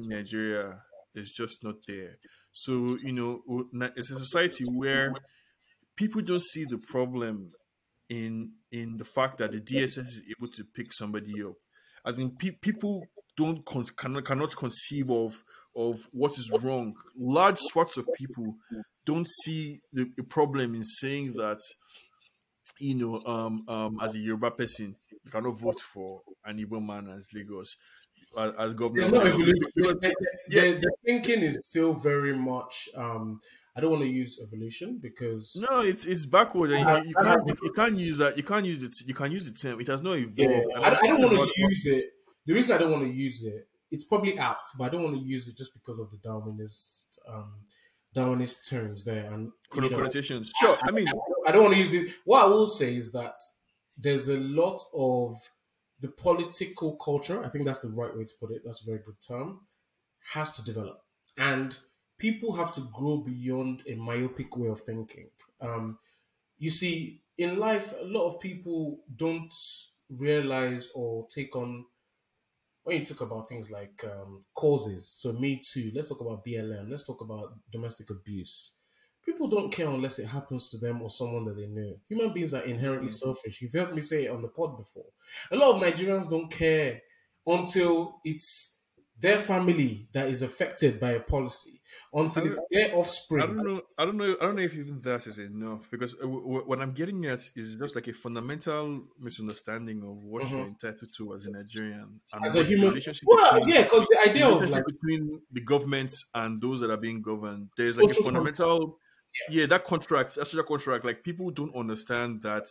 Nigeria 0.07 0.81
is 1.15 1.33
just 1.33 1.65
not 1.65 1.77
there. 1.87 2.17
So 2.53 2.97
you 3.03 3.13
know, 3.13 3.43
it's 3.97 4.11
a 4.11 4.19
society 4.19 4.65
where 4.65 5.13
people 5.97 6.23
don't 6.23 6.43
see 6.43 6.65
the 6.65 6.79
problem 6.89 7.53
in 8.09 8.53
in 8.71 8.97
the 8.97 9.05
fact 9.05 9.39
that 9.39 9.53
the 9.53 9.61
DSS 9.61 9.99
is 9.99 10.23
able 10.31 10.51
to 10.53 10.65
pick 10.75 10.93
somebody 10.93 11.43
up. 11.43 11.55
As 12.05 12.19
in, 12.19 12.31
pe- 12.31 12.51
people 12.51 13.05
don't 13.37 13.65
con- 13.65 13.85
cannot 13.97 14.25
cannot 14.25 14.57
conceive 14.57 15.11
of 15.11 15.45
of 15.77 16.09
what 16.13 16.33
is 16.33 16.51
wrong. 16.63 16.95
Large 17.17 17.59
swaths 17.59 17.97
of 17.97 18.09
people 18.17 18.55
don't 19.05 19.27
see 19.45 19.79
the, 19.93 20.11
the 20.17 20.23
problem 20.25 20.75
in 20.75 20.83
saying 20.83 21.33
that 21.35 21.59
you 22.81 22.95
know, 22.95 23.21
um, 23.27 23.65
um, 23.69 23.99
as 24.01 24.15
a 24.15 24.19
Yoruba 24.19 24.53
person, 24.53 24.95
you 25.25 25.31
cannot 25.31 25.59
vote 25.59 25.81
for 25.81 26.21
an 26.45 26.59
Igbo 26.59 26.85
man 26.85 27.09
as 27.11 27.27
Lagos 27.35 27.77
as, 28.39 28.53
as. 28.59 28.75
There's 28.75 29.13
no 29.13 29.21
evolution. 29.21 29.55
Because- 29.75 30.01
The, 30.01 30.15
yeah. 30.49 30.63
the, 30.81 30.91
thinking 31.05 31.41
is 31.43 31.67
still 31.69 31.93
very 31.95 32.35
much. 32.37 32.89
Um, 32.97 33.39
I 33.77 33.81
don't 33.81 33.91
want 33.93 34.03
to 34.03 34.09
use 34.09 34.41
evolution 34.43 34.99
because 35.01 35.57
No, 35.71 35.81
it's 35.81 36.05
it's 36.05 36.27
backward. 36.27 36.73
And 36.73 36.89
Uh, 36.89 37.03
you, 37.05 37.09
you 37.11 37.15
can't 37.15 37.47
you, 37.47 37.57
you 37.63 37.73
can't 37.73 37.97
use 37.97 38.17
that. 38.19 38.37
You 38.37 38.43
can't 38.43 38.67
use 38.67 38.83
it. 38.83 38.97
You 39.07 39.15
can't 39.15 39.33
use 39.33 39.51
the 39.51 39.57
term. 39.57 39.81
It 39.81 39.87
has 39.87 40.03
not 40.03 40.19
evolved. 40.19 40.39
Yeah, 40.39 40.81
I, 40.81 40.97
I'm 40.97 41.21
don't 41.21 41.37
want 41.37 41.51
to 41.55 41.61
use 41.61 41.87
it. 41.87 42.03
The 42.47 42.55
reason 42.55 42.73
I 42.75 42.79
don't 42.79 42.91
want 42.91 43.05
to 43.05 43.13
use 43.13 43.45
it, 43.45 43.69
it's 43.91 44.05
probably 44.05 44.37
apt, 44.39 44.69
but 44.77 44.85
I 44.85 44.89
don't 44.89 45.05
want 45.05 45.17
to 45.17 45.23
use 45.23 45.47
it 45.49 45.57
just 45.57 45.75
because 45.75 45.99
of 45.99 46.11
the 46.11 46.17
Darwinist, 46.17 47.19
um, 47.29 47.53
Darwinist 48.17 48.69
terms 48.69 49.05
there. 49.05 49.33
And 49.33 49.53
you 49.75 49.83
know, 49.83 49.91
connotations. 49.91 50.51
Sure. 50.59 50.77
I 50.83 50.91
mean, 50.91 51.07
I 51.47 51.53
don't 51.53 51.63
want 51.63 51.75
to 51.75 51.81
use 51.81 51.93
it. 51.93 52.09
What 52.25 52.43
I 52.43 52.47
will 52.47 52.67
say 52.67 52.97
is 52.97 53.13
that 53.13 53.35
there's 53.97 54.29
a 54.29 54.39
lot 54.39 54.81
of 54.95 55.37
the 56.01 56.09
political 56.09 56.97
culture. 56.97 57.45
I 57.45 57.49
think 57.49 57.65
that's 57.65 57.81
the 57.83 57.89
right 57.89 58.17
way 58.17 58.25
to 58.25 58.35
put 58.41 58.51
it. 58.51 58.63
That's 58.65 58.83
a 58.83 58.87
very 58.87 59.01
good 59.05 59.21
term. 59.27 59.61
Has 60.33 60.53
to 60.53 60.65
develop, 60.65 61.01
and 61.37 61.77
people 62.19 62.53
have 62.55 62.73
to 62.73 62.81
grow 62.93 63.19
beyond 63.19 63.83
a 63.87 63.95
myopic 63.95 64.57
way 64.57 64.69
of 64.69 64.81
thinking. 64.81 65.31
Um, 65.61 65.99
you 66.59 66.71
see, 66.71 67.23
in 67.39 67.59
life, 67.59 67.95
a 67.99 68.05
lot 68.05 68.27
of 68.27 68.41
people 68.41 69.01
don't 69.17 69.55
realize 70.11 70.91
or 70.95 71.27
take 71.29 71.55
on 71.57 71.87
when 72.83 73.01
you 73.01 73.07
talk 73.07 73.21
about 73.21 73.49
things 73.49 73.71
like 73.71 74.05
um, 74.05 74.45
causes. 74.55 75.09
So, 75.17 75.33
Me 75.33 75.61
Too. 75.63 75.93
Let's 75.95 76.09
talk 76.09 76.21
about 76.21 76.45
BLM. 76.45 76.91
Let's 76.91 77.07
talk 77.07 77.21
about 77.21 77.55
domestic 77.71 78.11
abuse. 78.11 78.73
People 79.29 79.49
don't 79.49 79.71
care 79.71 79.89
unless 79.89 80.19
it 80.19 80.27
happens 80.27 80.71
to 80.71 80.79
them 80.79 81.03
or 81.03 81.11
someone 81.11 81.45
that 81.45 81.57
they 81.57 81.67
know. 81.67 81.93
Human 82.09 82.33
beings 82.33 82.55
are 82.55 82.63
inherently 82.65 83.11
selfish. 83.13 83.61
You've 83.61 83.75
heard 83.75 83.95
me 83.95 84.01
say 84.01 84.25
it 84.25 84.31
on 84.31 84.41
the 84.41 84.49
pod 84.49 84.79
before. 84.79 85.05
A 85.53 85.57
lot 85.57 85.75
of 85.77 85.83
Nigerians 85.83 86.31
don't 86.31 86.51
care 86.51 87.03
until 87.47 88.21
it's 88.25 88.81
their 89.21 89.37
family 89.39 90.09
that 90.13 90.29
is 90.29 90.43
affected 90.43 90.99
by 91.01 91.11
a 91.11 91.21
policy, 91.21 91.81
until 92.15 92.47
it's 92.47 92.65
their 92.71 92.95
offspring. 92.97 93.43
I 93.43 93.47
don't 93.47 93.67
know. 93.67 93.83
I 93.99 94.05
don't 94.07 94.17
know. 94.17 94.37
I 94.41 94.45
don't 94.47 94.57
know 94.57 94.63
if 94.63 94.75
even 94.77 95.01
that 95.03 95.27
is 95.27 95.39
enough 95.39 95.91
because 95.91 96.15
uh, 96.15 96.19
w- 96.23 96.41
w- 96.41 96.63
what 96.67 96.81
I'm 96.81 96.93
getting 96.93 97.27
at 97.27 97.41
is 97.57 97.77
just 97.77 97.97
like 97.97 98.07
a 98.09 98.13
fundamental 98.13 99.03
misunderstanding 99.19 100.03
of 100.05 100.23
what 100.25 100.45
Mhm. 100.45 100.51
you're 100.53 100.67
entitled 100.69 101.13
to 101.17 101.35
as 101.35 101.45
a 101.47 101.51
Nigerian 101.51 102.21
and 102.33 102.47
As 102.47 102.55
a 102.55 102.63
human, 102.65 102.91
relationship 102.91 103.25
well, 103.27 103.55
between- 103.59 103.75
yeah, 103.75 103.83
because 103.83 104.07
the 104.07 104.21
idea 104.21 104.47
the 104.47 104.55
of 104.55 104.71
like 104.71 104.85
between 104.87 105.41
the 105.51 105.61
government 105.63 106.15
and 106.35 106.61
those 106.63 106.81
that 106.81 106.91
are 106.91 106.97
being 106.97 107.21
governed. 107.21 107.71
There's 107.77 107.99
like 107.99 108.11
a 108.17 108.23
fundamental, 108.23 108.99
yeah. 109.51 109.67
that 109.67 109.85
contract, 109.85 110.37
a 110.37 110.63
contract. 110.63 111.05
Like 111.05 111.23
people 111.23 111.51
don't 111.51 111.75
understand 111.75 112.43
that 112.43 112.67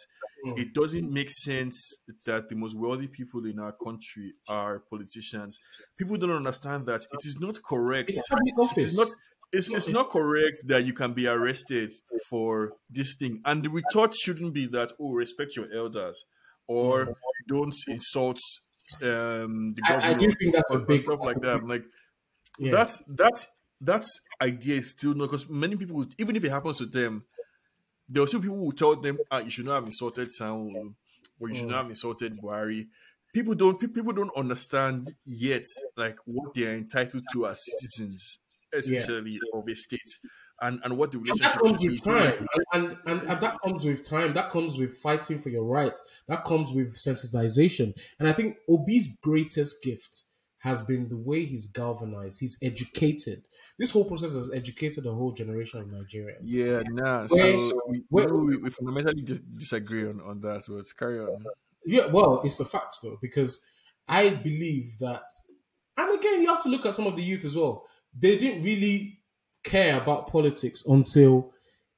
Mm. 0.46 0.60
it 0.60 0.74
doesn't 0.74 1.12
make 1.12 1.32
sense 1.32 1.94
that 2.26 2.48
the 2.48 2.56
most 2.56 2.78
wealthy 2.78 3.08
people 3.08 3.44
in 3.46 3.58
our 3.60 3.72
country 3.72 4.34
are 4.48 4.84
politicians. 4.90 5.58
People 5.98 6.16
don't 6.18 6.30
understand 6.32 6.86
that 6.86 7.02
it 7.02 7.26
is 7.26 7.40
not 7.40 7.58
correct. 7.64 8.10
it's 8.10 8.30
It 8.78 8.84
is 8.84 8.98
not. 8.98 9.08
It's, 9.54 9.70
it's 9.72 9.88
not 9.88 10.10
correct 10.10 10.58
that 10.68 10.84
you 10.84 10.94
can 10.94 11.14
be 11.14 11.26
arrested 11.28 11.94
for 12.30 12.74
this 12.90 13.16
thing, 13.16 13.42
and 13.46 13.64
the 13.64 13.70
retort 13.70 14.14
shouldn't 14.14 14.54
be 14.54 14.68
that 14.68 14.92
oh 15.00 15.14
respect 15.14 15.56
your 15.56 15.72
elders 15.74 16.26
or 16.68 17.16
don't 17.48 17.74
insult 17.88 18.40
um 19.02 19.74
the 19.76 19.82
I, 19.88 20.10
I 20.12 20.14
do 20.14 20.32
think 20.34 20.54
that's 20.54 20.72
a 20.72 20.80
big 20.80 21.04
stuff 21.04 21.22
like 21.24 21.42
that. 21.42 21.66
Like 21.66 21.86
Yeah. 22.60 22.72
that's 22.72 23.02
that's 23.08 23.48
that's 23.82 24.10
idea 24.42 24.78
is 24.78 24.92
still 24.92 25.14
not 25.14 25.26
because 25.28 25.50
many 25.50 25.76
people 25.76 26.06
even 26.18 26.36
if 26.36 26.44
it 26.44 26.50
happens 26.52 26.78
to 26.78 26.86
them 26.86 27.26
there 28.10 28.24
are 28.24 28.28
still 28.28 28.42
people 28.42 28.58
who 28.58 28.72
told 28.72 29.04
them, 29.04 29.18
ah, 29.32 29.40
you 29.40 29.50
should 29.50 29.66
not 29.66 29.76
have 29.76 29.86
insulted 29.86 30.30
Sanwo, 30.30 30.96
or 31.40 31.50
you 31.50 31.56
should 31.56 31.68
Mm. 31.68 31.70
not 31.70 31.84
have 31.84 31.90
insulted 31.90 32.34
Buhari. 32.42 32.88
People 33.34 33.56
don't 33.56 33.80
people 33.80 34.14
don't 34.14 34.36
understand 34.36 35.16
yet 35.26 35.66
like 35.96 36.18
what 36.26 36.54
they 36.54 36.66
are 36.66 36.76
entitled 36.76 37.24
to 37.34 37.48
as 37.48 37.64
citizens, 37.66 38.40
especially 38.74 39.40
of 39.54 39.68
a 39.68 39.76
state, 39.76 40.20
and 40.62 40.80
and 40.84 40.98
what 40.98 41.12
the 41.12 41.20
And 41.30 41.40
relationship 41.40 41.42
that 41.42 41.60
comes 41.60 41.80
with 41.82 42.02
time, 42.04 42.48
and, 42.54 42.66
and, 42.74 42.98
and, 43.06 43.22
and 43.30 43.42
that 43.42 43.58
comes 43.64 43.84
with 43.84 44.04
time. 44.04 44.34
That 44.34 44.50
comes 44.50 44.78
with 44.78 44.98
fighting 44.98 45.40
for 45.40 45.50
your 45.50 45.66
rights. 45.66 46.02
That 46.28 46.46
comes 46.46 46.72
with 46.72 46.96
sensitization. 46.96 47.94
And 48.20 48.28
I 48.30 48.34
think 48.34 48.58
Obi's 48.70 49.18
greatest 49.22 49.84
gift 49.84 50.24
has 50.60 50.82
been 50.82 51.10
the 51.10 51.18
way 51.18 51.46
he's 51.46 51.68
galvanized. 51.68 52.40
He's 52.40 52.58
educated. 52.62 53.46
This 53.78 53.92
whole 53.92 54.06
process 54.06 54.34
has 54.34 54.50
educated 54.52 55.06
a 55.06 55.14
whole 55.14 55.32
generation 55.34 55.80
of 55.82 55.88
Nigerians. 55.88 56.42
Yeah, 56.46 56.82
nah. 56.90 57.28
Where- 57.28 57.58
so 57.58 57.82
we, 57.88 58.04
where- 58.10 58.34
we, 58.34 58.58
we 58.58 58.70
fundamentally 58.72 59.22
dis- 59.22 59.40
disagree 59.42 60.08
on, 60.08 60.20
on 60.22 60.42
that. 60.42 60.66
So 60.66 60.74
let's 60.74 60.94
carry 60.94 61.20
on. 61.20 61.46
Yeah, 61.86 62.08
well, 62.08 62.42
it's 62.44 62.60
a 62.60 62.66
fact 62.66 62.98
though, 63.04 63.18
because 63.22 63.62
I 64.08 64.30
believe 64.30 64.98
that, 65.00 65.24
and 65.96 66.14
again, 66.20 66.42
you 66.42 66.48
have 66.48 66.64
to 66.64 66.70
look 66.70 66.86
at 66.86 66.96
some 66.96 67.08
of 67.08 67.16
the 67.16 67.24
youth 67.24 67.46
as 67.46 67.56
well. 67.56 67.86
They 68.18 68.36
didn't 68.38 68.64
really 68.64 69.22
care 69.64 70.02
about 70.02 70.28
politics 70.32 70.84
until 70.86 71.54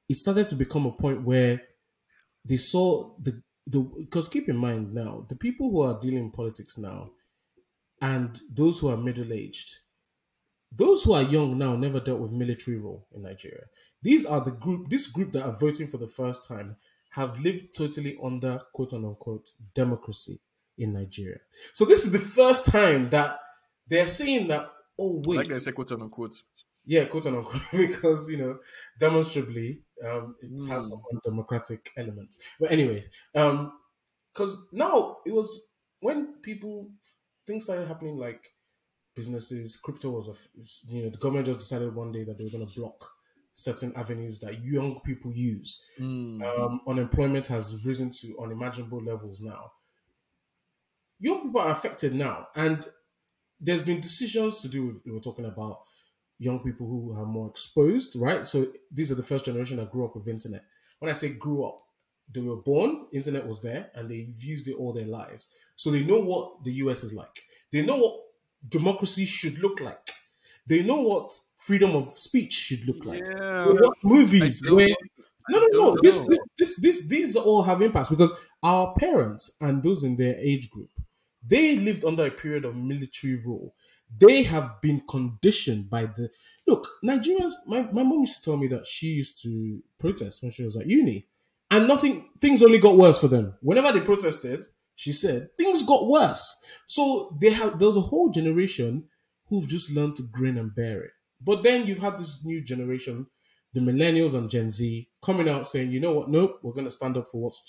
it 0.08 0.16
started 0.16 0.48
to 0.48 0.54
become 0.56 0.86
a 0.86 0.92
point 0.92 1.22
where 1.22 1.62
they 2.44 2.56
saw 2.56 3.14
the 3.22 3.42
the 3.66 3.80
because 3.80 4.28
keep 4.28 4.48
in 4.48 4.56
mind 4.56 4.92
now 4.94 5.24
the 5.28 5.36
people 5.36 5.70
who 5.70 5.82
are 5.82 6.00
dealing 6.00 6.18
in 6.24 6.30
politics 6.32 6.78
now 6.78 7.10
and 8.00 8.40
those 8.50 8.78
who 8.78 8.88
are 8.88 8.96
middle 8.96 9.32
aged 9.32 9.76
those 10.72 11.02
who 11.02 11.12
are 11.12 11.22
young 11.22 11.58
now 11.58 11.76
never 11.76 12.00
dealt 12.00 12.20
with 12.20 12.32
military 12.32 12.78
rule 12.78 13.06
in 13.12 13.22
Nigeria. 13.22 13.64
These 14.02 14.24
are 14.24 14.40
the 14.42 14.52
group, 14.52 14.88
this 14.88 15.08
group 15.08 15.32
that 15.32 15.42
are 15.44 15.56
voting 15.56 15.86
for 15.88 15.98
the 15.98 16.06
first 16.06 16.46
time 16.46 16.76
have 17.10 17.40
lived 17.40 17.74
totally 17.74 18.16
under 18.22 18.60
quote 18.72 18.92
unquote 18.92 19.52
democracy 19.74 20.40
in 20.78 20.92
Nigeria. 20.92 21.38
So 21.74 21.84
this 21.84 22.04
is 22.04 22.12
the 22.12 22.18
first 22.20 22.66
time 22.66 23.08
that 23.08 23.38
they're 23.88 24.06
saying 24.06 24.46
that, 24.48 24.70
oh 24.98 25.22
wait, 25.26 25.36
Like 25.38 25.50
I 25.50 25.58
said, 25.58 25.74
quote 25.74 25.92
unquote. 25.92 26.40
yeah, 26.84 27.04
quote 27.06 27.26
unquote, 27.26 27.62
because 27.72 28.30
you 28.30 28.38
know, 28.38 28.58
demonstrably, 28.98 29.82
um, 30.04 30.36
it 30.40 30.50
has 30.68 30.86
Mm. 30.86 30.90
some 30.90 31.02
undemocratic 31.12 31.90
elements. 31.96 32.38
But 32.58 32.70
anyway, 32.72 33.04
um, 33.34 33.72
because 34.32 34.56
now 34.72 35.18
it 35.26 35.32
was 35.32 35.66
when 36.00 36.34
people 36.42 36.90
things 37.46 37.64
started 37.64 37.88
happening, 37.88 38.16
like 38.16 38.52
businesses, 39.14 39.76
crypto 39.76 40.10
was 40.10 40.28
a, 40.28 40.34
you 40.92 41.04
know, 41.04 41.10
the 41.10 41.18
government 41.18 41.46
just 41.46 41.60
decided 41.60 41.94
one 41.94 42.12
day 42.12 42.24
that 42.24 42.38
they 42.38 42.44
were 42.44 42.50
going 42.50 42.66
to 42.66 42.80
block 42.80 43.10
certain 43.54 43.92
avenues 43.96 44.38
that 44.40 44.64
young 44.64 45.00
people 45.00 45.32
use. 45.32 45.82
Mm. 45.98 46.42
Um, 46.42 46.80
unemployment 46.88 47.46
has 47.48 47.84
risen 47.84 48.10
to 48.12 48.38
unimaginable 48.42 49.02
levels 49.02 49.42
now. 49.42 49.72
Young 51.18 51.42
people 51.42 51.60
are 51.60 51.70
affected 51.70 52.14
now, 52.14 52.48
and 52.56 52.86
there's 53.60 53.82
been 53.82 54.00
decisions 54.00 54.62
to 54.62 54.68
do 54.68 54.86
with 54.86 55.02
we 55.04 55.12
were 55.12 55.20
talking 55.20 55.44
about 55.44 55.80
young 56.38 56.60
people 56.60 56.86
who 56.86 57.12
are 57.12 57.26
more 57.26 57.48
exposed, 57.48 58.16
right? 58.16 58.46
So 58.46 58.68
these 58.90 59.12
are 59.12 59.14
the 59.14 59.22
first 59.22 59.44
generation 59.44 59.76
that 59.76 59.92
grew 59.92 60.06
up 60.06 60.16
with 60.16 60.26
internet. 60.26 60.64
When 60.98 61.10
I 61.10 61.14
say 61.14 61.34
grew 61.34 61.66
up, 61.66 61.82
they 62.32 62.40
were 62.40 62.56
born, 62.56 63.06
internet 63.12 63.46
was 63.46 63.60
there, 63.60 63.90
and 63.94 64.10
they've 64.10 64.42
used 64.42 64.68
it 64.68 64.76
all 64.76 64.94
their 64.94 65.06
lives. 65.06 65.48
So 65.76 65.90
they 65.90 66.02
know 66.02 66.20
what 66.20 66.64
the 66.64 66.72
US 66.84 67.04
is 67.04 67.12
like. 67.12 67.42
They 67.72 67.82
know 67.82 67.96
what 67.96 68.20
democracy 68.68 69.24
should 69.24 69.58
look 69.58 69.80
like. 69.80 70.10
They 70.66 70.82
know 70.82 71.00
what 71.00 71.38
freedom 71.56 71.96
of 71.96 72.18
speech 72.18 72.52
should 72.52 72.86
look 72.86 73.04
like. 73.04 73.20
yeah. 73.20 73.64
They 73.66 73.72
watch 73.72 73.98
movies 74.04 74.62
where 74.68 74.88
no, 75.48 75.58
no, 75.58 75.66
no. 75.72 75.96
This, 76.02 76.24
this, 76.26 76.40
this, 76.58 76.80
this, 76.80 77.06
these 77.08 77.36
all 77.36 77.62
have 77.62 77.82
impacts 77.82 78.10
because 78.10 78.30
our 78.62 78.94
parents 78.94 79.56
and 79.60 79.82
those 79.82 80.04
in 80.04 80.16
their 80.16 80.36
age 80.36 80.70
group, 80.70 80.90
they 81.46 81.76
lived 81.76 82.04
under 82.04 82.26
a 82.26 82.30
period 82.30 82.64
of 82.64 82.76
military 82.76 83.36
rule. 83.36 83.74
They 84.16 84.42
have 84.42 84.80
been 84.80 85.02
conditioned 85.08 85.88
by 85.88 86.06
the 86.06 86.30
look. 86.66 86.88
Nigerians. 87.04 87.52
My 87.66 87.82
my 87.82 88.02
mom 88.02 88.20
used 88.20 88.36
to 88.36 88.42
tell 88.42 88.56
me 88.56 88.66
that 88.68 88.86
she 88.86 89.06
used 89.06 89.40
to 89.42 89.82
protest 89.98 90.42
when 90.42 90.50
she 90.50 90.64
was 90.64 90.76
at 90.76 90.86
uni, 90.86 91.26
and 91.70 91.86
nothing. 91.86 92.28
Things 92.40 92.60
only 92.62 92.78
got 92.78 92.96
worse 92.96 93.18
for 93.18 93.28
them. 93.28 93.54
Whenever 93.60 93.92
they 93.92 94.00
protested, 94.04 94.66
she 95.00 95.12
said 95.12 95.48
things 95.56 95.82
got 95.82 96.06
worse. 96.08 96.44
So 96.86 97.36
they 97.40 97.50
have. 97.50 97.78
There's 97.78 97.96
a 97.96 98.00
whole 98.12 98.28
generation 98.30 99.04
who've 99.48 99.66
just 99.68 99.90
learned 99.90 100.16
to 100.16 100.22
grin 100.30 100.58
and 100.58 100.74
bear 100.74 101.02
it. 101.02 101.10
But 101.40 101.62
then 101.62 101.86
you've 101.86 101.98
had 102.06 102.18
this 102.18 102.40
new 102.44 102.60
generation 102.62 103.26
the 103.72 103.80
millennials 103.80 104.34
and 104.34 104.50
Gen 104.50 104.68
Z 104.68 105.08
coming 105.22 105.48
out 105.48 105.64
saying, 105.66 105.92
you 105.92 106.00
know 106.00 106.12
what, 106.12 106.28
nope, 106.28 106.58
we're 106.62 106.72
going 106.72 106.86
to 106.86 106.90
stand 106.90 107.16
up 107.16 107.28
for 107.30 107.40
what's 107.40 107.62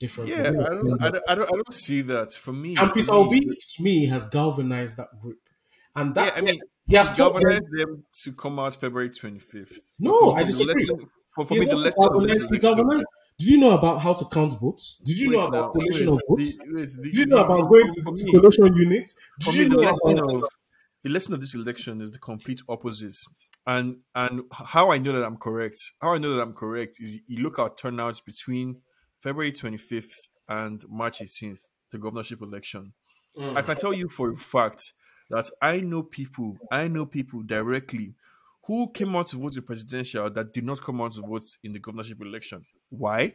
different. 0.00 0.28
Yeah, 0.30 0.40
I 0.40 0.42
don't, 0.50 0.60
I 0.60 0.68
don't, 1.10 1.22
I 1.28 1.34
don't, 1.36 1.44
I 1.48 1.52
don't 1.54 1.72
see 1.72 2.00
that. 2.02 2.32
For 2.32 2.52
me, 2.52 2.76
and 2.76 2.92
Peter 2.92 3.12
me, 3.12 3.16
Obi, 3.18 3.40
to 3.40 3.82
me, 3.82 4.06
has 4.06 4.24
galvanized 4.28 4.96
that 4.96 5.08
group. 5.22 5.38
And 5.94 6.08
yeah, 6.16 6.24
that, 6.24 6.38
I 6.38 6.40
mean, 6.42 6.58
he 6.88 6.96
has 6.96 7.16
told 7.16 7.36
them, 7.36 7.42
galvanized 7.42 7.70
them 7.72 8.04
to 8.24 8.32
come 8.32 8.58
out 8.58 8.74
February 8.74 9.10
25th. 9.10 9.78
No, 10.00 10.32
For 10.32 10.38
I 10.38 10.42
disagree. 10.42 10.84
lesson- 10.86 11.08
For, 11.36 11.46
for 11.46 11.54
he 11.54 11.60
me, 11.60 11.66
the 11.66 11.76
has 11.76 11.80
lesson 11.84 12.04
of 12.04 12.22
this 13.38 13.48
galvanized, 13.48 13.48
he 13.48 13.48
election- 13.48 13.48
galvanized. 13.48 13.48
Did 13.48 13.48
you 13.48 13.56
know 13.58 13.70
about 13.78 14.00
how 14.00 14.14
to 14.14 14.24
count 14.26 14.60
votes? 14.60 15.00
Did 15.04 15.18
you 15.18 15.30
Wait 15.30 15.36
know 15.36 15.46
about 15.46 15.60
now, 15.64 15.72
collation 15.72 16.08
of 16.08 16.20
votes? 16.28 16.58
the- 16.58 16.64
wait, 16.74 16.90
the- 16.96 17.02
Did 17.02 17.14
you 17.14 17.26
know 17.26 17.44
about 17.44 17.70
going 17.70 17.88
to 17.88 18.02
for 18.02 18.12
the 18.16 18.24
me- 18.24 18.32
collation 18.32 18.76
unit? 18.76 19.12
for 19.42 19.52
Did 19.52 19.58
me, 19.58 19.62
you 19.64 19.68
the 19.70 19.76
know 19.76 19.82
lesson 19.82 20.18
about 20.18 20.34
of 20.44 20.48
the 21.02 21.10
lesson 21.10 21.34
of 21.34 21.40
this 21.40 21.54
election 21.54 22.00
is 22.00 22.10
the 22.10 22.18
complete 22.18 22.60
opposite. 22.68 23.16
And 23.66 23.98
and 24.14 24.42
how 24.52 24.90
I 24.90 24.98
know 24.98 25.12
that 25.12 25.24
I'm 25.24 25.36
correct, 25.36 25.78
how 26.00 26.14
I 26.14 26.18
know 26.18 26.34
that 26.34 26.42
I'm 26.42 26.52
correct 26.54 26.98
is 27.00 27.18
you 27.26 27.42
look 27.42 27.58
at 27.58 27.76
turnouts 27.76 28.20
between 28.20 28.82
February 29.22 29.52
25th 29.52 30.14
and 30.48 30.84
March 30.88 31.20
18th, 31.20 31.58
the 31.92 31.98
governorship 31.98 32.40
election. 32.42 32.92
Mm. 33.38 33.56
I 33.56 33.62
can 33.62 33.76
tell 33.76 33.92
you 33.92 34.08
for 34.08 34.30
a 34.30 34.36
fact 34.36 34.92
that 35.30 35.50
I 35.60 35.80
know 35.80 36.02
people, 36.02 36.56
I 36.72 36.88
know 36.88 37.06
people 37.06 37.42
directly 37.42 38.14
who 38.66 38.90
came 38.92 39.14
out 39.14 39.28
to 39.28 39.36
vote 39.36 39.56
in 39.56 39.62
presidential 39.62 40.28
that 40.30 40.52
did 40.52 40.64
not 40.64 40.80
come 40.80 41.00
out 41.00 41.12
to 41.12 41.20
vote 41.20 41.44
in 41.62 41.72
the 41.72 41.78
governorship 41.78 42.20
election. 42.20 42.64
Why? 42.90 43.34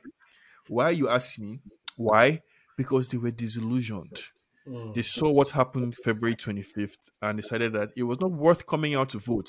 Why 0.68 0.92
you 0.92 1.10
ask 1.10 1.40
me? 1.40 1.60
Why? 1.96 2.42
Because 2.78 3.08
they 3.08 3.18
were 3.18 3.32
disillusioned. 3.32 4.24
Mm. 4.68 4.94
They 4.94 5.02
saw 5.02 5.32
what 5.32 5.50
happened 5.50 5.96
February 6.04 6.36
25th 6.36 6.96
and 7.22 7.42
decided 7.42 7.74
that 7.74 7.92
it 7.96 8.04
was 8.04 8.20
not 8.20 8.32
worth 8.32 8.68
coming 8.68 8.94
out 8.94 9.10
to 9.10 9.20
vote. 9.20 9.48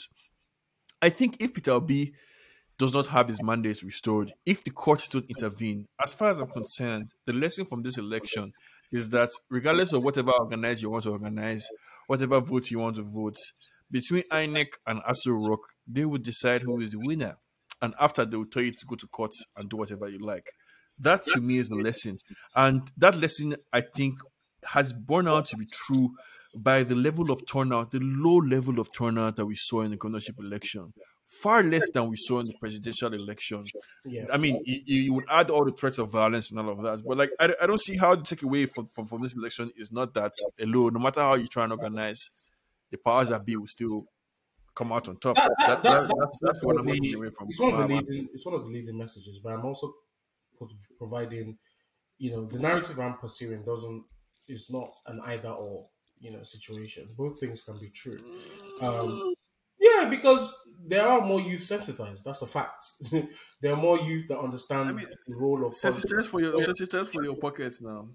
I 1.00 1.08
think 1.08 1.42
if 1.42 1.52
Peter 1.52 1.72
Obi 1.72 2.14
does 2.78 2.94
not 2.94 3.08
have 3.08 3.28
his 3.28 3.42
mandate 3.42 3.82
restored, 3.82 4.32
if 4.46 4.62
the 4.64 4.70
courts 4.70 5.08
don't 5.08 5.26
intervene, 5.28 5.86
as 6.02 6.14
far 6.14 6.30
as 6.30 6.38
I'm 6.38 6.48
concerned, 6.48 7.10
the 7.26 7.32
lesson 7.32 7.66
from 7.66 7.82
this 7.82 7.98
election 7.98 8.52
is 8.92 9.10
that 9.10 9.30
regardless 9.50 9.92
of 9.92 10.02
whatever 10.02 10.30
organize 10.30 10.80
you 10.80 10.90
want 10.90 11.04
to 11.04 11.10
organize, 11.10 11.66
whatever 12.06 12.40
vote 12.40 12.70
you 12.70 12.78
want 12.78 12.96
to 12.96 13.02
vote, 13.02 13.36
between 13.92 14.24
INEC 14.32 14.68
and 14.86 15.00
Aso 15.02 15.48
Rock, 15.48 15.60
they 15.86 16.04
would 16.04 16.24
decide 16.24 16.62
who 16.62 16.80
is 16.80 16.90
the 16.90 16.98
winner. 16.98 17.36
And 17.80 17.94
after 18.00 18.24
they 18.24 18.36
will 18.36 18.46
tell 18.46 18.62
you 18.62 18.72
to 18.72 18.86
go 18.86 18.96
to 18.96 19.06
court 19.08 19.32
and 19.56 19.68
do 19.68 19.76
whatever 19.76 20.08
you 20.08 20.18
like. 20.18 20.46
That 20.98 21.24
to 21.24 21.40
me 21.40 21.58
is 21.58 21.68
the 21.68 21.76
lesson. 21.76 22.18
And 22.54 22.82
that 22.96 23.16
lesson, 23.16 23.56
I 23.72 23.80
think, 23.82 24.18
has 24.64 24.92
borne 24.92 25.28
out 25.28 25.46
to 25.46 25.56
be 25.56 25.66
true 25.66 26.10
by 26.54 26.84
the 26.84 26.94
level 26.94 27.30
of 27.30 27.42
turnout, 27.46 27.90
the 27.90 28.00
low 28.00 28.36
level 28.36 28.78
of 28.78 28.92
turnout 28.92 29.36
that 29.36 29.46
we 29.46 29.54
saw 29.56 29.80
in 29.82 29.90
the 29.90 29.96
governorship 29.96 30.36
election. 30.38 30.92
Far 31.42 31.62
less 31.62 31.90
than 31.92 32.10
we 32.10 32.16
saw 32.16 32.40
in 32.40 32.46
the 32.46 32.54
presidential 32.60 33.12
election. 33.14 33.64
Yeah. 34.04 34.26
I 34.30 34.36
mean, 34.36 34.60
you, 34.66 34.82
you 34.84 35.14
would 35.14 35.24
add 35.30 35.50
all 35.50 35.64
the 35.64 35.72
threats 35.72 35.98
of 35.98 36.10
violence 36.10 36.50
and 36.50 36.60
all 36.60 36.68
of 36.68 36.82
that, 36.82 37.02
but 37.06 37.16
like, 37.16 37.30
I, 37.40 37.54
I 37.60 37.66
don't 37.66 37.80
see 37.80 37.96
how 37.96 38.14
the 38.14 38.22
takeaway 38.22 38.70
from, 38.70 38.88
from, 38.94 39.06
from 39.06 39.22
this 39.22 39.34
election 39.34 39.70
is 39.76 39.90
not 39.90 40.12
that 40.12 40.30
hello, 40.58 40.90
no 40.90 41.00
matter 41.00 41.20
how 41.20 41.34
you 41.34 41.46
try 41.46 41.64
and 41.64 41.72
organize, 41.72 42.20
the 42.92 42.98
powers 42.98 43.30
that 43.30 43.44
be 43.44 43.56
will 43.56 43.66
still 43.66 44.06
come 44.74 44.92
out 44.92 45.08
on 45.08 45.18
top. 45.18 45.34
That- 45.36 45.50
That, 45.58 45.68
that- 45.68 45.82
that, 45.82 46.08
that- 46.08 46.16
that's, 46.18 46.38
that's 46.40 46.64
what 46.64 46.78
I'm 46.78 46.86
taking 46.86 47.14
away 47.16 47.30
from. 47.30 47.48
it's 47.48 47.58
one 47.58 47.72
of 47.74 47.88
the 47.88 47.94
leading 47.96 48.28
it's 48.32 48.46
one 48.46 48.54
of 48.54 48.62
the 48.62 48.68
leading 48.68 48.96
messages 48.96 49.40
but 49.42 49.52
i'm 49.52 49.64
also 49.64 49.92
providing 50.98 51.58
you 52.18 52.30
know 52.30 52.46
the 52.46 52.58
narrative 52.58 52.98
i'm 53.00 53.16
pursuing 53.18 53.62
doesn't 53.64 54.04
is 54.48 54.70
not 54.70 54.88
an 55.06 55.20
either 55.26 55.48
or 55.50 55.84
you 56.20 56.30
know 56.30 56.42
situation 56.42 57.08
both 57.16 57.40
things 57.40 57.62
can 57.62 57.76
be 57.78 57.90
true 57.90 58.18
um 58.80 59.34
yeah 59.80 60.08
because 60.08 60.54
there 60.86 61.06
are 61.06 61.20
more 61.20 61.40
youth 61.40 61.62
sensitized 61.62 62.24
that's 62.24 62.42
a 62.42 62.46
fact 62.46 62.84
there 63.60 63.72
are 63.72 63.76
more 63.76 63.98
youth 63.98 64.28
that 64.28 64.38
understand 64.38 64.88
I 64.88 64.92
mean, 64.92 65.06
the 65.26 65.36
role 65.36 65.64
of 65.66 65.72
Sensitize 65.72 66.26
for 66.26 66.40
your 66.40 66.54
sensitize 66.54 67.08
for 67.08 67.22
your 67.24 67.36
pockets 67.36 67.80
now. 67.80 68.08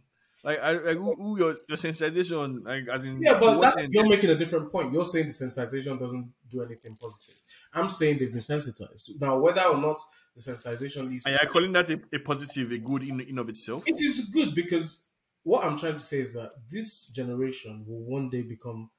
Like, 0.44 0.60
I, 0.60 0.72
like 0.74 0.98
who, 0.98 1.16
who 1.16 1.40
your, 1.40 1.58
your 1.68 1.78
sensitization, 1.78 2.64
like 2.66 2.88
as 2.88 3.06
in 3.06 3.18
yeah 3.20 3.40
but 3.40 3.60
that's 3.60 3.82
end? 3.82 3.92
you're 3.92 4.08
making 4.08 4.30
a 4.30 4.38
different 4.38 4.72
point 4.72 4.94
you're 4.94 5.06
saying 5.06 5.26
the 5.28 5.32
sensitization 5.32 6.00
doesn't 6.00 6.32
do 6.50 6.62
anything 6.64 6.96
positive 6.96 7.36
i'm 7.74 7.90
saying 7.90 8.18
they've 8.18 8.32
been 8.32 8.42
sensitized 8.42 9.20
now 9.20 9.38
whether 9.38 9.64
or 9.64 9.78
not 9.78 10.02
the 10.36 10.42
sensitization 10.42 11.10
leads 11.10 11.26
Are 11.26 11.32
to 11.32 11.40
you 11.42 11.48
calling 11.50 11.72
that 11.74 11.90
a, 11.90 12.00
a 12.14 12.20
positive, 12.20 12.72
a 12.72 12.78
good 12.78 13.04
in 13.04 13.20
in 13.22 13.40
of 13.40 13.50
itself? 13.50 13.84
It 13.88 14.00
is 14.00 14.30
good 14.30 14.54
because 14.56 15.06
what 15.44 15.64
I'm 15.66 15.78
trying 15.78 15.94
to 15.94 16.00
say 16.00 16.20
is 16.20 16.34
that 16.34 16.52
this 16.70 17.08
generation 17.08 17.86
will 17.88 18.04
one 18.04 18.30
day 18.30 18.44
become, 18.44 18.92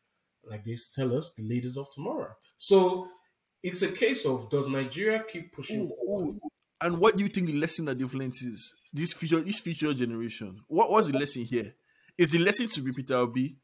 like 0.42 0.64
they 0.64 0.76
tell 0.94 1.16
us, 1.16 1.32
the 1.34 1.42
leaders 1.44 1.76
of 1.76 1.90
tomorrow. 1.90 2.34
So 2.56 3.08
it's 3.62 3.82
a 3.82 3.92
case 3.92 4.26
of 4.26 4.50
does 4.50 4.68
Nigeria 4.68 5.24
keep 5.28 5.52
pushing 5.52 5.82
Ooh, 5.82 5.88
forward? 5.88 6.34
ooh. 6.34 6.40
And 6.80 6.98
what 7.00 7.16
do 7.16 7.24
you 7.24 7.28
think 7.28 7.46
the 7.46 7.54
lesson 7.54 7.86
that 7.86 7.98
they've 7.98 8.14
learned 8.14 8.34
is? 8.34 8.74
This 8.92 9.12
future, 9.12 9.40
this 9.40 9.60
future 9.60 9.92
generation. 9.92 10.60
What 10.68 10.90
was 10.90 11.08
the 11.10 11.18
lesson 11.18 11.44
here? 11.44 11.74
Is 12.16 12.30
the 12.30 12.38
lesson 12.38 12.68
to 12.68 12.80
be 12.80 12.92
Peter 12.92 13.14
Obi? 13.14 13.56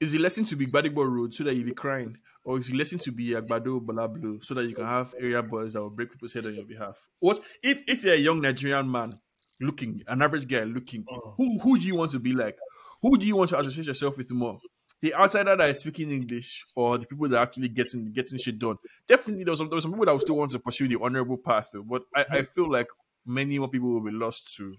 Is 0.00 0.12
the 0.12 0.18
lesson 0.18 0.44
to 0.44 0.56
be 0.56 0.66
Gbadebo 0.66 1.08
Rhodes 1.08 1.36
so 1.36 1.44
that 1.44 1.54
you 1.54 1.64
be 1.64 1.72
crying? 1.72 2.16
Or 2.44 2.58
is 2.58 2.66
the 2.68 2.76
lesson 2.76 2.98
to 2.98 3.12
be 3.12 3.30
Agbado 3.30 3.80
Balablu 3.80 4.44
so 4.44 4.54
that 4.54 4.66
you 4.66 4.74
can 4.74 4.84
have 4.84 5.14
area 5.18 5.42
boys 5.42 5.72
that 5.72 5.80
will 5.80 5.90
break 5.90 6.12
people's 6.12 6.34
head 6.34 6.44
on 6.44 6.54
your 6.54 6.64
behalf? 6.64 7.08
What 7.20 7.38
if 7.62 7.82
if 7.86 8.04
you're 8.04 8.14
a 8.14 8.18
young 8.18 8.40
Nigerian 8.40 8.90
man 8.90 9.18
looking, 9.60 10.02
an 10.06 10.20
average 10.20 10.46
guy 10.46 10.64
looking, 10.64 11.04
oh. 11.10 11.34
who 11.38 11.58
who 11.60 11.78
do 11.78 11.86
you 11.86 11.94
want 11.94 12.10
to 12.10 12.18
be 12.18 12.32
like? 12.34 12.58
Who 13.00 13.16
do 13.16 13.26
you 13.26 13.36
want 13.36 13.50
to 13.50 13.58
associate 13.58 13.86
yourself 13.86 14.18
with 14.18 14.30
more? 14.30 14.58
The 15.04 15.12
outsider 15.12 15.54
that 15.54 15.68
is 15.68 15.80
speaking 15.80 16.10
English 16.10 16.64
or 16.74 16.96
the 16.96 17.04
people 17.04 17.28
that 17.28 17.36
are 17.36 17.42
actually 17.42 17.68
getting 17.68 18.10
getting 18.10 18.38
shit 18.38 18.58
done? 18.58 18.78
Definitely 19.06 19.44
there's 19.44 19.58
some 19.58 19.68
there's 19.68 19.82
some 19.82 19.92
people 19.92 20.06
that 20.06 20.12
will 20.12 20.20
still 20.20 20.36
want 20.36 20.52
to 20.52 20.58
pursue 20.58 20.88
the 20.88 20.98
honorable 20.98 21.36
path, 21.36 21.68
though, 21.74 21.82
but 21.82 22.04
I, 22.16 22.24
I 22.38 22.42
feel 22.42 22.70
like 22.72 22.88
many 23.26 23.58
more 23.58 23.68
people 23.68 23.90
will 23.90 24.00
be 24.00 24.12
lost 24.12 24.54
to, 24.56 24.72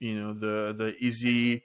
you 0.00 0.20
know, 0.20 0.34
the 0.34 0.74
the 0.74 0.94
easy 0.98 1.62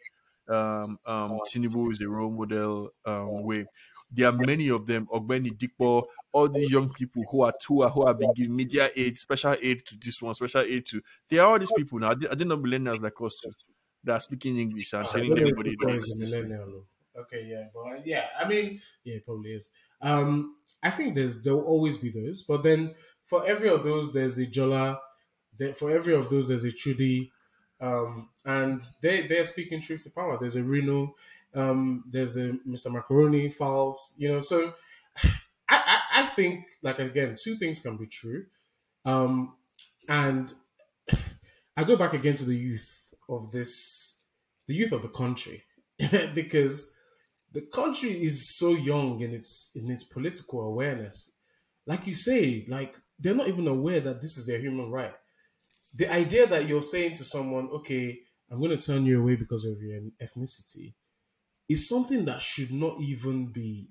um 0.48 0.98
um 1.06 1.42
Tinubu 1.52 1.92
is 1.92 2.00
a 2.00 2.08
role 2.08 2.32
model 2.32 2.92
um 3.04 3.44
way. 3.44 3.66
There 4.10 4.30
are 4.30 4.32
many 4.32 4.70
of 4.70 4.86
them, 4.88 5.06
Ogbeni 5.08 5.52
Dipo, 5.52 6.06
all 6.32 6.48
these 6.48 6.72
young 6.72 6.94
people 6.94 7.26
who 7.30 7.42
are 7.42 7.54
two 7.62 7.82
who 7.82 8.08
have 8.08 8.18
been 8.18 8.32
given 8.34 8.56
media 8.56 8.90
aid, 8.96 9.18
special 9.20 9.58
aid 9.62 9.86
to 9.88 9.98
this 10.02 10.22
one, 10.22 10.34
special 10.34 10.62
aid 10.62 10.86
to 10.86 11.02
they 11.30 11.40
are 11.40 11.50
all 11.52 11.60
these 11.60 11.74
people 11.74 12.00
now. 12.00 12.12
Are 12.12 12.16
they, 12.16 12.28
are 12.28 12.36
they 12.36 12.46
not 12.46 12.60
millennials 12.60 13.02
like 13.02 13.20
us 13.20 13.36
too? 13.44 13.52
That 14.06 14.14
are 14.14 14.20
speaking 14.22 14.58
English 14.58 14.94
and 14.94 15.06
I 15.06 15.12
telling 15.12 15.38
everybody 15.38 15.76
Okay, 17.18 17.46
yeah, 17.50 17.66
but 17.74 17.82
uh, 17.82 18.02
yeah, 18.06 18.28
I 18.40 18.48
mean, 18.48 18.80
yeah, 19.04 19.16
it 19.16 19.26
probably 19.26 19.54
is. 19.54 19.72
Um, 20.02 20.56
I 20.84 20.90
think 20.90 21.16
there's 21.16 21.42
there 21.42 21.56
will 21.56 21.64
always 21.64 21.98
be 21.98 22.10
those, 22.10 22.44
but 22.44 22.64
then 22.64 22.96
for 23.26 23.46
every 23.46 23.70
of 23.70 23.84
those, 23.84 24.14
there's 24.14 24.38
a 24.38 24.46
Jola. 24.46 24.98
There, 25.58 25.74
for 25.74 25.92
every 25.92 26.14
of 26.16 26.30
those, 26.30 26.48
there's 26.48 26.64
a 26.64 26.72
Chude, 26.72 27.30
um, 27.82 28.30
and 28.46 28.82
they 29.02 29.28
they're 29.28 29.44
speaking 29.44 29.82
truth 29.82 30.04
to 30.04 30.12
power. 30.12 30.38
There's 30.40 30.56
a 30.56 30.64
Reno, 30.64 31.16
um, 31.56 32.04
there's 32.10 32.38
a 32.38 32.54
Mr. 32.68 32.92
Macaroni, 32.92 33.50
Falz, 33.50 34.14
you 34.18 34.30
know. 34.32 34.40
So 34.40 34.74
I, 35.24 35.30
I 35.70 36.00
I 36.22 36.26
think 36.26 36.66
like 36.82 37.00
again, 37.00 37.36
two 37.42 37.58
things 37.58 37.80
can 37.80 37.98
be 37.98 38.08
true, 38.08 38.46
um, 39.06 39.56
and 40.08 40.54
I 41.78 41.84
go 41.84 41.96
back 41.96 42.14
again 42.14 42.36
to 42.36 42.46
the 42.46 42.56
youth 42.56 43.14
of 43.28 43.52
this, 43.52 44.24
the 44.68 44.76
youth 44.76 44.92
of 44.92 45.02
the 45.02 45.10
country, 45.10 45.64
because 46.34 46.92
the 47.52 47.62
country 47.62 48.12
is 48.12 48.56
so 48.58 48.72
young 48.72 49.22
in 49.22 49.34
its 49.34 49.72
in 49.76 49.90
its 49.90 50.04
political 50.04 50.62
awareness. 50.62 51.32
Like 51.86 52.06
you 52.08 52.14
say, 52.14 52.66
like 52.70 52.96
they're 53.18 53.36
not 53.36 53.48
even 53.48 53.68
aware 53.68 54.00
that 54.02 54.22
this 54.22 54.38
is 54.38 54.46
their 54.46 54.60
human 54.60 54.92
right. 54.92 55.14
The 55.96 56.12
idea 56.12 56.46
that 56.48 56.68
you're 56.68 56.84
saying 56.84 57.16
to 57.16 57.26
someone, 57.26 57.70
"Okay, 57.70 58.20
I'm 58.52 58.60
going 58.60 58.78
to 58.78 58.78
turn 58.78 59.06
you 59.06 59.22
away 59.22 59.36
because 59.36 59.66
of 59.66 59.82
your 59.82 60.02
ethnicity," 60.22 60.94
is 61.68 61.88
something 61.88 62.26
that 62.26 62.42
should 62.42 62.72
not 62.72 63.00
even 63.02 63.48
be. 63.48 63.88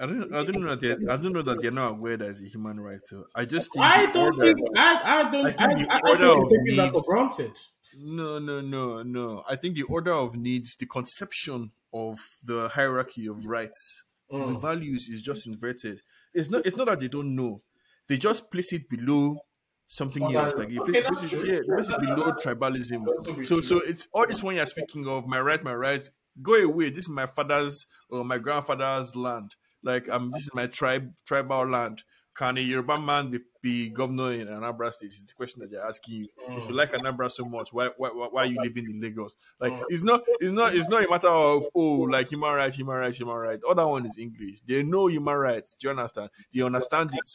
I 0.00 0.06
don't 0.06 0.34
I 0.34 0.44
don't 0.44 0.60
know 0.60 0.74
that 0.74 1.06
I 1.10 1.16
don't 1.16 1.32
know 1.32 1.42
that 1.42 1.60
they're 1.60 1.70
not 1.70 1.92
aware 1.92 2.16
that 2.16 2.30
it's 2.30 2.40
a 2.40 2.48
human 2.48 2.80
right. 2.80 3.00
So 3.04 3.24
I 3.34 3.44
just 3.44 3.72
think 3.72 3.84
I 3.84 4.06
don't 4.06 4.40
think 4.40 4.58
I, 4.76 5.00
I 5.04 5.30
don't 5.30 5.46
I 5.46 5.54
I, 5.58 5.74
think 5.74 5.92
I, 5.92 5.96
I, 5.96 6.00
order 6.10 6.34
think 6.34 6.50
they're 6.50 6.64
taking 6.64 6.76
that 6.76 6.92
for 6.92 7.02
granted. 7.06 7.58
No, 7.98 8.38
no, 8.38 8.60
no, 8.60 9.02
no. 9.02 9.44
I 9.48 9.56
think 9.56 9.76
the 9.76 9.82
order 9.84 10.12
of 10.12 10.34
needs, 10.36 10.76
the 10.76 10.86
conception 10.86 11.72
of 11.92 12.18
the 12.42 12.68
hierarchy 12.68 13.26
of 13.26 13.46
rights, 13.46 14.02
the 14.30 14.36
Mm. 14.38 14.60
values 14.60 15.08
is 15.08 15.22
just 15.22 15.46
inverted. 15.46 16.00
It's 16.32 16.50
not. 16.50 16.66
It's 16.66 16.76
not 16.76 16.86
that 16.86 17.00
they 17.00 17.08
don't 17.08 17.34
know. 17.36 17.60
They 18.08 18.16
just 18.16 18.50
place 18.50 18.72
it 18.72 18.88
below 18.88 19.38
something 19.86 20.24
Okay, 20.24 20.34
else. 20.36 20.56
Like 20.56 20.76
okay, 20.76 21.02
place, 21.02 21.20
place 21.20 21.32
it, 21.32 21.48
yeah, 21.48 21.60
place 21.66 21.88
it 21.88 22.00
below 22.00 22.32
tribalism. 22.32 23.04
So, 23.44 23.56
true. 23.56 23.62
so 23.62 23.78
it's 23.78 24.08
all 24.12 24.26
this 24.26 24.42
one 24.42 24.56
you're 24.56 24.66
speaking 24.66 25.06
of. 25.06 25.26
My 25.26 25.40
right, 25.40 25.62
my 25.62 25.74
right. 25.74 26.02
Go 26.42 26.54
away. 26.54 26.90
This 26.90 27.04
is 27.04 27.08
my 27.10 27.26
father's 27.26 27.86
or 28.10 28.24
my 28.24 28.38
grandfather's 28.38 29.14
land. 29.14 29.54
Like 29.84 30.08
um, 30.08 30.32
this 30.32 30.42
is 30.44 30.54
my 30.54 30.66
tribe, 30.66 31.12
tribal 31.26 31.66
land. 31.68 32.02
Can 32.34 32.58
a 32.58 32.60
Yoruba 32.60 32.98
man 32.98 33.30
be, 33.30 33.38
be 33.64 33.88
governor 33.90 34.32
in 34.32 34.46
Anambra 34.48 34.92
State? 34.92 35.06
It's 35.06 35.22
the 35.30 35.34
question 35.34 35.60
that 35.62 35.70
they're 35.70 35.84
asking 35.86 36.14
you. 36.20 36.28
If 36.58 36.68
you 36.68 36.74
like 36.74 36.92
Anambra 36.92 37.30
so 37.30 37.44
much, 37.44 37.72
why 37.72 37.86
why, 37.96 38.10
why 38.10 38.42
are 38.42 38.46
you 38.46 38.60
living 38.60 38.86
in 38.90 39.00
Lagos? 39.00 39.34
Like 39.60 39.72
Mm. 39.72 39.82
it's 39.88 40.02
not 40.02 40.20
it's 40.40 40.52
not 40.52 40.74
it's 40.74 40.88
not 40.88 41.04
a 41.06 41.10
matter 41.10 41.28
of 41.28 41.64
oh 41.74 42.02
like 42.14 42.28
human 42.30 42.52
rights, 42.54 42.76
human 42.76 42.96
rights, 42.96 43.18
human 43.18 43.36
rights. 43.36 43.62
Other 43.68 43.86
one 43.86 44.06
is 44.06 44.18
English. 44.18 44.60
They 44.66 44.82
know 44.82 45.06
human 45.08 45.36
rights. 45.36 45.74
Do 45.74 45.86
you 45.88 45.90
understand? 45.92 46.30
They 46.52 46.62
understand 46.62 47.10
it, 47.14 47.28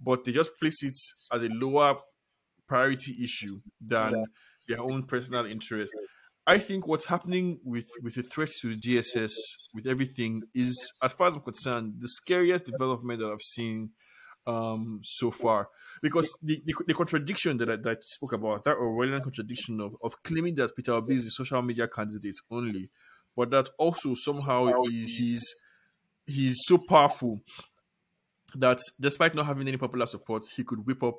but 0.00 0.24
they 0.24 0.32
just 0.32 0.52
place 0.60 0.82
it 0.84 0.98
as 1.32 1.42
a 1.42 1.48
lower 1.48 1.96
priority 2.66 3.16
issue 3.22 3.60
than 3.80 4.26
their 4.68 4.80
own 4.80 5.04
personal 5.04 5.46
interest. 5.46 5.92
I 6.46 6.58
think 6.58 6.86
what's 6.86 7.06
happening 7.06 7.60
with 7.64 7.88
with 8.02 8.14
the 8.14 8.22
threats 8.22 8.60
to 8.60 8.74
the 8.74 8.76
DSS, 8.80 9.32
with 9.74 9.86
everything, 9.86 10.42
is 10.54 10.90
as 11.02 11.12
far 11.12 11.28
as 11.28 11.34
I'm 11.36 11.42
concerned, 11.42 11.94
the 12.00 12.08
scariest 12.08 12.64
development 12.66 13.20
that 13.20 13.30
I've 13.30 13.42
seen 13.42 13.90
um 14.46 15.00
so 15.02 15.30
far. 15.30 15.68
Because 16.02 16.30
the, 16.42 16.62
the, 16.64 16.74
the 16.86 16.94
contradiction 16.94 17.58
that 17.58 17.70
I, 17.70 17.76
that 17.76 17.98
I 17.98 18.00
spoke 18.00 18.32
about 18.32 18.64
that 18.64 18.76
Orwellian 18.76 19.22
contradiction 19.22 19.80
of, 19.80 19.96
of 20.02 20.22
claiming 20.22 20.54
that 20.56 20.74
Peter 20.74 20.92
Obi 20.92 21.16
is 21.16 21.26
a 21.26 21.30
social 21.30 21.60
media 21.62 21.88
candidate 21.88 22.36
only 22.50 22.90
but 23.36 23.50
that 23.50 23.68
also 23.78 24.14
somehow 24.14 24.84
is 24.84 25.12
he's 25.12 25.54
he's 26.26 26.56
so 26.64 26.78
powerful 26.88 27.40
that 28.54 28.78
despite 29.00 29.34
not 29.34 29.46
having 29.46 29.66
any 29.68 29.76
popular 29.76 30.06
support 30.06 30.44
he 30.56 30.64
could 30.64 30.86
whip 30.86 31.02
up 31.02 31.16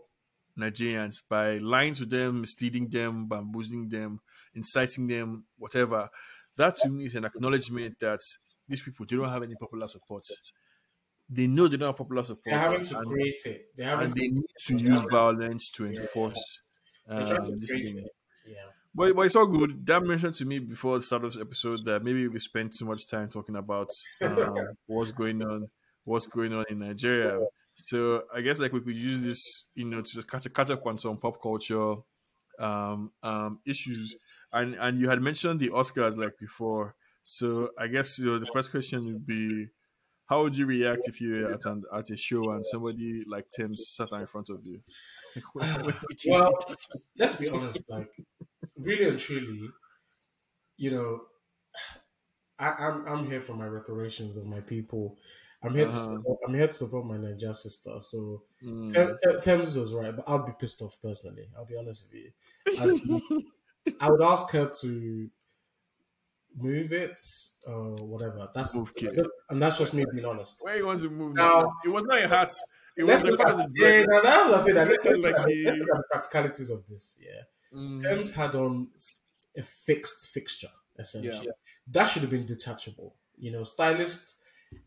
Nigerians 0.59 1.15
by 1.29 1.57
lying 1.57 1.93
to 1.95 2.05
them 2.05 2.41
misleading 2.41 2.89
them 2.89 3.27
bamboozling 3.27 3.89
them 3.89 4.19
inciting 4.53 5.07
them 5.07 5.45
whatever. 5.57 6.09
That 6.57 6.75
to 6.77 6.89
me 6.89 7.05
is 7.05 7.15
an 7.15 7.25
acknowledgement 7.25 7.95
that 8.01 8.19
these 8.67 8.81
people 8.83 9.05
they 9.09 9.15
don't 9.15 9.29
have 9.29 9.43
any 9.43 9.55
popular 9.55 9.87
support 9.87 10.23
they 11.31 11.47
know 11.47 11.67
they 11.67 11.77
don't 11.77 11.87
have 11.87 11.97
popular 11.97 12.23
support 12.23 12.43
They're 12.45 12.59
having 12.59 12.83
to 12.83 12.97
and- 12.99 13.07
create 13.07 13.41
it. 13.45 13.65
They're 13.75 13.99
and 13.99 14.13
they 14.13 14.27
need 14.27 14.43
to 14.67 14.75
use 14.77 15.01
violence 15.09 15.71
to 15.71 15.85
enforce 15.87 16.61
they're 17.07 17.37
um, 17.37 17.43
to 17.45 17.55
this 17.55 17.71
thing. 17.71 17.97
it. 17.99 18.11
Yeah. 18.47 18.55
But, 18.93 19.15
but 19.15 19.21
it's 19.25 19.35
all 19.37 19.47
good. 19.47 19.85
Dan 19.85 20.05
mentioned 20.05 20.35
to 20.35 20.45
me 20.45 20.59
before 20.59 20.97
the 20.97 21.03
start 21.03 21.23
of 21.23 21.33
this 21.33 21.41
episode 21.41 21.85
that 21.85 22.03
maybe 22.03 22.27
we 22.27 22.39
spent 22.39 22.75
too 22.77 22.85
much 22.85 23.07
time 23.07 23.29
talking 23.29 23.55
about 23.55 23.89
um, 24.21 24.55
what's 24.87 25.11
going 25.11 25.41
on, 25.41 25.69
what's 26.03 26.27
going 26.27 26.53
on 26.53 26.65
in 26.69 26.79
Nigeria. 26.79 27.39
So 27.75 28.23
I 28.35 28.41
guess 28.41 28.59
like 28.59 28.73
we 28.73 28.81
could 28.81 28.97
use 28.97 29.21
this, 29.21 29.69
you 29.75 29.85
know, 29.85 30.01
to 30.01 30.11
just 30.11 30.29
catch, 30.29 30.53
catch 30.53 30.69
up 30.69 30.85
on 30.85 30.97
some 30.97 31.17
pop 31.17 31.41
culture 31.41 31.95
um, 32.59 33.11
um, 33.23 33.59
issues. 33.65 34.15
And 34.51 34.75
and 34.75 34.99
you 34.99 35.07
had 35.09 35.21
mentioned 35.21 35.61
the 35.61 35.69
Oscars 35.69 36.17
like 36.17 36.37
before. 36.37 36.95
So 37.23 37.69
I 37.79 37.87
guess 37.87 38.19
you 38.19 38.25
know 38.25 38.39
the 38.39 38.47
first 38.47 38.71
question 38.71 39.05
would 39.05 39.25
be, 39.25 39.67
how 40.31 40.43
would 40.43 40.57
you 40.57 40.65
react 40.65 41.09
if 41.09 41.19
you 41.19 41.33
were 41.33 41.51
at 41.51 41.65
an, 41.65 41.83
at 41.93 42.09
a 42.09 42.15
show 42.15 42.51
and 42.51 42.65
somebody 42.65 43.25
like 43.27 43.51
Tems 43.51 43.89
sat 43.89 44.09
in 44.13 44.25
front 44.25 44.49
of 44.49 44.65
you? 44.65 44.79
What 45.51 45.95
you 46.23 46.31
Well, 46.31 46.53
let's 47.17 47.35
be 47.35 47.49
honest, 47.49 47.83
like 47.89 48.09
really 48.77 49.09
and 49.09 49.19
truly, 49.19 49.69
you 50.77 50.91
know, 50.91 51.21
I, 52.57 52.69
I'm 52.85 53.05
I'm 53.07 53.25
here 53.29 53.41
for 53.41 53.55
my 53.55 53.65
reparations 53.67 54.37
of 54.37 54.45
my 54.45 54.61
people. 54.61 55.17
I'm 55.63 55.75
here 55.75 55.87
to 55.87 55.91
Uh-huh. 55.93 56.15
support, 56.15 56.39
I'm 56.47 56.53
here 56.55 56.67
to 56.67 56.73
support 56.73 57.05
my 57.05 57.17
Niger 57.17 57.53
sister. 57.53 57.95
So 57.99 58.43
Mm. 58.63 58.87
Tem- 58.93 59.17
Tem- 59.23 59.41
Tems 59.41 59.75
was 59.75 59.91
right, 59.93 60.15
but 60.15 60.23
I'll 60.27 60.45
be 60.45 60.53
pissed 60.57 60.81
off 60.81 60.95
personally. 61.03 61.49
I'll 61.57 61.65
be 61.65 61.75
honest 61.75 62.05
with 62.05 62.21
you. 62.21 62.31
I'd- 62.79 63.95
I 63.99 64.09
would 64.09 64.21
ask 64.21 64.49
her 64.51 64.69
to 64.81 65.29
move 66.57 66.91
it 66.93 67.19
or 67.65 67.95
whatever. 67.95 68.49
That's 68.53 68.75
Move, 68.75 68.93
kid. 68.95 69.19
and 69.49 69.61
that's 69.61 69.77
just 69.77 69.93
me 69.93 70.05
being 70.13 70.25
honest. 70.25 70.59
Where 70.63 70.75
you 70.77 70.85
want 70.85 70.99
to 71.01 71.09
move 71.09 71.35
Now- 71.35 71.61
now? 71.61 71.73
It 71.85 71.89
was 71.89 72.03
not 72.03 72.23
a 72.23 72.27
hat. 72.27 72.53
It 72.97 73.03
was 73.05 73.23
look 73.23 73.39
the 73.39 73.47
at 73.47 73.55
kind 73.55 73.71
yeah, 73.75 73.93
dress. 74.03 74.07
no, 74.11 74.21
no, 74.21 74.53
I 74.55 74.59
say 74.59 74.71
that. 74.73 74.87
Let's, 74.89 75.05
look 75.05 75.17
like 75.23 75.35
at- 75.35 75.47
the- 75.47 75.63
let's 75.65 75.77
look 75.79 75.89
at 75.89 75.97
the 75.97 76.03
practicalities 76.11 76.69
of 76.69 76.85
this. 76.87 77.17
Yeah. 77.21 77.77
Mm. 77.79 78.01
Tems 78.01 78.31
had 78.33 78.53
on 78.55 78.89
a 79.57 79.61
fixed 79.61 80.27
fixture, 80.29 80.69
essentially. 80.99 81.45
Yeah. 81.45 81.51
That 81.87 82.07
should 82.07 82.21
have 82.23 82.31
been 82.31 82.45
detachable. 82.45 83.15
You 83.37 83.51
know, 83.53 83.63
stylist. 83.63 84.37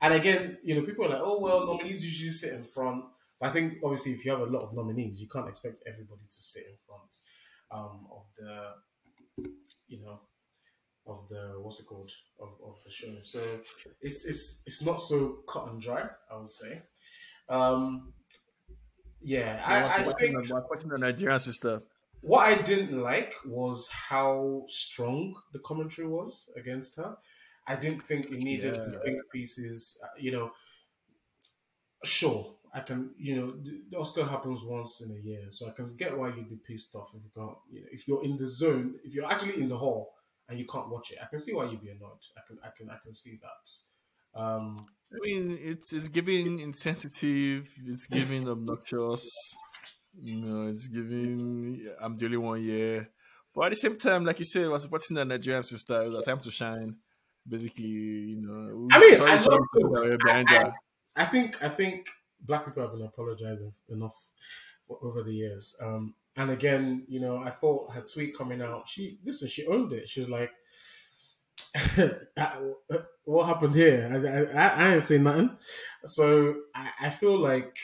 And 0.03 0.13
again, 0.15 0.59
you 0.63 0.75
know, 0.75 0.83
people 0.83 1.07
are 1.07 1.11
like, 1.11 1.21
oh, 1.23 1.39
well, 1.41 1.67
nominees 1.67 2.05
usually 2.05 2.31
sit 2.31 2.53
in 2.53 2.65
front. 2.65 3.05
But 3.41 3.49
I 3.49 3.53
think, 3.53 3.79
obviously, 3.83 4.13
if 4.13 4.25
you 4.25 4.31
have 4.31 4.41
a 4.41 4.47
lot 4.47 4.63
of 4.63 4.75
nominees, 4.75 5.21
you 5.21 5.29
can't 5.29 5.49
expect 5.49 5.83
everybody 5.87 6.23
to 6.31 6.37
sit 6.43 6.65
in 6.67 6.77
front 6.87 7.17
um, 7.71 8.07
of 8.13 8.25
the, 8.39 9.45
you 9.89 10.01
know, 10.03 10.21
of 11.07 11.29
the, 11.29 11.55
what's 11.61 11.81
it 11.81 11.87
called, 11.87 12.11
of, 12.41 12.49
of 12.67 12.77
the 12.85 12.91
show. 12.91 13.15
So 13.23 13.41
it's, 14.01 14.25
it's, 14.25 14.63
it's 14.67 14.83
not 14.85 15.01
so 15.01 15.39
cut 15.49 15.69
and 15.69 15.81
dry, 15.81 16.09
I 16.33 16.37
would 16.37 16.49
say. 16.49 16.83
Um, 17.49 18.13
yeah, 19.23 19.63
I 19.65 19.83
was 19.83 19.93
I, 19.93 20.07
watching, 20.07 20.33
think 20.33 20.47
the, 20.49 20.63
watching 20.71 20.91
the 20.91 20.99
Nigerian 20.99 21.41
sister. 21.41 21.81
what 22.21 22.47
I 22.47 22.61
didn't 22.63 22.99
like 23.01 23.35
was 23.47 23.89
how 23.89 24.65
strong 24.69 25.35
the 25.53 25.59
commentary 25.61 26.09
was 26.09 26.49
against 26.57 26.97
her. 26.97 27.17
I 27.67 27.77
didn't 27.77 28.03
think 28.03 28.27
it 28.27 28.43
needed 28.43 28.77
Yeah. 28.77 28.85
the 28.85 28.99
think 29.05 29.19
pieces. 29.33 29.99
uh, 30.03 30.09
You 30.19 30.33
know, 30.33 30.53
sure, 32.05 32.57
I 32.75 32.81
can, 32.81 33.11
you 33.19 33.37
know, 33.37 33.55
the 33.91 33.97
Oscar 33.99 34.25
happens 34.25 34.63
once 34.63 35.01
in 35.01 35.11
a 35.13 35.21
year, 35.21 35.47
so 35.51 35.69
I 35.69 35.71
can 35.71 35.89
get 35.97 36.17
why 36.17 36.29
you'd 36.29 36.49
be 36.51 36.57
pissed 36.57 36.95
off 36.95 37.11
if 37.15 37.23
you 37.23 37.31
can't, 37.35 37.57
you 37.71 37.81
know, 37.83 37.87
if 37.93 38.07
you're 38.09 38.25
in 38.25 38.37
the 38.37 38.47
zone, 38.49 38.95
if 39.05 39.15
you're 39.15 39.31
actually 39.31 39.61
in 39.63 39.69
the 39.69 39.79
hall 39.79 40.14
and 40.49 40.59
you 40.59 40.67
can't 40.67 40.91
watch 40.91 41.11
it, 41.11 41.19
I 41.23 41.27
can 41.27 41.39
see 41.41 41.53
why 41.53 41.65
you'd 41.65 41.81
be 41.81 41.91
annoyed. 41.91 42.19
I 42.37 42.41
can, 42.47 42.59
I 42.63 42.69
can, 42.77 42.91
I 42.91 42.97
can 43.03 43.15
see 43.15 43.39
that. 43.43 44.41
Um, 44.41 44.87
I 45.13 45.17
mean, 45.21 45.59
it's 45.61 45.93
it's 45.93 46.09
giving 46.09 46.61
insensitive, 46.61 47.69
it's 47.87 48.07
giving 48.07 48.49
obnoxious, 48.49 49.31
you 50.21 50.41
know, 50.41 50.69
it's 50.69 50.89
giving 50.89 51.89
I'm 52.01 52.17
the 52.17 52.25
only 52.25 52.37
one 52.37 52.61
here. 52.61 53.11
But 53.55 53.67
at 53.67 53.71
the 53.71 53.77
same 53.77 53.97
time, 53.97 54.25
like 54.25 54.41
you 54.41 54.45
said, 54.45 54.69
was 54.69 54.83
supporting 54.83 55.15
the 55.15 55.25
Nigerian 55.25 55.63
sister, 55.63 56.03
it 56.03 56.13
was 56.13 56.25
time 56.25 56.41
to 56.41 56.51
shine. 56.51 56.97
Basically, 57.47 57.85
you 57.85 58.41
know. 58.41 58.89
I 58.91 58.99
mean, 58.99 59.17
sorry, 59.17 59.33
I, 59.33 59.39
sorry, 59.39 60.17
I, 60.31 60.45
I, 60.49 60.73
I 61.15 61.27
think 61.27 61.63
I 61.63 61.69
think 61.69 62.09
black 62.41 62.65
people 62.65 62.83
have 62.83 62.93
been 62.93 63.07
apologizing 63.07 63.73
enough 63.89 64.17
over 64.89 65.23
the 65.23 65.33
years. 65.33 65.77
Um, 65.81 66.15
and 66.37 66.51
again, 66.51 67.05
you 67.09 67.21
know, 67.21 67.39
I 67.39 67.51
thought 67.51 67.93
her 67.93 68.01
tweet 68.03 68.37
coming 68.37 68.61
out, 68.61 68.89
she 68.89 69.19
listen, 69.25 69.49
she 69.49 69.67
owned 69.67 69.93
it. 69.93 70.09
She 70.09 70.21
was 70.21 70.29
like, 70.29 70.51
"What 73.25 73.47
happened 73.47 73.75
here? 73.75 74.11
I, 74.55 74.59
I, 74.59 74.67
I 74.67 74.95
ain't 74.95 75.03
saying 75.03 75.23
nothing." 75.23 75.57
So 76.07 76.57
I, 76.75 76.91
I 77.03 77.11
feel 77.11 77.39
like, 77.39 77.77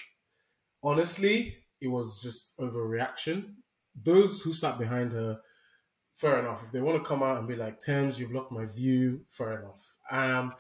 honestly, 0.83 1.59
it 1.81 1.89
was 1.89 2.21
just 2.21 2.59
overreaction. 2.59 3.55
Those 4.03 4.43
who 4.43 4.53
sat 4.53 4.79
behind 4.79 5.13
her, 5.13 5.41
fair 6.17 6.41
enough. 6.41 6.65
If 6.65 6.73
they 6.73 6.81
want 6.81 7.03
to 7.03 7.09
come 7.09 7.23
out 7.23 7.39
and 7.39 7.49
be 7.49 7.57
like, 7.57 7.79
"Tems, 7.79 8.19
you 8.19 8.29
blocked 8.29 8.53
my 8.53 8.65
view," 8.65 9.21
fair 9.31 9.61
enough. 9.61 9.97
Um, 10.11 10.55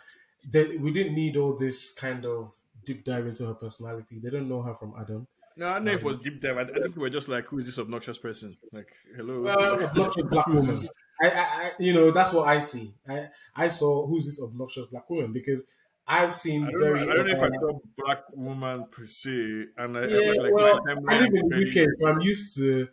that 0.52 0.80
we 0.80 0.92
didn't 0.92 1.14
need 1.14 1.36
all 1.36 1.56
this 1.56 1.92
kind 1.92 2.24
of 2.24 2.54
deep 2.84 3.04
dive 3.04 3.26
into 3.26 3.46
her 3.46 3.54
personality. 3.54 4.20
They 4.20 4.30
don't 4.30 4.48
know 4.48 4.62
her 4.62 4.74
from 4.74 4.94
Adam. 4.98 5.26
No, 5.56 5.68
I 5.68 5.74
don't 5.74 5.84
know 5.84 5.90
um, 5.90 5.96
if 5.96 6.02
it 6.02 6.06
was 6.06 6.16
deep 6.18 6.40
dive. 6.40 6.56
I, 6.56 6.62
I 6.62 6.80
think 6.80 6.96
we 6.96 7.02
were 7.02 7.10
just 7.10 7.28
like, 7.28 7.46
who 7.46 7.58
is 7.58 7.66
this 7.66 7.78
obnoxious 7.78 8.18
person? 8.18 8.56
Like, 8.72 8.88
hello, 9.16 9.42
well, 9.42 9.84
obnoxious 9.84 10.24
black 10.24 10.46
woman. 10.46 10.64
I, 11.22 11.28
I, 11.28 11.70
you 11.78 11.92
know, 11.92 12.10
that's 12.10 12.32
what 12.32 12.48
I 12.48 12.60
see. 12.60 12.94
I, 13.06 13.28
I 13.54 13.68
saw 13.68 14.06
who's 14.06 14.24
this 14.24 14.40
obnoxious 14.42 14.86
black 14.90 15.08
woman 15.10 15.32
because 15.32 15.66
I've 16.06 16.34
seen 16.34 16.64
I 16.66 16.70
very. 16.78 17.04
Know, 17.04 17.12
I 17.12 17.14
don't 17.14 17.26
know 17.26 17.32
if 17.32 17.42
I 17.42 17.50
saw 17.50 17.78
black 17.98 18.22
woman 18.32 18.86
per 18.90 19.04
se, 19.04 19.64
and 19.76 19.98
I, 19.98 20.06
yeah, 20.06 20.32
I 20.32 20.34
like, 20.36 20.52
well, 20.52 20.80
I 21.08 21.18
live 21.18 21.30
in 21.34 21.48
the 21.48 21.68
UK, 21.68 21.88
so 21.98 22.10
I'm 22.10 22.20
used 22.20 22.56
to, 22.56 22.88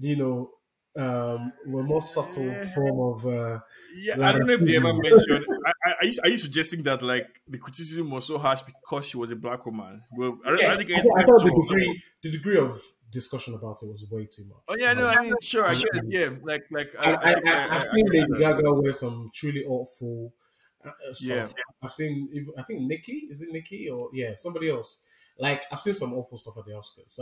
you 0.00 0.16
know, 0.16 0.50
um, 0.96 1.52
a 1.66 1.68
more 1.68 2.02
subtle 2.02 2.54
form 2.74 3.00
of. 3.00 3.26
Uh, 3.26 3.58
yeah, 3.96 4.14
I 4.28 4.32
don't 4.32 4.46
know 4.46 4.54
if 4.54 4.60
they 4.60 4.76
ever 4.76 4.92
mentioned. 4.94 5.46
I, 5.66 5.72
I, 5.86 5.94
are, 6.00 6.06
you, 6.06 6.14
are 6.22 6.28
you 6.30 6.38
suggesting 6.38 6.82
that 6.84 7.02
like 7.02 7.40
the 7.48 7.58
criticism 7.58 8.10
was 8.10 8.26
so 8.26 8.38
harsh 8.38 8.62
because 8.62 9.06
she 9.06 9.16
was 9.16 9.30
a 9.30 9.36
black 9.36 9.66
woman? 9.66 10.02
Well, 10.16 10.38
I, 10.44 10.50
don't, 10.50 10.60
yeah, 10.60 10.72
I, 10.72 10.76
think 10.76 10.90
I, 10.92 10.94
I 11.16 11.24
thought 11.24 11.42
the 11.42 11.62
degree, 11.62 12.02
the 12.22 12.30
degree 12.30 12.58
of 12.58 12.80
discussion 13.10 13.54
about 13.54 13.78
it 13.82 13.88
was 13.88 14.06
way 14.10 14.26
too 14.26 14.44
much. 14.44 14.62
Oh 14.68 14.76
yeah, 14.76 14.92
no, 14.92 15.08
I 15.08 15.20
mean, 15.20 15.34
sure, 15.42 15.64
I 15.64 15.72
guess, 15.72 15.84
yeah, 16.06 16.30
like, 16.42 16.64
like 16.70 16.90
I, 16.98 17.14
I, 17.14 17.74
have 17.74 17.84
seen 17.84 18.06
Lady 18.08 18.38
Gaga 18.38 18.72
wear 18.74 18.92
some 18.92 19.30
truly 19.34 19.64
awful 19.64 20.32
uh, 20.84 20.90
stuff. 21.12 21.54
Yeah. 21.56 21.62
I've 21.82 21.92
seen, 21.92 22.28
I 22.58 22.62
think 22.62 22.82
Nikki, 22.82 23.28
is 23.30 23.40
it 23.40 23.48
Nikki 23.50 23.88
or 23.88 24.10
yeah, 24.12 24.34
somebody 24.34 24.70
else. 24.70 25.00
Like 25.38 25.64
I've 25.72 25.80
seen 25.80 25.94
some 25.94 26.14
awful 26.14 26.38
stuff 26.38 26.58
at 26.58 26.64
the 26.64 26.72
Oscars. 26.72 27.18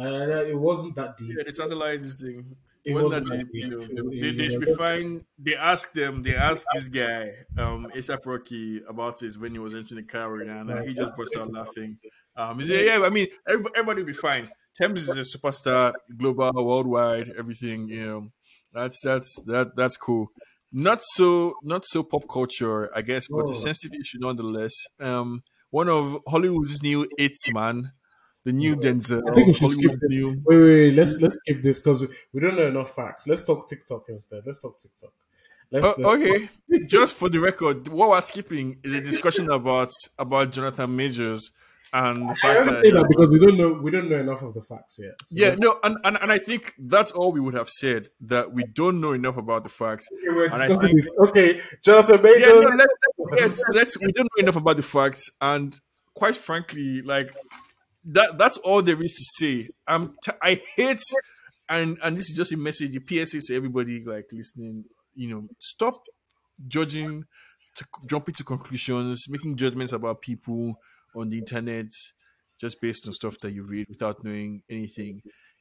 it 0.48 0.58
wasn't 0.58 0.94
that 0.96 1.16
deep. 1.16 1.34
Yeah, 1.36 1.44
the 1.44 1.52
satellites 1.54 2.14
thing 2.14 2.56
it 2.84 2.94
wasn't 2.94 3.28
that 3.28 3.52
deep. 3.52 3.70
Know, 3.70 4.10
they, 4.10 4.32
they, 4.32 4.48
should 4.48 4.60
be 4.60 4.74
fine. 4.74 5.24
They 5.38 5.54
asked 5.54 5.94
them. 5.94 6.22
They 6.22 6.34
asked 6.34 6.66
this 6.74 6.88
guy, 6.88 7.30
um, 7.56 7.88
ASAP 7.94 8.26
Rocky, 8.26 8.82
about 8.88 9.20
this 9.20 9.38
when 9.38 9.52
he 9.52 9.58
was 9.58 9.74
entering 9.74 10.04
the 10.04 10.10
car, 10.10 10.40
and 10.40 10.70
uh, 10.70 10.82
he 10.82 10.94
just 10.94 11.16
burst 11.16 11.36
out 11.36 11.52
laughing. 11.52 11.98
Um, 12.36 12.58
he 12.58 12.66
said, 12.66 12.84
"Yeah, 12.84 13.04
I 13.04 13.10
mean, 13.10 13.28
everybody, 13.46 13.74
everybody 13.76 14.02
will 14.02 14.06
be 14.06 14.12
fine. 14.12 14.50
Tems 14.76 15.08
is 15.08 15.16
a 15.16 15.38
superstar, 15.38 15.92
global, 16.16 16.52
worldwide, 16.54 17.32
everything. 17.38 17.88
You 17.88 18.06
know, 18.06 18.28
that's 18.72 19.00
that's 19.02 19.40
that 19.46 19.76
that's 19.76 19.96
cool. 19.96 20.28
Not 20.72 21.02
so 21.02 21.54
not 21.62 21.86
so 21.86 22.02
pop 22.02 22.22
culture, 22.28 22.90
I 22.96 23.02
guess, 23.02 23.26
but 23.28 23.44
oh. 23.46 23.52
a 23.52 23.54
sensitive 23.54 24.00
issue 24.00 24.18
nonetheless. 24.20 24.72
Um, 24.98 25.42
one 25.70 25.88
of 25.88 26.18
Hollywood's 26.26 26.82
new 26.82 27.08
hits, 27.16 27.52
man." 27.52 27.92
The 28.44 28.52
new 28.52 28.76
Denzel. 28.76 29.22
I 29.28 29.34
think 29.34 29.46
we 29.48 29.54
should 29.54 29.70
skip 29.70 29.92
this. 29.92 30.16
New... 30.16 30.42
Wait, 30.44 30.56
wait, 30.56 30.62
wait, 30.62 30.94
let's 30.94 31.20
let's 31.20 31.36
skip 31.36 31.62
this 31.62 31.80
because 31.80 32.02
we, 32.02 32.08
we 32.32 32.40
don't 32.40 32.56
know 32.56 32.66
enough 32.66 32.94
facts. 32.94 33.26
Let's 33.26 33.46
talk 33.46 33.68
TikTok 33.68 34.06
instead. 34.08 34.42
Let's 34.44 34.58
talk 34.58 34.78
TikTok. 34.78 35.12
Let's, 35.70 35.98
uh, 35.98 36.10
okay, 36.10 36.50
just 36.86 37.14
for 37.14 37.28
the 37.28 37.40
record, 37.40 37.88
what 37.88 38.10
we're 38.10 38.20
skipping 38.20 38.78
is 38.84 38.92
a 38.94 39.00
discussion 39.00 39.50
about 39.50 39.90
about 40.18 40.52
Jonathan 40.52 40.94
Majors 40.94 41.50
and 41.94 42.28
the 42.28 42.34
fact 42.34 42.64
that, 42.66 42.82
that, 42.82 43.06
because 43.08 43.30
we 43.30 43.38
don't 43.38 43.56
know 43.56 43.72
we 43.72 43.90
don't 43.90 44.08
know 44.08 44.18
enough 44.18 44.42
of 44.42 44.54
the 44.54 44.62
facts 44.62 44.98
yet. 44.98 45.14
So 45.28 45.36
yeah, 45.38 45.54
no, 45.58 45.78
and, 45.84 45.96
and 46.04 46.18
and 46.20 46.32
I 46.32 46.38
think 46.38 46.74
that's 46.78 47.12
all 47.12 47.32
we 47.32 47.40
would 47.40 47.54
have 47.54 47.68
said 47.68 48.08
that 48.22 48.52
we 48.52 48.64
don't 48.64 49.00
know 49.00 49.12
enough 49.12 49.36
about 49.36 49.62
the 49.62 49.68
facts. 49.68 50.06
Okay, 50.30 50.76
think, 50.76 51.00
okay 51.28 51.60
Jonathan 51.82 52.22
Majors. 52.22 52.46
Yeah, 52.46 52.52
no, 52.52 52.76
let's, 52.76 52.94
yes, 53.36 53.64
let's 53.70 54.00
we 54.00 54.12
don't 54.12 54.28
know 54.36 54.42
enough 54.42 54.56
about 54.56 54.76
the 54.76 54.82
facts, 54.82 55.30
and 55.40 55.78
quite 56.14 56.36
frankly, 56.36 57.02
like 57.02 57.34
that 58.04 58.38
that's 58.38 58.58
all 58.58 58.82
there 58.82 59.00
is 59.02 59.12
to 59.12 59.24
say. 59.38 59.68
I'm 59.86 60.14
t- 60.24 60.32
I 60.42 60.60
hate 60.76 61.02
and 61.68 61.98
and 62.02 62.16
this 62.16 62.30
is 62.30 62.36
just 62.36 62.52
a 62.52 62.56
message, 62.56 62.94
a 62.96 63.00
PSA 63.00 63.40
to 63.40 63.56
everybody 63.56 64.04
like 64.04 64.26
listening. 64.32 64.84
You 65.14 65.28
know, 65.28 65.48
stop 65.58 65.94
judging, 66.66 67.24
to 67.76 67.84
jumping 68.06 68.34
to 68.34 68.44
conclusions, 68.44 69.26
making 69.28 69.56
judgments 69.56 69.92
about 69.92 70.22
people 70.22 70.78
on 71.14 71.28
the 71.28 71.38
internet 71.38 71.86
just 72.60 72.80
based 72.80 73.06
on 73.08 73.12
stuff 73.12 73.38
that 73.40 73.52
you 73.52 73.64
read 73.64 73.86
without 73.88 74.22
knowing 74.24 74.62
anything. 74.70 75.20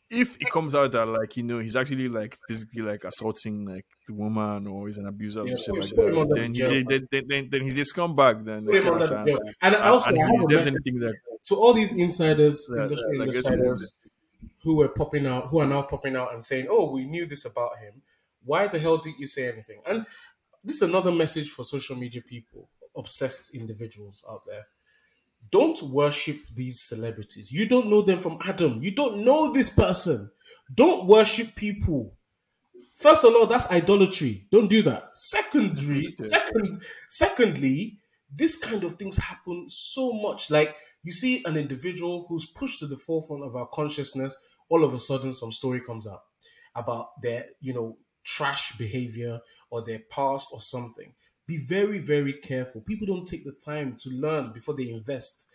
If 0.09 0.39
it 0.41 0.49
comes 0.51 0.75
out 0.75 0.91
that 0.91 1.07
like 1.07 1.37
you 1.37 1.43
know 1.43 1.59
he's 1.59 1.75
actually 1.75 2.09
like 2.09 2.37
physically 2.47 2.81
like 2.81 3.03
assaulting 3.05 3.65
like 3.65 3.85
the 4.07 4.13
woman 4.13 4.67
or 4.67 4.87
he's 4.87 4.97
an 4.97 5.07
abuser 5.07 5.45
yeah, 5.47 5.55
or 5.69 5.79
like 5.79 5.89
that, 5.89 6.33
then 6.35 6.53
he's, 6.53 6.69
a, 6.69 6.83
then, 6.83 7.07
then, 7.11 7.49
then, 7.49 7.61
he's 7.61 7.77
a 7.77 7.81
scumbag. 7.81 8.45
Then 8.45 8.67
and 9.61 9.75
also 9.75 10.09
and, 10.09 10.17
and 10.19 10.35
if 10.35 10.47
there's 10.47 10.67
anything 10.67 10.99
that 10.99 11.15
to 11.45 11.55
all 11.55 11.73
these 11.73 11.93
insiders, 11.93 12.69
yeah, 12.73 12.83
industry 12.83 13.17
yeah, 13.17 13.23
insiders, 13.25 13.97
who 14.63 14.77
were 14.77 14.89
popping 14.89 15.25
out, 15.25 15.47
who 15.47 15.59
are 15.59 15.67
now 15.67 15.81
popping 15.81 16.15
out 16.15 16.33
and 16.33 16.43
saying, 16.43 16.67
"Oh, 16.69 16.91
we 16.91 17.05
knew 17.05 17.25
this 17.25 17.45
about 17.45 17.79
him. 17.79 18.01
Why 18.43 18.67
the 18.67 18.79
hell 18.79 18.97
did 18.97 19.15
you 19.17 19.27
say 19.27 19.51
anything?" 19.51 19.81
And 19.85 20.05
this 20.63 20.77
is 20.77 20.81
another 20.83 21.11
message 21.11 21.49
for 21.49 21.63
social 21.63 21.95
media 21.95 22.21
people, 22.21 22.69
obsessed 22.95 23.55
individuals 23.55 24.23
out 24.29 24.45
there. 24.45 24.67
Don't 25.49 25.81
worship 25.81 26.37
these 26.53 26.81
celebrities. 26.81 27.51
You 27.51 27.67
don't 27.67 27.87
know 27.87 28.03
them 28.03 28.19
from 28.19 28.37
Adam. 28.43 28.81
You 28.81 28.91
don't 28.91 29.23
know 29.25 29.51
this 29.51 29.69
person. 29.69 30.29
Don't 30.73 31.07
worship 31.07 31.55
people. 31.55 32.13
First 32.95 33.25
of 33.25 33.33
all, 33.33 33.47
that's 33.47 33.69
idolatry. 33.71 34.45
Don't 34.51 34.69
do 34.69 34.83
that. 34.83 35.09
Secondly, 35.17 36.15
second, 36.21 36.83
secondly, 37.09 37.97
this 38.33 38.57
kind 38.57 38.83
of 38.83 38.93
things 38.93 39.17
happen 39.17 39.65
so 39.67 40.13
much. 40.13 40.51
Like 40.51 40.75
you 41.03 41.11
see 41.11 41.43
an 41.45 41.57
individual 41.57 42.25
who's 42.27 42.45
pushed 42.45 42.79
to 42.79 42.87
the 42.87 42.97
forefront 42.97 43.43
of 43.43 43.55
our 43.55 43.67
consciousness, 43.67 44.37
all 44.69 44.83
of 44.83 44.93
a 44.93 44.99
sudden 44.99 45.33
some 45.33 45.51
story 45.51 45.81
comes 45.81 46.07
out 46.07 46.21
about 46.75 47.21
their, 47.21 47.45
you 47.59 47.73
know, 47.73 47.97
trash 48.23 48.77
behavior 48.77 49.39
or 49.69 49.83
their 49.83 49.99
past 50.09 50.49
or 50.53 50.61
something. 50.61 51.13
Be 51.47 51.57
very, 51.57 51.99
very 51.99 52.33
careful. 52.33 52.81
People 52.81 53.07
don't 53.07 53.25
take 53.25 53.43
the 53.43 53.51
time 53.51 53.97
to 53.97 54.09
learn 54.09 54.53
before 54.53 54.75
they 54.75 54.89
invest. 54.89 55.47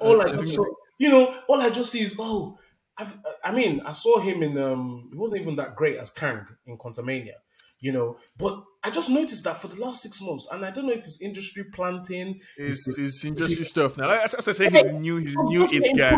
All 0.00 0.20
I 0.20 0.34
just 0.36 0.54
saw, 0.54 0.64
you 0.98 1.08
know, 1.08 1.38
all 1.48 1.60
I 1.60 1.70
just 1.70 1.92
see 1.92 2.00
is, 2.00 2.16
oh, 2.18 2.58
I've, 2.98 3.16
i 3.44 3.52
mean, 3.52 3.82
I 3.84 3.92
saw 3.92 4.18
him 4.20 4.42
in 4.42 4.56
um, 4.58 5.10
it 5.12 5.18
wasn't 5.18 5.42
even 5.42 5.56
that 5.56 5.76
great 5.76 5.98
as 5.98 6.10
Kang 6.10 6.46
in 6.66 6.78
Quantumania 6.78 7.34
you 7.80 7.92
know. 7.92 8.18
But 8.36 8.64
I 8.86 8.90
just 8.90 9.10
noticed 9.10 9.42
that 9.42 9.60
for 9.60 9.66
the 9.66 9.80
last 9.84 10.04
six 10.04 10.22
months, 10.22 10.46
and 10.52 10.64
I 10.64 10.70
don't 10.70 10.86
know 10.86 10.92
if 10.92 11.00
it's 11.00 11.20
industry 11.20 11.64
planting, 11.64 12.40
it's, 12.56 12.86
it's, 12.86 12.98
it's 12.98 13.24
industry 13.24 13.64
stuff 13.64 13.98
now. 13.98 14.10
As, 14.10 14.32
as 14.34 14.46
I 14.46 14.52
say, 14.52 14.70
he's 14.70 14.92
new, 14.92 15.16
he's 15.16 15.34
new, 15.34 15.64
it's 15.64 15.98
guy. 15.98 16.16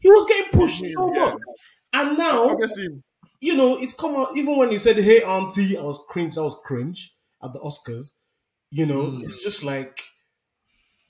He 0.00 0.08
was 0.08 0.24
getting 0.24 0.50
pushed 0.50 0.86
so 0.86 1.10
much, 1.10 1.38
and 1.92 2.16
now 2.16 2.56
you 3.40 3.54
know 3.54 3.76
it's 3.76 3.92
come 3.92 4.16
out. 4.16 4.34
Even 4.34 4.56
when 4.56 4.70
he 4.70 4.78
said, 4.78 4.96
"Hey, 4.96 5.22
auntie," 5.22 5.76
I 5.76 5.82
was 5.82 6.02
cringe. 6.08 6.38
I 6.38 6.40
was 6.40 6.58
cringe 6.64 7.14
at 7.44 7.52
the 7.52 7.58
Oscars. 7.58 8.12
You 8.70 8.86
know, 8.86 9.08
mm. 9.08 9.22
it's 9.22 9.44
just 9.44 9.62
like. 9.62 10.02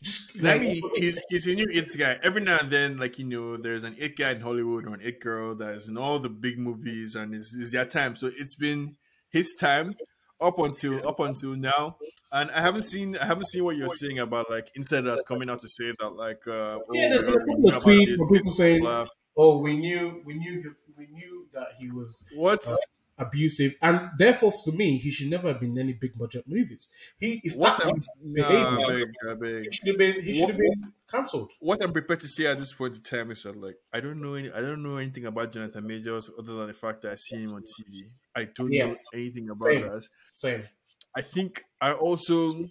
Just 0.03 0.43
like, 0.43 0.57
I 0.57 0.59
mean, 0.59 0.83
he's, 0.97 1.19
he's 1.31 1.47
a 1.47 1.55
new 1.55 1.67
it 1.71 1.89
guy. 1.97 2.19
Every 2.23 2.43
now 2.43 2.59
and 2.61 2.71
then, 2.71 2.99
like 2.99 3.19
you 3.19 3.25
know, 3.25 3.57
there's 3.57 3.83
an 3.83 3.95
it 3.99 4.17
guy 4.17 4.33
in 4.33 4.41
Hollywood 4.41 4.87
or 4.87 4.95
an 4.95 5.01
it 5.03 5.21
girl 5.21 5.55
that 5.55 5.75
is 5.75 5.89
in 5.89 5.97
all 5.97 6.19
the 6.19 6.29
big 6.29 6.59
movies, 6.59 7.15
and 7.15 7.33
it's, 7.33 7.57
it's 7.57 7.71
their 7.71 7.87
time. 7.87 8.15
So 8.17 8.31
it's 8.37 8.57
been 8.57 8.97
his 9.31 9.55
time 9.55 9.95
up 10.41 10.59
until 10.59 11.07
up 11.07 11.21
until 11.21 11.57
now. 11.57 11.97
And 12.33 12.51
I 12.51 12.61
haven't 12.61 12.83
seen 12.83 13.17
I 13.17 13.25
haven't 13.27 13.47
seen 13.47 13.65
what 13.65 13.77
you're 13.77 13.89
saying 13.89 14.19
about 14.19 14.51
like 14.51 14.69
insiders 14.75 15.23
coming 15.27 15.49
out 15.49 15.61
to 15.61 15.69
say 15.69 15.93
that 16.01 16.11
like 16.11 16.47
uh, 16.47 16.79
oh, 16.79 16.85
yeah, 16.93 17.09
there's 17.11 17.23
a 17.29 17.33
couple 17.33 17.69
of 17.69 17.83
tweets 17.83 18.17
from 18.17 18.29
people 18.29 18.53
saying, 18.53 18.81
blah. 18.81 19.07
"Oh, 19.37 19.59
we 19.59 19.77
knew 19.77 20.23
we 20.25 20.35
knew 20.35 20.75
we 20.97 21.07
knew 21.09 21.47
that 21.53 21.69
he 21.79 21.91
was 21.91 22.27
what." 22.35 22.67
Uh, 22.67 22.77
abusive, 23.19 23.77
and 23.83 24.11
therefore, 24.19 24.53
for 24.65 24.73
me, 24.73 24.99
he 24.99 25.11
should 25.11 25.29
never 25.31 25.49
have 25.49 25.61
been 25.61 25.73
in 25.73 25.79
any 25.79 25.93
big 25.95 26.19
budget 26.19 26.47
movies. 26.47 26.89
He, 27.19 27.41
if 27.45 27.59
What 27.59 27.61
that's 27.61 27.85
his 27.85 28.09
behavior, 28.35 28.97
I 29.29 29.35
beg. 29.35 29.65
he 29.71 29.77
should 29.77 29.89
have 29.89 29.99
been. 29.99 30.23
He 30.23 30.33
should 30.35 30.49
have 30.49 30.59
been 30.59 30.93
cancelled. 31.09 31.53
what 31.59 31.83
I'm 31.83 31.93
prepared 31.93 32.21
to 32.21 32.29
say 32.29 32.47
at 32.47 32.59
this 32.59 32.73
point 32.73 32.97
in 32.97 33.03
time 33.03 33.31
is 33.31 33.43
that 33.45 33.57
like 33.57 33.77
I 33.93 34.01
don't 34.01 34.21
know 34.21 34.35
any 34.35 34.51
I 34.53 34.61
don't 34.61 34.83
know 34.83 34.97
anything 34.99 35.27
about 35.27 35.53
Jonathan 35.53 35.87
Majors 35.87 36.31
other 36.39 36.55
than 36.55 36.67
the 36.69 36.75
fact 36.75 37.03
that 37.03 37.13
I 37.13 37.17
see 37.17 37.43
him 37.43 37.55
on 37.55 37.65
TV. 37.65 38.11
I 38.35 38.45
don't 38.45 38.77
Yeah. 38.77 38.79
know 38.79 38.97
anything 39.13 39.49
about 39.51 39.79
Same. 39.79 39.83
that. 39.83 40.07
Same. 40.33 40.69
I 41.17 41.23
think 41.23 41.65
I 41.81 41.93
also 41.95 42.71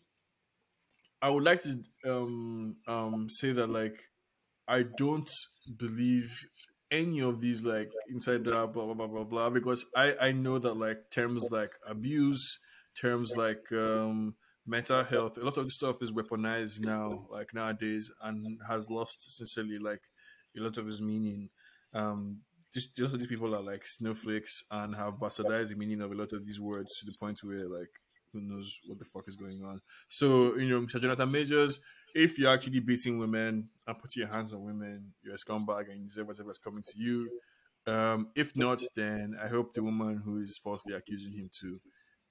I 1.21 1.29
would 1.29 1.43
like 1.43 1.61
to 1.63 1.83
um 2.05 2.77
um 2.87 3.29
say 3.29 3.51
that 3.53 3.67
like 3.69 4.03
I 4.67 4.83
don't 4.83 5.29
believe 5.77 6.45
any 6.95 7.21
of 7.21 7.41
these 7.41 7.61
like 7.63 7.91
insider 8.09 8.67
blah 8.67 8.85
blah 8.85 8.93
blah 8.93 9.07
blah 9.07 9.23
blah 9.23 9.49
because 9.49 9.85
I 9.95 10.15
I 10.19 10.31
know 10.31 10.59
that 10.59 10.75
like 10.75 11.11
terms 11.11 11.43
like 11.51 11.71
abuse, 11.87 12.59
terms 12.99 13.35
like 13.35 13.71
um 13.71 14.35
mental 14.65 15.03
health, 15.03 15.37
a 15.37 15.41
lot 15.41 15.57
of 15.57 15.65
this 15.65 15.75
stuff 15.75 16.01
is 16.01 16.11
weaponized 16.11 16.83
now 16.83 17.27
like 17.29 17.53
nowadays 17.53 18.11
and 18.21 18.59
has 18.67 18.89
lost 18.89 19.27
essentially 19.27 19.77
like 19.77 20.01
a 20.57 20.61
lot 20.61 20.77
of 20.77 20.87
its 20.87 21.01
meaning. 21.01 21.49
Um 21.93 22.41
just, 22.73 22.95
just 22.95 23.17
these 23.17 23.27
people 23.27 23.55
are 23.55 23.61
like 23.61 23.85
snowflakes 23.85 24.63
and 24.69 24.95
have 24.95 25.13
bastardized 25.13 25.69
the 25.69 25.75
meaning 25.75 26.01
of 26.01 26.11
a 26.11 26.15
lot 26.15 26.33
of 26.33 26.45
these 26.45 26.59
words 26.59 26.99
to 26.99 27.05
the 27.05 27.17
point 27.17 27.39
where 27.43 27.69
like 27.69 27.91
who 28.33 28.41
knows 28.41 28.79
what 28.87 28.99
the 28.99 29.05
fuck 29.05 29.23
is 29.27 29.37
going 29.37 29.63
on. 29.63 29.81
So, 30.09 30.57
you 30.57 30.69
know, 30.69 30.81
Mr. 30.81 31.01
Jonathan 31.01 31.31
Majors, 31.31 31.79
if 32.15 32.39
you're 32.39 32.51
actually 32.51 32.79
beating 32.79 33.19
women 33.19 33.69
and 33.85 33.99
putting 33.99 34.21
your 34.21 34.31
hands 34.31 34.53
on 34.53 34.63
women, 34.63 35.13
you're 35.21 35.35
a 35.35 35.37
scumbag 35.37 35.91
and 35.91 35.99
you 35.99 36.07
deserve 36.07 36.27
whatever's 36.27 36.57
coming 36.57 36.81
to 36.81 36.93
you. 36.97 37.29
Um, 37.85 38.29
if 38.35 38.55
not, 38.55 38.81
then 38.95 39.35
I 39.39 39.47
hope 39.47 39.73
the 39.73 39.83
woman 39.83 40.21
who 40.23 40.39
is 40.39 40.57
falsely 40.57 40.93
accusing 40.93 41.33
him 41.33 41.49
to 41.59 41.77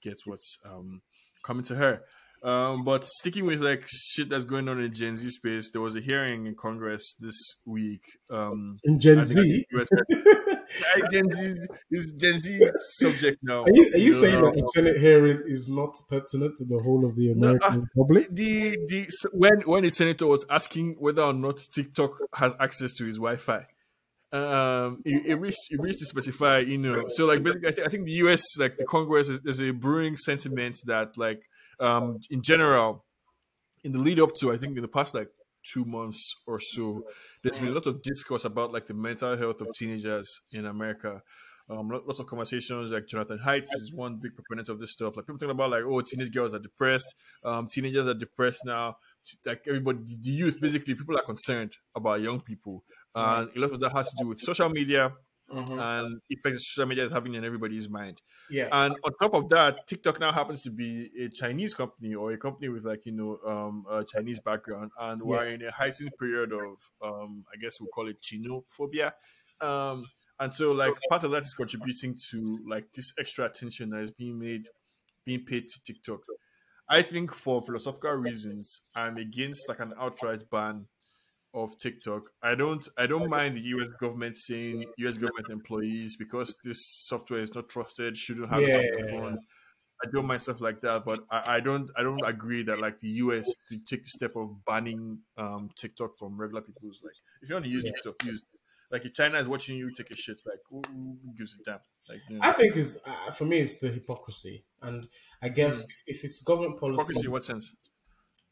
gets 0.02 0.26
what's 0.26 0.58
um, 0.64 1.02
coming 1.44 1.62
to 1.64 1.74
her. 1.76 2.02
Um, 2.44 2.84
but 2.84 3.06
sticking 3.06 3.46
with 3.46 3.62
like 3.62 3.84
shit 3.88 4.28
that's 4.28 4.44
going 4.44 4.68
on 4.68 4.78
in 4.78 4.92
Gen 4.92 5.16
Z 5.16 5.30
space, 5.30 5.70
there 5.70 5.80
was 5.80 5.96
a 5.96 6.00
hearing 6.00 6.46
in 6.46 6.54
Congress 6.54 7.14
this 7.18 7.34
week. 7.64 8.02
Um, 8.28 8.76
In 8.84 9.00
Gen 9.00 9.20
I 9.20 9.22
Z, 9.22 9.64
Gen 11.10 11.30
Z 11.30 11.54
is 11.90 12.12
Gen 12.18 12.38
Z 12.38 12.60
subject 12.80 13.38
now. 13.42 13.62
are 13.62 13.72
you, 13.72 13.90
are 13.94 13.98
you 13.98 14.10
know, 14.10 14.12
saying 14.12 14.42
that 14.42 14.48
um, 14.48 14.58
a 14.58 14.64
Senate 14.74 14.98
hearing 14.98 15.42
is 15.46 15.70
not 15.70 15.96
pertinent 16.10 16.56
to 16.58 16.64
the 16.66 16.78
whole 16.82 17.06
of 17.06 17.16
the 17.16 17.32
No, 17.34 17.48
American 17.48 17.88
public? 17.96 18.28
the 18.30 18.76
the 18.88 19.06
so 19.08 19.30
when 19.32 19.60
when 19.62 19.84
a 19.86 19.90
senator 19.90 20.26
was 20.26 20.44
asking 20.50 20.96
whether 20.98 21.22
or 21.22 21.32
not 21.32 21.60
TikTok 21.74 22.18
has 22.34 22.52
access 22.60 22.92
to 22.94 23.06
his 23.06 23.16
Wi-Fi, 23.16 23.66
um, 24.32 25.00
it, 25.06 25.26
it 25.26 25.34
reached 25.36 25.60
it 25.70 25.80
reached 25.80 26.00
to 26.00 26.06
specify, 26.06 26.58
you 26.58 26.76
know. 26.76 27.04
So 27.08 27.24
like 27.24 27.42
basically, 27.42 27.68
I, 27.68 27.72
th- 27.72 27.86
I 27.86 27.90
think 27.90 28.04
the 28.04 28.12
U.S. 28.24 28.42
like 28.58 28.76
the 28.76 28.84
Congress 28.84 29.28
is, 29.30 29.40
is 29.46 29.60
a 29.60 29.70
brewing 29.70 30.16
sentiment 30.18 30.76
that 30.84 31.16
like 31.16 31.42
um 31.80 32.18
in 32.30 32.42
general, 32.42 33.04
in 33.82 33.92
the 33.92 33.98
lead 33.98 34.20
up 34.20 34.34
to 34.36 34.52
I 34.52 34.56
think 34.56 34.76
in 34.76 34.82
the 34.82 34.88
past 34.88 35.14
like 35.14 35.28
two 35.62 35.84
months 35.84 36.34
or 36.46 36.60
so, 36.60 37.04
there's 37.42 37.58
been 37.58 37.68
a 37.68 37.72
lot 37.72 37.86
of 37.86 38.02
discourse 38.02 38.44
about 38.44 38.72
like 38.72 38.86
the 38.86 38.94
mental 38.94 39.36
health 39.36 39.60
of 39.60 39.68
teenagers 39.74 40.40
in 40.52 40.66
America. 40.66 41.22
Um, 41.70 41.88
lots 41.88 42.18
of 42.18 42.26
conversations 42.26 42.90
like 42.90 43.06
Jonathan 43.06 43.38
Haidt's 43.38 43.72
is 43.72 43.94
one 43.94 44.16
big 44.16 44.34
proponent 44.34 44.68
of 44.68 44.78
this 44.78 44.92
stuff. 44.92 45.16
Like 45.16 45.24
people 45.26 45.38
talking 45.38 45.52
about 45.52 45.70
like, 45.70 45.84
oh, 45.84 46.02
teenage 46.02 46.30
girls 46.30 46.52
are 46.52 46.58
depressed. 46.58 47.14
Um, 47.42 47.68
teenagers 47.68 48.06
are 48.06 48.14
depressed 48.14 48.66
now. 48.66 48.98
Like 49.46 49.62
everybody, 49.66 50.00
the 50.20 50.30
youth, 50.30 50.60
basically, 50.60 50.94
people 50.94 51.16
are 51.16 51.22
concerned 51.22 51.78
about 51.96 52.20
young 52.20 52.42
people, 52.42 52.84
and 53.14 53.48
a 53.56 53.58
lot 53.58 53.72
of 53.72 53.80
that 53.80 53.92
has 53.92 54.10
to 54.10 54.16
do 54.18 54.28
with 54.28 54.40
social 54.42 54.68
media 54.68 55.14
Mhm. 55.50 55.78
and 55.78 56.20
effects 56.30 56.68
social 56.68 56.86
media 56.86 57.04
is 57.04 57.12
having 57.12 57.34
in 57.34 57.44
everybody's 57.44 57.88
mind. 57.88 58.22
Yeah. 58.48 58.68
And 58.72 58.96
on 59.04 59.12
top 59.20 59.34
of 59.34 59.48
that, 59.50 59.86
TikTok 59.86 60.18
now 60.18 60.32
happens 60.32 60.62
to 60.62 60.70
be 60.70 61.10
a 61.20 61.28
Chinese 61.28 61.74
company 61.74 62.14
or 62.14 62.32
a 62.32 62.38
company 62.38 62.68
with 62.70 62.84
like 62.84 63.04
you 63.06 63.12
know 63.12 63.38
um, 63.46 63.84
a 63.90 64.04
Chinese 64.04 64.40
background, 64.40 64.90
and 64.98 65.22
we're 65.22 65.46
in 65.48 65.62
a 65.62 65.70
heightened 65.70 66.12
period 66.18 66.52
of 66.52 66.90
um, 67.02 67.44
I 67.52 67.56
guess 67.58 67.78
we'll 67.80 67.88
call 67.90 68.08
it 68.08 68.22
Chinophobia. 68.22 69.12
Um, 69.60 70.06
and 70.40 70.52
so 70.52 70.72
like 70.72 70.94
part 71.08 71.24
of 71.24 71.30
that 71.32 71.44
is 71.44 71.54
contributing 71.54 72.16
to 72.30 72.58
like 72.66 72.92
this 72.92 73.12
extra 73.18 73.44
attention 73.44 73.90
that 73.90 74.00
is 74.02 74.10
being 74.10 74.38
made, 74.38 74.68
being 75.24 75.44
paid 75.44 75.68
to 75.68 75.82
TikTok. 75.82 76.20
I 76.88 77.02
think 77.02 77.32
for 77.32 77.62
philosophical 77.62 78.12
reasons, 78.12 78.82
I'm 78.94 79.16
against 79.16 79.68
like 79.68 79.80
an 79.80 79.94
outright 79.98 80.50
ban 80.50 80.86
of 81.54 81.78
TikTok. 81.78 82.30
I 82.42 82.54
don't 82.56 82.86
I 82.98 83.06
don't 83.06 83.28
mind 83.28 83.56
the 83.56 83.62
US 83.62 83.88
government 84.00 84.36
saying 84.36 84.92
US 84.98 85.18
government 85.18 85.48
employees 85.50 86.16
because 86.16 86.58
this 86.64 86.86
software 86.86 87.40
is 87.40 87.54
not 87.54 87.68
trusted, 87.70 88.16
shouldn't 88.18 88.48
have 88.50 88.66
it 88.66 88.74
on 88.74 88.82
Yeah. 88.82 88.90
their 88.90 89.00
phone. 89.00 89.40
I 90.04 90.08
don't 90.12 90.26
mind 90.26 90.42
stuff 90.42 90.60
like 90.60 90.80
that, 90.82 91.04
but 91.04 91.24
I, 91.30 91.56
I 91.56 91.60
don't 91.60 91.90
I 91.96 92.02
don't 92.02 92.24
agree 92.24 92.62
that 92.64 92.78
like 92.80 93.00
the 93.00 93.08
US 93.24 93.56
should 93.70 93.86
take 93.86 94.04
the 94.04 94.10
step 94.10 94.36
of 94.36 94.64
banning 94.64 95.22
um 95.36 95.70
TikTok 95.76 96.18
from 96.18 96.36
regular 96.38 96.62
people's 96.62 97.02
like 97.02 97.16
if 97.42 97.48
you 97.48 97.54
want 97.54 97.64
to 97.66 97.70
use 97.70 97.84
Yeah. 97.84 97.90
TikTok, 97.90 98.16
use 98.22 98.42
it. 98.42 98.60
Like 98.90 99.04
if 99.06 99.14
China 99.14 99.38
is 99.38 99.48
watching 99.48 99.76
you 99.78 99.90
take 99.92 100.10
a 100.10 100.16
shit, 100.16 100.42
like 100.46 100.60
who, 100.68 100.82
who 100.88 101.34
gives 101.36 101.54
a 101.54 101.58
damn? 101.64 101.80
Like 102.08 102.22
you 102.28 102.36
know, 102.38 102.46
I 102.46 102.52
think 102.52 102.76
is 102.76 103.00
uh, 103.06 103.30
for 103.30 103.44
me 103.44 103.58
it's 103.60 103.78
the 103.78 103.88
hypocrisy, 103.88 104.64
and 104.82 105.08
I 105.42 105.48
guess 105.48 105.84
if, 105.88 106.02
if 106.06 106.24
it's 106.24 106.42
government 106.42 106.78
policy, 106.78 107.14
hypocrisy 107.14 107.26
in 107.26 107.32
what 107.32 107.44
sense? 107.44 107.74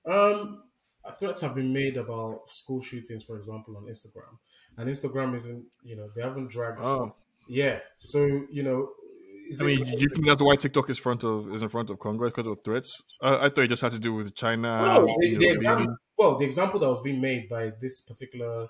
Um, 0.04 0.71
threats 1.18 1.40
have 1.40 1.54
been 1.54 1.72
made 1.72 1.96
about 1.96 2.48
school 2.48 2.80
shootings, 2.80 3.22
for 3.24 3.36
example, 3.36 3.76
on 3.76 3.84
Instagram, 3.84 4.38
and 4.78 4.88
Instagram 4.88 5.34
isn't, 5.34 5.64
you 5.82 5.96
know, 5.96 6.08
they 6.14 6.22
haven't 6.22 6.50
dragged. 6.50 6.80
Oh. 6.80 7.14
Yeah, 7.48 7.80
so 7.98 8.46
you 8.50 8.62
know, 8.62 8.90
is 9.50 9.60
I 9.60 9.64
mean, 9.64 9.84
do 9.84 9.98
you 9.98 10.08
think 10.08 10.26
that's 10.26 10.40
why 10.40 10.56
TikTok 10.56 10.88
is 10.90 10.98
front 10.98 11.24
of 11.24 11.52
is 11.54 11.62
in 11.62 11.68
front 11.68 11.90
of 11.90 11.98
Congress 11.98 12.32
because 12.34 12.50
of 12.50 12.58
threats? 12.64 13.02
I, 13.20 13.46
I 13.46 13.48
thought 13.48 13.64
it 13.64 13.68
just 13.68 13.82
had 13.82 13.92
to 13.92 13.98
do 13.98 14.14
with 14.14 14.34
China. 14.34 14.80
No, 14.80 15.06
the, 15.20 15.36
the 15.36 15.48
example, 15.48 15.96
well, 16.16 16.38
the 16.38 16.44
example 16.44 16.78
that 16.80 16.88
was 16.88 17.00
being 17.00 17.20
made 17.20 17.48
by 17.48 17.72
this 17.80 18.00
particular 18.02 18.68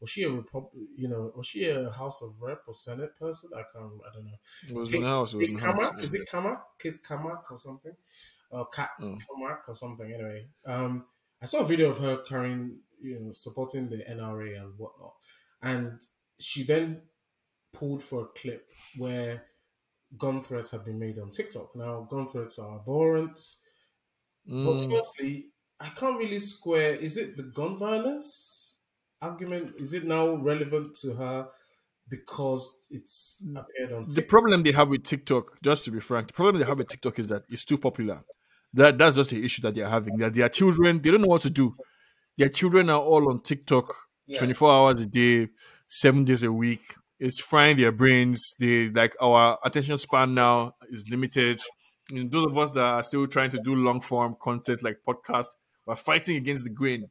was 0.00 0.10
she 0.10 0.24
a 0.24 0.30
Repub- 0.30 0.70
you 0.96 1.08
know, 1.08 1.32
was 1.36 1.46
she 1.46 1.68
a 1.68 1.90
House 1.90 2.22
of 2.22 2.34
Rep 2.40 2.62
or 2.66 2.74
Senate 2.74 3.16
person? 3.18 3.50
I 3.54 3.62
can't, 3.72 3.92
I 4.08 4.14
don't 4.14 4.24
know. 4.24 4.32
It 4.68 4.74
was 4.74 4.92
in 4.92 5.02
the 5.02 5.08
house. 5.08 5.32
It 5.34 5.38
was 5.38 5.50
in 5.50 5.56
the 5.56 5.62
house. 5.62 6.02
Is 6.02 6.14
it 6.14 6.28
Cammack? 6.28 6.60
Kate 6.78 6.98
Cammack 7.08 7.42
or 7.50 7.58
something? 7.58 7.92
Or 8.50 8.66
Kat 8.66 8.90
Oh. 9.02 9.06
Cammack 9.06 9.58
or 9.68 9.74
something. 9.74 10.12
Anyway, 10.12 10.46
um, 10.66 11.04
I 11.42 11.46
saw 11.46 11.60
a 11.60 11.64
video 11.66 11.90
of 11.90 11.98
her 11.98 12.18
carrying, 12.22 12.80
you 13.00 13.20
know, 13.20 13.32
supporting 13.32 13.88
the 13.90 14.08
NRA 14.08 14.54
and 14.56 14.78
whatnot, 14.78 15.16
and 15.62 16.00
she 16.40 16.64
then 16.64 17.02
pulled 17.72 18.02
for 18.02 18.24
a 18.24 18.28
clip 18.28 18.70
where 18.96 19.46
gun 20.18 20.40
threats 20.40 20.70
have 20.72 20.84
been 20.84 20.98
made 20.98 21.18
on 21.18 21.30
TikTok. 21.30 21.76
Now, 21.76 22.02
gun 22.02 22.28
threats 22.28 22.58
are 22.58 22.80
abhorrent, 22.80 23.40
but 24.62 24.80
Mm. 24.80 24.88
firstly, 24.88 25.52
I 25.80 25.88
can't 25.90 26.18
really 26.18 26.40
square. 26.40 26.94
Is 26.96 27.16
it 27.16 27.36
the 27.36 27.42
gun 27.44 27.76
violence 27.76 28.76
argument? 29.20 29.74
Is 29.78 29.92
it 29.92 30.04
now 30.04 30.34
relevant 30.34 30.94
to 30.96 31.14
her 31.14 31.50
because 32.08 32.86
it's 32.90 33.44
appeared 33.56 33.92
on 33.92 34.08
TikTok? 34.08 34.14
The 34.14 34.22
problem 34.22 34.62
they 34.62 34.72
have 34.72 34.90
with 34.90 35.02
TikTok, 35.04 35.60
just 35.62 35.84
to 35.86 35.90
be 35.90 35.98
frank, 36.00 36.28
the 36.28 36.32
problem 36.34 36.58
they 36.58 36.66
have 36.66 36.78
with 36.78 36.88
TikTok 36.88 37.18
is 37.18 37.26
that 37.28 37.44
it's 37.48 37.64
too 37.64 37.78
popular. 37.78 38.24
That 38.74 38.96
that's 38.98 39.16
just 39.16 39.30
the 39.30 39.44
issue 39.44 39.62
that 39.62 39.74
they're 39.74 39.88
having. 39.88 40.16
That 40.18 40.34
their 40.34 40.48
children, 40.48 41.00
they 41.02 41.10
don't 41.10 41.20
know 41.22 41.28
what 41.28 41.42
to 41.42 41.50
do. 41.50 41.74
Their 42.38 42.48
children 42.48 42.88
are 42.90 43.00
all 43.00 43.28
on 43.30 43.42
TikTok, 43.42 43.94
Yeah. 44.26 44.38
twenty 44.38 44.54
four 44.54 44.70
hours 44.72 45.00
a 45.00 45.06
day, 45.06 45.48
seven 45.88 46.24
days 46.24 46.42
a 46.42 46.50
week. 46.52 46.80
It's 47.20 47.38
frying 47.40 47.76
their 47.76 47.92
brains. 47.92 48.54
They 48.58 48.88
like 48.88 49.14
our 49.20 49.58
attention 49.64 49.98
span 49.98 50.34
now 50.34 50.74
is 50.90 51.04
limited. 51.10 51.60
And 52.10 52.30
those 52.32 52.46
of 52.46 52.58
us 52.58 52.70
that 52.72 52.82
are 52.82 53.02
still 53.02 53.26
trying 53.26 53.50
to 53.50 53.60
do 53.62 53.74
long 53.74 54.00
form 54.00 54.36
content 54.42 54.82
like 54.82 54.98
podcast, 55.06 55.46
we're 55.86 55.94
fighting 55.96 56.36
against 56.36 56.64
the 56.64 56.70
grain. 56.70 57.08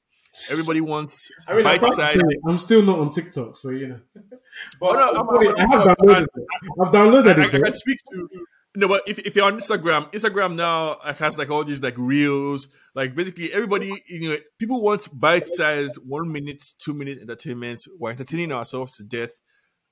Everybody 0.49 0.81
wants 0.81 1.29
I 1.47 1.55
mean, 1.55 1.65
I'm, 1.67 1.79
bite 1.79 1.93
size. 1.93 2.17
I'm 2.47 2.57
still 2.57 2.81
not 2.83 2.99
on 2.99 3.11
TikTok, 3.11 3.55
so 3.57 3.69
you 3.69 3.87
know. 3.89 3.99
But 4.79 4.89
Oh, 4.89 4.93
no, 4.93 4.99
I'm- 4.99 5.29
I 5.29 5.61
I'm- 5.61 5.71
I'm- 5.71 5.95
downloaded 5.95 6.23
it. 6.23 6.45
I've 6.81 6.91
downloaded 6.93 7.27
I, 7.27 7.29
I, 7.29 7.45
it. 7.45 7.53
I 7.55 7.57
though. 7.57 7.63
can 7.63 7.73
speak 7.73 7.97
to 8.11 8.27
no, 8.75 8.87
but 8.87 9.03
if, 9.05 9.19
if 9.19 9.35
you're 9.35 9.45
on 9.45 9.59
Instagram, 9.59 10.11
Instagram 10.13 10.55
now 10.55 10.97
like, 11.03 11.17
has 11.17 11.37
like 11.37 11.49
all 11.49 11.63
these 11.63 11.81
like 11.81 11.95
reels, 11.97 12.69
like 12.95 13.15
basically 13.15 13.51
everybody, 13.51 14.01
you 14.07 14.29
know, 14.29 14.37
people 14.59 14.81
want 14.81 15.07
bite-sized 15.11 15.97
one 16.05 16.31
minute, 16.31 16.63
two 16.77 16.93
minute 16.93 17.19
entertainment. 17.21 17.81
We're 17.99 18.11
entertaining 18.11 18.51
ourselves 18.51 18.95
to 18.97 19.03
death, 19.03 19.31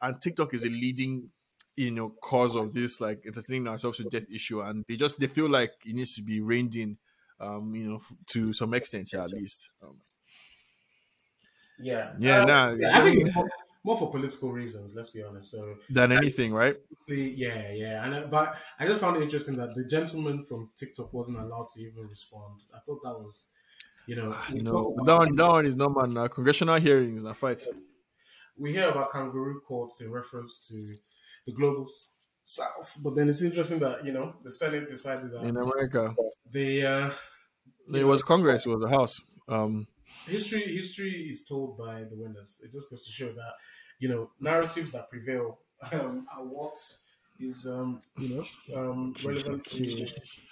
and 0.01 0.21
TikTok 0.21 0.53
is 0.53 0.63
a 0.63 0.69
leading, 0.69 1.29
you 1.75 1.91
know, 1.91 2.13
cause 2.23 2.55
of 2.55 2.73
this 2.73 3.01
like 3.01 3.23
entertaining 3.25 3.67
ourselves 3.67 3.97
to 3.97 4.05
death 4.05 4.29
issue, 4.33 4.61
and 4.61 4.85
they 4.87 4.95
just 4.95 5.19
they 5.19 5.27
feel 5.27 5.49
like 5.49 5.71
it 5.85 5.95
needs 5.95 6.13
to 6.15 6.21
be 6.21 6.39
reined 6.39 6.75
in, 6.75 6.97
um, 7.41 7.75
you 7.75 7.89
know, 7.89 7.95
f- 7.97 8.13
to 8.27 8.53
some 8.53 8.73
extent, 8.73 9.11
yeah, 9.11 9.23
at 9.23 9.31
least. 9.31 9.71
Um, 9.83 9.97
Yeah, 11.81 12.13
Yeah, 12.19 12.43
Uh, 12.43 12.45
nah, 12.45 12.75
I 12.93 13.01
think 13.01 13.23
more, 13.83 13.97
for 13.97 14.11
political 14.11 14.51
reasons. 14.51 14.93
Let's 14.95 15.09
be 15.11 15.23
honest. 15.23 15.51
So, 15.51 15.75
than 15.89 16.11
anything, 16.11 16.53
right? 16.53 16.75
see, 17.07 17.33
yeah, 17.37 17.71
yeah, 17.71 18.05
and 18.05 18.13
uh, 18.13 18.27
but 18.27 18.55
I 18.79 18.85
just 18.85 19.01
found 19.01 19.17
it 19.17 19.23
interesting 19.23 19.55
that 19.57 19.73
the 19.75 19.85
gentleman 19.85 20.43
from 20.43 20.69
TikTok 20.75 21.13
wasn't 21.13 21.39
allowed 21.39 21.69
to 21.75 21.81
even 21.81 22.07
respond. 22.07 22.61
I 22.75 22.79
thought 22.79 23.01
that 23.03 23.13
was, 23.13 23.47
you 24.05 24.15
know, 24.15 24.35
we, 24.51 24.59
No, 24.61 24.95
that 25.05 25.17
one, 25.17 25.35
that 25.35 25.47
one 25.47 25.65
is 25.65 25.75
not 25.75 25.95
man. 25.95 26.17
Uh, 26.17 26.27
congressional 26.27 26.79
hearings, 26.79 27.23
na 27.23 27.33
fight. 27.33 27.61
we 28.57 28.73
hear 28.73 28.89
about 28.89 29.11
kangaroo 29.11 29.61
courts 29.65 30.01
in 30.01 30.11
reference 30.11 30.67
to 30.67 30.75
the 31.45 31.53
global 31.53 31.87
south. 32.43 32.97
But 33.01 33.15
then 33.15 33.29
it's 33.29 33.41
interesting 33.41 33.79
that 33.79 34.03
you 34.05 34.11
know 34.11 34.35
the 34.43 34.51
Senate 34.51 34.89
decided 34.89 35.31
that 35.31 35.43
in 35.43 35.55
America. 35.55 36.13
they 36.51 36.85
uh, 36.85 37.11
It 37.93 38.03
was 38.03 38.23
Congress, 38.23 38.65
it 38.65 38.69
was 38.69 38.81
the 38.81 38.89
House. 38.89 39.21
Um, 39.47 39.87
history 40.27 40.61
history 40.73 41.27
is 41.29 41.45
told 41.45 41.77
by 41.77 42.03
the 42.03 42.15
winners. 42.15 42.61
It 42.63 42.71
just 42.71 42.89
goes 42.89 43.05
to 43.05 43.11
show 43.11 43.31
that 43.33 43.53
you 43.99 44.09
know 44.09 44.31
narratives 44.39 44.91
that 44.91 45.09
prevail 45.09 45.59
um, 45.91 46.27
are 46.35 46.43
what 46.43 46.75
is 47.39 47.65
um, 47.67 48.01
you 48.17 48.29
know 48.29 48.45
um, 48.75 49.15
relevant 49.23 49.65
to. 49.65 50.07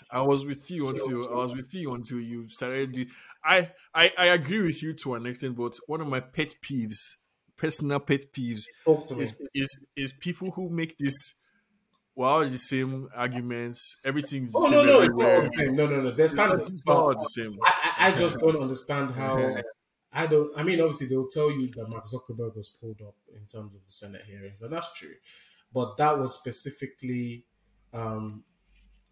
I 0.10 0.22
was 0.22 0.46
with 0.46 0.72
you 0.72 0.88
until 0.88 1.30
I 1.30 1.36
was 1.36 1.54
with 1.56 1.74
you 1.74 1.94
until 1.94 2.20
you 2.22 2.48
started. 2.50 2.94
Do, 2.94 3.06
I, 3.44 3.72
I 3.94 4.12
I 4.18 4.26
agree 4.28 4.66
with 4.66 4.82
you 4.82 4.94
to 5.04 5.16
an 5.16 5.26
extent, 5.26 5.56
but 5.58 5.78
one 5.88 6.02
of 6.02 6.08
my 6.08 6.22
pet 6.22 6.54
peeves, 6.64 6.96
personal 7.58 8.00
pet 8.00 8.32
peeves, 8.34 8.64
Talk 8.86 9.06
to 9.08 9.16
me. 9.16 9.24
is 9.24 9.34
is 9.54 9.68
is 9.96 10.14
people 10.14 10.52
who 10.52 10.70
make 10.70 10.98
this. 10.98 11.14
Well, 12.18 12.50
the 12.50 12.58
same 12.58 13.10
arguments. 13.16 13.96
Everything's 14.04 14.52
the 14.52 14.58
Oh 14.60 14.64
same 14.64 14.72
no 14.72 14.84
no 14.86 15.02
it's 15.02 15.16
not 15.16 15.30
everywhere. 15.30 15.36
all 15.36 15.42
the 15.44 15.52
same. 15.52 15.76
No 15.76 15.86
no 15.86 16.02
no. 16.02 16.12
There's 16.12 16.32
standards. 16.34 16.68
It's 16.70 16.86
not 16.88 16.98
all 16.98 17.14
the 17.14 17.20
same. 17.20 17.54
I, 17.64 17.72
I 18.00 18.08
I 18.08 18.12
just 18.16 18.40
don't 18.40 18.60
understand 18.60 19.12
how. 19.12 19.58
I 20.12 20.26
don't. 20.26 20.52
I 20.58 20.64
mean, 20.64 20.80
obviously 20.82 21.08
they'll 21.08 21.28
tell 21.28 21.52
you 21.52 21.70
that 21.76 21.88
Mark 21.88 22.06
Zuckerberg 22.06 22.56
was 22.56 22.70
pulled 22.82 23.02
up 23.08 23.14
in 23.36 23.46
terms 23.46 23.76
of 23.76 23.82
the 23.86 23.92
Senate 23.92 24.24
hearings, 24.26 24.62
and 24.64 24.74
that's 24.74 24.92
true. 24.94 25.14
But 25.72 25.98
that 25.98 26.18
was 26.18 26.34
specifically 26.34 27.46
um, 27.94 28.44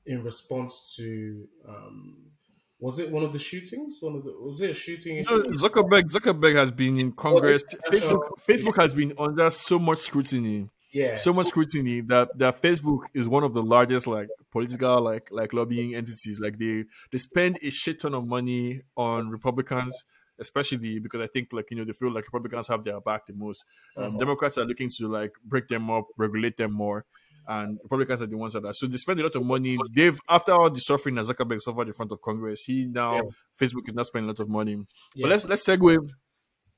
in 0.08 0.24
response 0.24 0.96
to. 0.98 1.48
Um, 1.68 2.32
was 2.80 2.98
it 2.98 3.12
one 3.12 3.24
of 3.24 3.34
the 3.34 3.40
shootings? 3.40 4.00
One 4.02 4.16
of 4.16 4.24
the 4.24 4.32
was 4.32 4.62
it 4.62 4.72
a 4.72 4.74
shooting? 4.74 5.18
You 5.18 5.24
know. 5.26 5.44
Zuckerberg 5.64 6.10
Zuckerberg 6.10 6.56
has 6.56 6.72
been 6.72 7.00
in 7.00 7.12
Congress. 7.12 7.64
Oh, 7.72 7.92
Facebook 7.92 8.30
Facebook 8.50 8.76
has 8.82 8.96
been 8.96 9.14
under 9.20 9.50
so 9.52 9.78
much 9.78 10.00
scrutiny. 10.00 10.70
Yeah. 10.96 11.16
so 11.16 11.34
much 11.34 11.48
scrutiny 11.48 12.02
that 12.12 12.28
that 12.42 12.62
Facebook 12.62 13.02
is 13.14 13.28
one 13.28 13.44
of 13.44 13.54
the 13.54 13.62
largest 13.76 14.08
like 14.08 14.30
political 14.52 15.02
like 15.02 15.28
like 15.40 15.52
lobbying 15.54 15.94
entities. 15.94 16.40
Like 16.46 16.58
they 16.58 16.86
they 17.12 17.18
spend 17.18 17.60
a 17.62 17.70
shit 17.70 18.00
ton 18.02 18.14
of 18.14 18.26
money 18.26 18.82
on 18.96 19.30
Republicans, 19.30 19.94
especially 20.40 21.00
because 21.00 21.22
I 21.22 21.28
think 21.28 21.50
like 21.52 21.68
you 21.72 21.78
know 21.78 21.86
they 21.86 21.92
feel 21.94 22.14
like 22.14 22.26
Republicans 22.32 22.68
have 22.70 22.84
their 22.86 23.00
back 23.02 23.28
the 23.28 23.34
most. 23.34 23.64
Um, 23.98 24.04
Uh-huh. 24.04 24.18
Democrats 24.24 24.58
are 24.58 24.66
looking 24.66 24.90
to 24.98 25.08
like 25.08 25.34
break 25.44 25.68
them 25.68 25.90
up, 25.92 26.06
regulate 26.18 26.56
them 26.58 26.72
more. 26.72 27.06
And 27.48 27.78
Republicans 27.84 28.22
are 28.24 28.28
the 28.34 28.38
ones 28.38 28.54
that 28.54 28.66
are 28.66 28.74
so 28.74 28.88
they 28.88 28.98
spend 28.98 29.20
a 29.20 29.24
lot 29.24 29.36
of 29.36 29.46
money. 29.46 29.78
They've 29.94 30.20
after 30.28 30.52
all 30.54 30.70
the 30.72 30.80
suffering 30.82 31.16
that 31.16 31.26
Zuckerberg 31.28 31.62
suffered 31.62 31.88
in 31.88 31.94
front 31.94 32.12
of 32.12 32.20
Congress, 32.22 32.64
he 32.66 32.88
now 33.02 33.16
Yeah. 33.16 33.22
Facebook 33.62 33.88
is 33.90 33.94
not 33.94 34.06
spending 34.08 34.30
a 34.30 34.32
lot 34.32 34.40
of 34.40 34.50
money. 34.50 34.76
Yeah. 35.16 35.24
But 35.24 35.30
let's 35.32 35.46
let's 35.52 35.68
segue. 35.68 35.98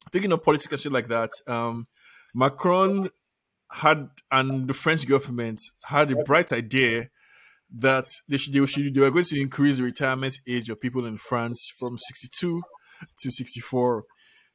Speaking 0.08 0.32
of 0.34 0.44
politics 0.44 0.72
and 0.74 0.82
shit 0.82 0.92
like 0.92 1.08
that, 1.10 1.32
um, 1.48 1.88
Macron 2.36 3.10
had 3.72 4.10
and 4.32 4.68
the 4.68 4.74
French 4.74 5.08
government 5.08 5.62
had 5.86 6.12
a 6.12 6.24
bright 6.24 6.52
idea 6.54 7.10
that 7.76 8.06
they 8.30 8.38
should, 8.38 8.54
they 8.54 8.66
should 8.66 8.94
they 8.94 9.02
were 9.02 9.12
going 9.12 9.26
to 9.26 9.42
increase 9.42 9.78
the 9.78 9.84
retirement 9.84 10.38
age 10.48 10.70
of 10.70 10.80
people 10.80 11.06
in 11.06 11.18
France 11.18 11.72
from 11.78 11.98
62 11.98 12.62
to 13.20 13.32
64. 13.32 14.04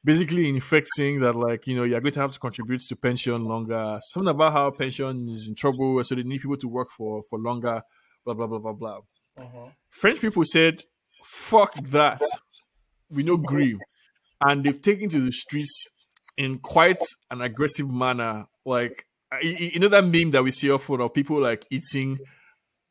Basically, 0.04 0.48
in 0.48 0.56
effect, 0.56 0.88
saying 0.96 1.20
that 1.20 1.36
like 1.36 1.66
you 1.66 1.76
know 1.76 1.84
you're 1.84 2.00
going 2.00 2.12
to 2.12 2.20
have 2.20 2.32
to 2.32 2.38
contribute 2.38 2.80
to 2.88 2.96
pension 2.96 3.44
longer. 3.44 4.00
Something 4.10 4.30
about 4.30 4.52
how 4.52 4.70
pension 4.70 5.28
is 5.28 5.46
in 5.48 5.54
trouble, 5.54 6.02
so 6.02 6.14
they 6.14 6.22
need 6.24 6.40
people 6.40 6.56
to 6.56 6.68
work 6.68 6.90
for 6.90 7.22
for 7.30 7.38
longer. 7.38 7.82
Blah 8.24 8.34
blah 8.34 8.46
blah 8.46 8.58
blah 8.58 8.72
blah. 8.72 8.98
Uh-huh. 9.38 9.68
French 9.90 10.20
people 10.20 10.42
said, 10.44 10.82
"Fuck 11.24 11.74
that, 11.74 12.20
we 13.10 13.22
no 13.22 13.34
agree," 13.44 13.78
and 14.40 14.64
they've 14.64 14.82
taken 14.82 15.08
to 15.10 15.20
the 15.20 15.30
streets 15.30 15.86
in 16.36 16.58
quite 16.58 17.02
an 17.30 17.40
aggressive 17.40 17.90
manner. 17.90 18.46
Like 18.64 19.06
you- 19.42 19.78
know 19.80 19.88
that 19.88 20.04
meme 20.04 20.30
that 20.32 20.44
we 20.44 20.50
see 20.50 20.70
often 20.70 21.00
of 21.00 21.14
people 21.14 21.40
like 21.40 21.66
eating 21.70 22.18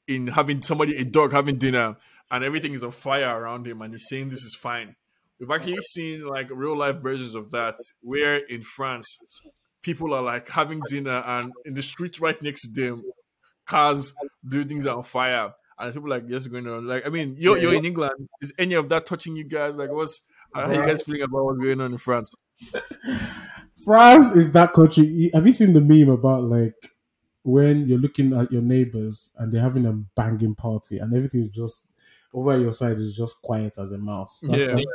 in 0.08 0.28
having 0.28 0.62
somebody 0.62 0.98
a 0.98 1.06
dog 1.06 1.32
having 1.32 1.58
dinner 1.58 1.96
and 2.32 2.44
everything 2.44 2.74
is 2.74 2.84
on 2.84 2.92
fire 2.92 3.39
around 3.42 3.68
him 3.68 3.82
and 3.82 3.94
he's 3.94 4.08
saying 4.10 4.30
this 4.30 4.44
is 4.44 4.58
fine. 4.60 4.96
We've 5.39 5.52
actually 5.52 5.78
seen 5.78 6.26
like 6.28 6.48
real 6.52 6.76
life 6.76 6.98
versions 6.98 7.34
of 7.36 7.52
that 7.52 7.76
where 8.02 8.38
in 8.38 8.64
France 8.64 9.18
people 9.82 10.14
are 10.14 10.22
like 10.22 10.50
having 10.50 10.82
dinner 10.88 11.24
and 11.26 11.52
in 11.66 11.74
the 11.74 11.82
street 11.82 12.20
right 12.20 12.39
next 12.42 12.62
to 12.64 12.82
them 12.82 13.04
cars, 13.66 14.14
buildings 14.48 14.86
are 14.86 14.98
on 14.98 15.04
fire 15.04 15.54
and 15.80 15.94
people 15.94 16.10
like 16.10 16.28
just 16.28 16.52
going 16.52 16.68
on 16.68 16.86
like 16.88 17.06
I 17.06 17.10
mean 17.10 17.36
you're 17.38 17.58
you're 17.58 17.74
in 17.80 17.86
England. 17.86 18.28
Is 18.42 18.52
any 18.58 18.74
of 18.76 18.89
that 18.89 19.06
touching 19.06 19.36
you 19.36 19.44
guys? 19.44 19.78
Like 19.78 19.92
what's 19.92 20.22
how 20.54 20.64
are 20.64 20.74
you 20.74 20.86
guys 20.86 21.02
feeling 21.04 21.22
about 21.22 21.46
what's 21.46 21.60
going 21.60 21.80
on 21.82 21.92
in 21.92 21.98
France? 21.98 22.32
France 23.84 24.32
is 24.36 24.51
that 24.51 24.74
country. 24.74 25.32
Have 25.34 25.47
you 25.47 25.53
seen 25.53 25.74
the 25.74 25.82
meme 25.82 26.09
about 26.09 26.43
like 26.43 26.76
when 27.43 27.88
you're 27.88 27.97
looking 27.99 28.34
at 28.34 28.51
your 28.51 28.62
neighbors 28.62 29.32
and 29.38 29.51
they're 29.51 29.62
having 29.62 29.86
a 29.88 29.93
banging 29.93 30.53
party 30.55 30.99
and 30.99 31.14
everything's 31.14 31.49
just 31.49 31.88
over 32.34 32.57
your 32.59 32.72
side 32.72 32.97
is 32.97 33.16
just 33.16 33.41
quiet 33.41 33.74
as 33.78 33.91
a 33.91 33.97
mouse? 33.97 34.43
That's 34.47 34.68
Yeah. 34.68 34.76
like- 34.76 34.86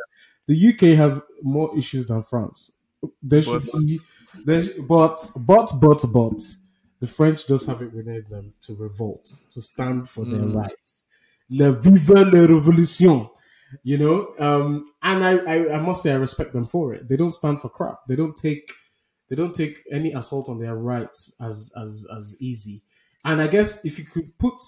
the 0.47 0.55
UK 0.55 0.95
has 0.95 1.19
more 1.43 1.77
issues 1.77 2.07
than 2.07 2.23
France. 2.23 2.71
There 3.23 3.43
should 3.43 3.63
But- 3.73 3.81
be, 3.87 4.01
there, 4.45 4.63
but 4.89 5.31
but 5.37 5.73
but 5.81 6.05
but 6.13 6.43
the 7.01 7.07
French 7.07 7.47
just 7.49 7.67
have 7.67 7.83
it 7.83 7.93
within 7.93 8.25
them 8.31 8.53
to 8.63 8.75
revolt, 8.77 9.25
to 9.51 9.61
stand 9.61 10.09
for 10.09 10.25
their 10.25 10.41
Mm. 10.41 10.55
rights. 10.55 11.07
Le 11.51 11.73
vive 11.73 12.11
la 12.11 12.47
révolution 12.47 13.29
you 13.83 13.99
know 13.99 14.35
um 14.39 14.89
and 15.03 15.25
I, 15.25 15.37
I 15.39 15.75
i 15.77 15.81
must 15.81 16.03
say 16.03 16.13
i 16.13 16.17
respect 16.17 16.53
them 16.53 16.67
for 16.67 16.95
it 16.95 17.09
they 17.09 17.17
don't 17.17 17.31
stand 17.31 17.61
for 17.61 17.69
crap 17.69 18.01
they 18.09 18.17
don't 18.17 18.37
take 18.37 18.73
they 19.29 19.37
don't 19.37 19.55
take 19.55 19.83
any 19.91 20.13
assault 20.13 20.49
on 20.49 20.59
their 20.61 20.77
rights 20.77 21.35
as 21.41 21.73
as 21.77 22.07
as 22.17 22.37
easy 22.41 22.83
and 23.25 23.41
i 23.41 23.47
guess 23.49 23.85
if 23.85 23.99
you 23.99 24.05
could 24.05 24.37
put 24.39 24.61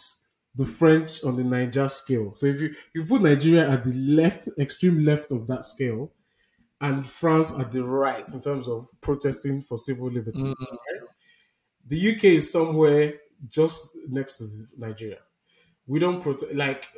the 0.55 0.64
french 0.64 1.22
on 1.24 1.36
the 1.36 1.44
niger 1.44 1.88
scale 1.88 2.34
so 2.34 2.46
if 2.46 2.61
you 2.61 2.74
you 2.94 3.05
put 3.07 3.22
nigeria 3.22 3.68
at 3.70 3.84
the 3.84 3.92
left 3.94 4.49
extreme 4.59 5.03
left 5.03 5.30
of 5.30 5.46
that 5.46 5.64
scale 5.64 6.12
and 6.80 7.07
france 7.07 7.53
at 7.59 7.72
the 7.72 7.84
right 7.84 8.28
in 8.32 8.40
terms 8.40 8.68
of 8.68 8.88
protesting 9.01 9.62
for 9.62 9.78
civil 9.78 10.11
liberties 10.11 10.44
Mm. 10.44 10.55
right? 10.72 11.09
the 11.86 12.12
uk 12.14 12.24
is 12.24 12.51
somewhere 12.51 13.14
just 13.49 13.96
next 14.09 14.38
to 14.38 14.49
nigeria 14.76 15.20
we 15.86 15.99
don't 16.01 16.22
protest 16.22 16.55
like 16.55 16.88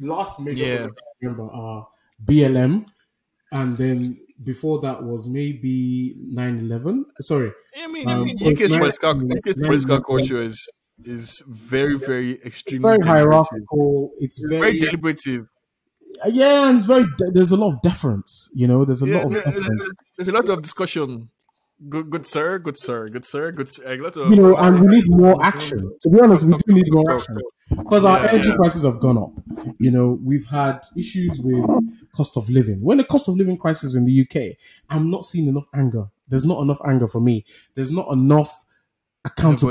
last 0.00 0.40
major 0.40 0.64
Yeah. 0.64 0.86
I 0.86 0.90
remember 1.22 1.50
are 1.52 1.88
BLM, 2.24 2.86
and 3.52 3.76
then 3.76 4.18
before 4.44 4.80
that 4.80 5.02
was 5.02 5.26
maybe 5.26 6.14
9-11. 6.32 7.04
Sorry, 7.20 7.52
I 7.76 7.86
mean, 7.86 8.08
Um, 8.08 8.28
UK's 8.42 8.72
it's 8.72 9.58
political, 9.58 10.00
culture 10.02 10.42
is 10.42 10.68
is 11.04 11.42
very, 11.48 11.98
very 11.98 12.32
it's 12.32 12.46
extremely 12.46 12.80
very 12.96 13.06
hierarchical. 13.06 14.12
It's 14.18 14.38
It's 14.40 14.48
very, 14.50 14.60
very 14.60 14.78
deliberative. 14.78 15.46
yeah, 16.28 16.68
and 16.68 16.76
it's 16.78 16.86
very. 16.86 17.06
There's 17.32 17.52
a 17.52 17.56
lot 17.56 17.74
of 17.74 17.82
deference. 17.82 18.50
You 18.54 18.66
know, 18.66 18.84
there's 18.84 19.02
a 19.02 19.06
Yeah, 19.06 19.18
lot 19.18 19.26
of 19.26 19.32
deference. 19.32 19.66
there's, 19.68 19.88
there's 20.16 20.28
a 20.28 20.32
lot 20.32 20.48
of 20.48 20.62
discussion. 20.62 21.30
Good, 21.88 22.08
good 22.08 22.26
sir, 22.26 22.58
good 22.58 22.78
sir, 22.78 23.08
good 23.08 23.26
sir, 23.26 23.52
good. 23.52 23.70
Sir. 23.70 23.84
You 23.84 24.36
know, 24.36 24.56
and 24.56 24.80
we 24.80 24.86
need 24.86 25.04
more 25.08 25.44
action. 25.44 25.94
To 26.00 26.10
be 26.10 26.20
honest, 26.20 26.44
we 26.44 26.54
do 26.56 26.72
need 26.72 26.86
more 26.88 27.12
action 27.14 27.36
because 27.68 28.02
our 28.02 28.24
Yeah, 28.24 28.30
energy 28.32 28.48
yeah. 28.48 28.56
prices 28.56 28.82
have 28.84 28.98
gone 28.98 29.18
up. 29.18 29.32
You 29.78 29.90
know, 29.90 30.18
we've 30.24 30.46
had 30.46 30.80
issues 30.96 31.38
with 31.38 31.68
cost 32.14 32.38
of 32.38 32.48
living. 32.48 32.80
When 32.80 32.96
the 32.96 33.04
cost 33.04 33.28
of 33.28 33.36
living 33.36 33.58
crisis 33.58 33.94
in 33.94 34.06
the 34.06 34.22
UK, 34.22 34.56
I'm 34.88 35.10
not 35.10 35.26
seeing 35.26 35.48
enough 35.48 35.66
anger. 35.74 36.06
There's 36.28 36.46
not 36.46 36.62
enough 36.62 36.80
anger 36.86 37.06
for 37.06 37.20
me. 37.20 37.44
There's 37.74 37.90
not 37.92 38.10
enough 38.10 38.64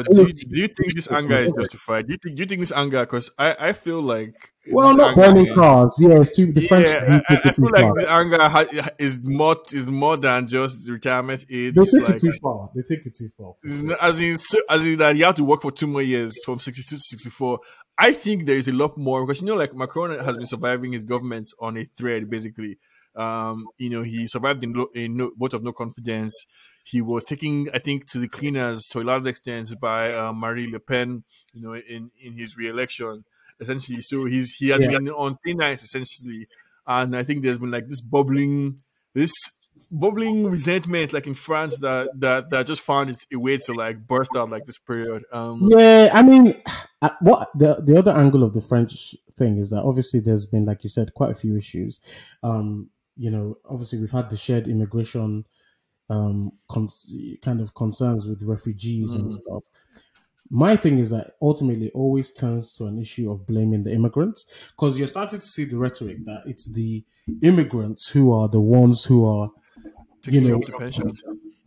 But 0.08 0.16
do 0.16 0.24
you, 0.24 0.34
do 0.34 0.60
you 0.62 0.68
think 0.68 0.94
this 0.96 1.10
anger 1.12 1.38
is 1.38 1.52
justified? 1.58 2.08
Do 2.08 2.14
you 2.14 2.20
think 2.22 2.36
do 2.36 2.44
you 2.44 2.48
think 2.48 2.62
this 2.62 2.72
anger? 2.72 3.02
Because 3.02 3.32
I, 3.38 3.56
I 3.70 3.74
feel 3.74 4.02
like 4.02 4.34
Well, 4.72 4.96
not 4.96 5.16
burning 5.16 5.54
cars. 5.54 5.96
Yeah, 6.00 6.20
it's 6.20 6.36
too 6.36 6.52
the 6.52 6.68
French. 6.68 6.88
Yeah, 6.88 7.06
do 7.06 7.22
I, 7.30 7.34
I, 7.36 7.42
I 7.46 7.52
feel 7.54 7.70
like 7.72 7.94
the 7.96 8.12
anger 8.12 8.50
ha- 8.50 8.90
is 8.98 9.20
more 9.24 9.56
is 9.72 9.90
more 9.90 10.18
than 10.18 10.48
just 10.48 10.90
retirement 10.90 11.46
age. 11.50 11.76
They 11.76 11.82
take 11.84 12.08
Like 12.08 12.16
it 12.16 12.22
too 12.22 12.32
far. 12.42 12.70
They 12.76 12.82
take 12.96 13.06
it 13.06 13.16
too 13.16 13.30
far. 13.38 13.54
as 14.02 14.20
in 14.22 14.38
so, 14.38 14.58
as 14.70 14.86
in 14.86 14.98
that 15.00 15.16
you 15.16 15.26
have 15.26 15.36
to 15.36 15.44
work 15.44 15.62
for 15.62 15.72
two 15.72 15.88
more 15.88 16.02
years 16.02 16.34
from 16.46 16.60
62 16.60 16.96
to 16.96 17.02
64 17.02 17.60
i 17.98 18.12
think 18.12 18.46
there 18.46 18.58
is 18.58 18.68
a 18.68 18.72
lot 18.74 18.98
more 18.98 19.26
because 19.26 19.42
you 19.42 19.48
know 19.48 19.56
like 19.56 19.74
macron 19.74 20.18
has 20.20 20.36
been 20.36 20.46
surviving 20.46 20.92
his 20.92 21.04
government 21.04 21.48
on 21.60 21.78
a 21.78 21.86
thread 21.98 22.30
basically 22.30 22.78
um 23.16 23.68
you 23.78 23.90
know 23.90 24.02
he 24.04 24.28
survived 24.28 24.64
in, 24.64 24.74
lo- 24.74 24.90
in 24.94 25.18
no, 25.18 25.32
vote 25.38 25.54
of 25.54 25.64
no 25.64 25.72
confidence 25.72 26.34
he 26.84 27.02
was 27.02 27.24
taken, 27.24 27.70
i 27.74 27.80
think 27.80 28.06
to 28.08 28.20
the 28.20 28.28
cleaners 28.28 28.82
to 28.92 29.00
a 29.00 29.04
large 29.04 29.26
extent 29.26 29.68
by 29.80 30.14
uh, 30.14 30.34
marine 30.34 30.72
le 30.72 30.80
pen 30.80 31.24
you 31.54 31.62
know 31.62 31.74
in 31.76 32.12
in 32.22 32.34
his 32.38 32.58
re-election 32.58 33.24
essentially 33.60 34.02
so 34.02 34.26
he's 34.26 34.54
he 34.56 34.70
has 34.70 34.82
Yeah. 34.82 34.90
been 34.90 35.10
on 35.10 35.38
thin 35.46 35.62
ice 35.62 35.84
essentially 35.84 36.48
and 36.86 37.16
i 37.16 37.24
think 37.24 37.42
there's 37.42 37.58
been 37.58 37.72
like 37.72 37.88
this 37.88 38.02
bubbling 38.02 38.82
this 39.14 39.32
bubbling 39.92 40.50
resentment 40.50 41.14
like 41.14 41.28
in 41.28 41.34
France 41.34 41.78
that 41.80 42.10
that 42.20 42.50
that 42.50 42.66
just 42.68 42.82
found 42.82 43.10
its 43.10 43.26
a 43.32 43.38
way 43.40 43.58
to 43.58 43.74
like 43.74 44.06
burst 44.08 44.32
out 44.36 44.50
like 44.50 44.66
this 44.66 44.80
period. 44.80 45.24
Um 45.32 45.62
Yeah, 45.70 46.10
I 46.12 46.22
mean, 46.24 46.56
uh, 47.02 47.12
what 47.22 47.50
the 47.56 47.82
the 47.82 47.98
other 47.98 48.12
angle 48.12 48.44
of 48.44 48.54
the 48.54 48.62
French 48.62 49.16
thing 49.38 49.58
is 49.58 49.70
that 49.70 49.84
obviously 49.84 50.20
there's 50.20 50.46
been, 50.46 50.66
like 50.66 50.84
you 50.84 50.90
said, 50.90 51.14
quite 51.14 51.32
a 51.32 51.36
few 51.36 51.56
issues. 51.56 52.00
Um, 52.44 52.90
you 53.18 53.32
know, 53.32 53.58
obviously 53.66 54.00
we've 54.00 54.12
had 54.12 54.30
the 54.30 54.38
shared 54.38 54.68
immigration 54.68 55.46
um 56.10 56.52
cons- 56.70 57.16
kind 57.42 57.62
of 57.62 57.74
concerns 57.74 58.28
with 58.28 58.44
refugees 58.44 59.14
and 59.16 59.26
Mm. 59.30 59.34
stuff. 59.34 59.64
My 60.52 60.76
thing 60.78 61.00
is 61.00 61.10
that 61.10 61.34
ultimately 61.42 61.88
it 61.88 61.94
always 61.96 62.34
turns 62.34 62.74
to 62.78 62.86
an 62.86 63.00
issue 63.00 63.32
of 63.32 63.48
blaming 63.48 63.84
the 63.84 63.92
immigrants 63.92 64.46
because 64.72 64.98
you're 64.98 65.08
starting 65.08 65.40
to 65.40 65.46
see 65.46 65.66
the 65.66 65.78
rhetoric 65.78 66.24
that 66.26 66.44
it's 66.46 66.72
the 66.72 67.04
immigrants 67.42 68.08
who 68.08 68.32
are 68.32 68.48
the 68.48 68.62
ones 68.62 69.04
who 69.04 69.26
are, 69.26 69.50
you 70.28 70.42
know, 70.42 70.60
the 70.60 71.14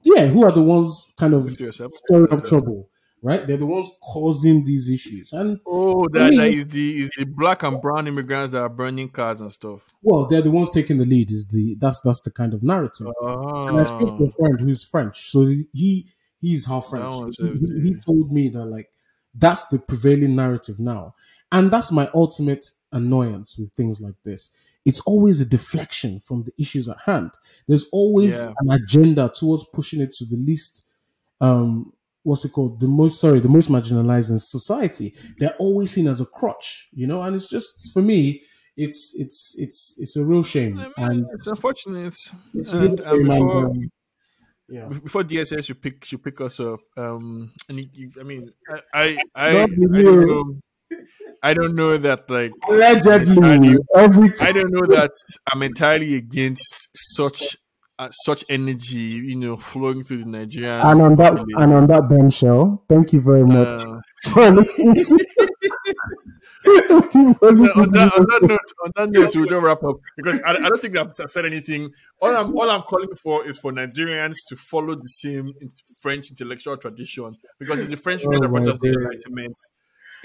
yeah, 0.02 0.26
who 0.26 0.44
are 0.44 0.52
the 0.52 0.62
ones 0.62 1.12
kind 1.16 1.34
of 1.34 1.50
stirring 1.50 2.32
up 2.32 2.44
trouble, 2.44 2.88
right? 3.22 3.46
They're 3.46 3.56
the 3.56 3.66
ones 3.66 3.90
causing 4.02 4.64
these 4.64 4.90
issues. 4.90 5.32
And 5.32 5.60
Oh, 5.66 6.06
that, 6.12 6.30
that 6.30 6.32
me- 6.32 6.56
is 6.56 6.66
the 6.68 7.02
is 7.02 7.10
the 7.18 7.24
black 7.24 7.62
and 7.62 7.80
brown 7.80 8.06
immigrants 8.06 8.52
that 8.52 8.60
are 8.60 8.68
burning 8.68 9.08
cars 9.08 9.40
and 9.40 9.52
stuff. 9.52 9.80
well, 10.02 10.26
they're 10.26 10.42
the 10.42 10.50
ones 10.50 10.70
taking 10.70 10.98
the 10.98 11.04
lead. 11.04 11.30
Is 11.30 11.48
the 11.48 11.76
that's 11.80 12.00
that's 12.00 12.20
the 12.20 12.30
kind 12.30 12.54
of 12.54 12.62
narrative. 12.62 13.06
And 13.22 13.80
I 13.80 13.84
spoke 13.84 14.18
to 14.18 14.24
Oh, 14.24 14.26
a 14.26 14.30
friend 14.30 14.60
who's 14.60 14.82
French, 14.82 15.30
so 15.30 15.44
he 15.72 16.06
he's 16.40 16.66
half 16.66 16.88
French. 16.88 17.36
That 17.38 17.58
He, 17.60 17.66
he- 17.66 17.88
he 17.88 17.94
told 18.00 18.32
me 18.32 18.48
that 18.50 18.64
like 18.64 18.90
that's 19.34 19.66
the 19.66 19.78
prevailing 19.78 20.34
narrative 20.36 20.78
now, 20.80 21.14
and 21.52 21.70
that's 21.70 21.92
my 21.92 22.10
ultimate 22.14 22.70
annoyance 22.92 23.58
with 23.58 23.70
things 23.72 24.00
like 24.00 24.14
this. 24.24 24.50
It's 24.84 25.00
always 25.00 25.38
a 25.40 25.44
deflection 25.44 26.18
from 26.20 26.44
the 26.44 26.52
issues 26.58 26.88
at 26.88 26.98
hand. 27.04 27.32
There's 27.66 27.86
always 27.92 28.38
Yeah. 28.40 28.54
an 28.60 28.70
agenda 28.70 29.30
towards 29.34 29.64
pushing 29.64 30.00
it 30.00 30.12
to 30.12 30.24
the 30.24 30.36
least, 30.36 30.86
um, 31.42 31.92
what's 32.22 32.44
it 32.44 32.52
called? 32.52 32.80
The 32.80 32.88
most 32.88 33.20
sorry, 33.20 33.40
the 33.40 33.48
most 33.48 33.68
marginalized 33.68 34.30
in 34.30 34.38
society. 34.38 35.14
They're 35.38 35.56
always 35.58 35.90
seen 35.92 36.08
as 36.08 36.20
a 36.20 36.26
crutch, 36.26 36.88
you 36.92 37.06
know, 37.06 37.22
and 37.22 37.34
it's 37.34 37.48
just 37.48 37.90
for 37.92 38.02
me. 38.02 38.42
It's 38.76 39.14
it's 39.18 39.56
it's 39.58 39.96
it's 39.98 40.16
a 40.16 40.24
real 40.24 40.44
shame, 40.44 40.78
and 40.96 41.26
it's 41.34 41.48
unfortunate. 41.48 42.14
it's 42.54 42.72
And, 42.72 43.00
real 43.00 43.08
and 43.08 43.28
before 43.28 43.66
um, 43.66 43.90
yeah. 44.68 44.86
before 44.86 45.24
DSS, 45.24 45.68
you 45.68 45.74
pick 45.74 46.12
you 46.12 46.18
pick 46.18 46.40
us 46.40 46.60
up. 46.60 46.78
Um, 46.96 47.52
and 47.68 47.84
you, 47.92 48.12
I 48.20 48.22
mean, 48.22 48.52
I 48.70 48.80
I 48.94 49.18
I, 49.34 49.62
I 49.62 49.66
don't 49.66 49.78
know. 49.90 50.60
I 51.42 51.54
don't 51.54 51.74
know 51.74 51.98
that 51.98 52.30
like 52.30 52.52
Allegedly, 52.68 53.76
every 53.96 54.32
I 54.40 54.52
don't 54.52 54.70
know 54.70 54.86
that 54.94 55.12
I'm 55.52 55.62
entirely 55.62 56.14
against 56.14 56.88
such 56.94 57.56
uh, 57.98 58.08
such 58.10 58.44
energy, 58.48 58.96
you 58.96 59.36
know, 59.36 59.56
flowing 59.56 60.04
through 60.04 60.18
the 60.24 60.30
Nigerian. 60.30 60.70
and 60.80 61.02
on 61.02 61.16
that 61.16 61.34
family. 61.34 61.54
and 61.56 61.72
on 61.72 61.86
that 61.88 62.08
bombshell, 62.08 62.84
thank 62.88 63.12
you 63.12 63.20
very 63.20 63.44
much 63.44 63.82
Uh, 63.82 64.00
for 64.32 64.50
listening. 64.50 64.94
to- 64.94 65.26
Thank 66.64 67.14
you 67.14 67.34
for 67.34 67.48
on, 67.48 67.88
that, 67.90 68.12
on 68.18 68.26
that 68.26 68.40
note, 68.42 68.58
on 68.84 68.92
that 68.96 69.10
note, 69.10 69.30
we'll 69.34 69.46
just 69.46 69.62
wrap 69.64 69.82
up 69.84 69.96
because 70.16 70.40
I, 70.44 70.50
I 70.54 70.68
don't 70.68 70.80
think 70.82 70.96
I've 70.96 71.14
said 71.14 71.46
anything. 71.46 71.90
All 72.20 72.36
I'm 72.36 72.54
all 72.56 72.68
I'm 72.68 72.82
calling 72.82 73.14
for 73.22 73.46
is 73.46 73.58
for 73.58 73.72
Nigerians 73.72 74.34
to 74.48 74.56
follow 74.56 74.94
the 74.96 75.06
same 75.06 75.52
French 76.02 76.30
intellectual 76.30 76.76
tradition 76.76 77.36
because 77.58 77.86
the 77.88 77.96
French 77.96 78.22
Oh 78.26 78.30
my 78.30 78.60
us 78.70 78.78
the. 78.80 78.88
Enlightenment. 78.88 79.56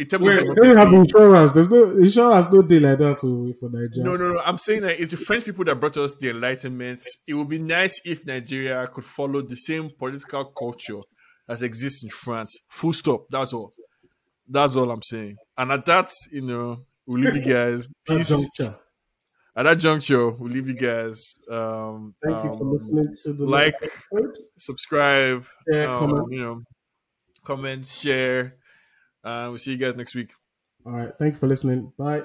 Terms 0.09 0.25
Wait, 0.25 0.43
they 0.59 0.69
have 0.69 0.91
insurance. 0.91 1.51
There's 1.51 1.69
no 1.69 1.91
insurance, 1.91 2.51
no 2.51 2.61
day 2.63 2.79
like 2.79 2.97
that 2.97 3.19
to 3.21 3.53
for 3.59 3.69
Nigeria. 3.69 4.03
no, 4.03 4.15
no, 4.15 4.33
no. 4.33 4.39
I'm 4.39 4.57
saying 4.57 4.81
that 4.81 4.99
it's 4.99 5.11
the 5.11 5.17
French 5.17 5.45
people 5.45 5.63
that 5.65 5.75
brought 5.79 5.97
us 5.97 6.15
the 6.15 6.31
Enlightenment. 6.31 7.01
It 7.27 7.35
would 7.35 7.49
be 7.49 7.59
nice 7.59 8.01
if 8.03 8.25
Nigeria 8.25 8.87
could 8.87 9.05
follow 9.05 9.41
the 9.41 9.55
same 9.55 9.91
political 9.97 10.45
culture 10.45 11.01
that 11.47 11.61
exists 11.61 12.03
in 12.03 12.09
France. 12.09 12.57
Full 12.69 12.93
stop. 12.93 13.25
That's 13.29 13.53
all. 13.53 13.71
That's 14.47 14.75
all 14.75 14.89
I'm 14.89 15.03
saying. 15.03 15.35
And 15.57 15.71
at 15.71 15.85
that, 15.85 16.11
you 16.31 16.41
know, 16.41 16.85
we'll 17.05 17.21
leave 17.21 17.35
you 17.45 17.53
guys. 17.53 17.87
Peace. 18.07 18.31
At 19.55 19.63
that 19.63 19.77
juncture, 19.77 20.31
we'll 20.31 20.51
leave 20.51 20.67
you 20.67 20.73
guys. 20.73 21.35
Um, 21.49 22.15
Thank 22.23 22.43
you 22.43 22.49
for 22.57 22.63
um, 22.63 22.73
listening 22.73 23.15
to 23.23 23.33
the 23.33 23.45
like. 23.45 23.75
Subscribe. 24.57 25.45
Share, 25.71 25.87
um, 25.87 25.99
comment. 25.99 26.27
You 26.31 26.39
know, 26.39 26.61
comment, 27.45 27.85
share. 27.85 28.55
Uh, 29.23 29.47
we'll 29.49 29.57
see 29.57 29.71
you 29.71 29.77
guys 29.77 29.95
next 29.95 30.15
week. 30.15 30.33
All 30.85 30.93
right. 30.93 31.13
Thank 31.17 31.35
you 31.35 31.39
for 31.39 31.47
listening. 31.47 31.93
Bye. 31.97 32.23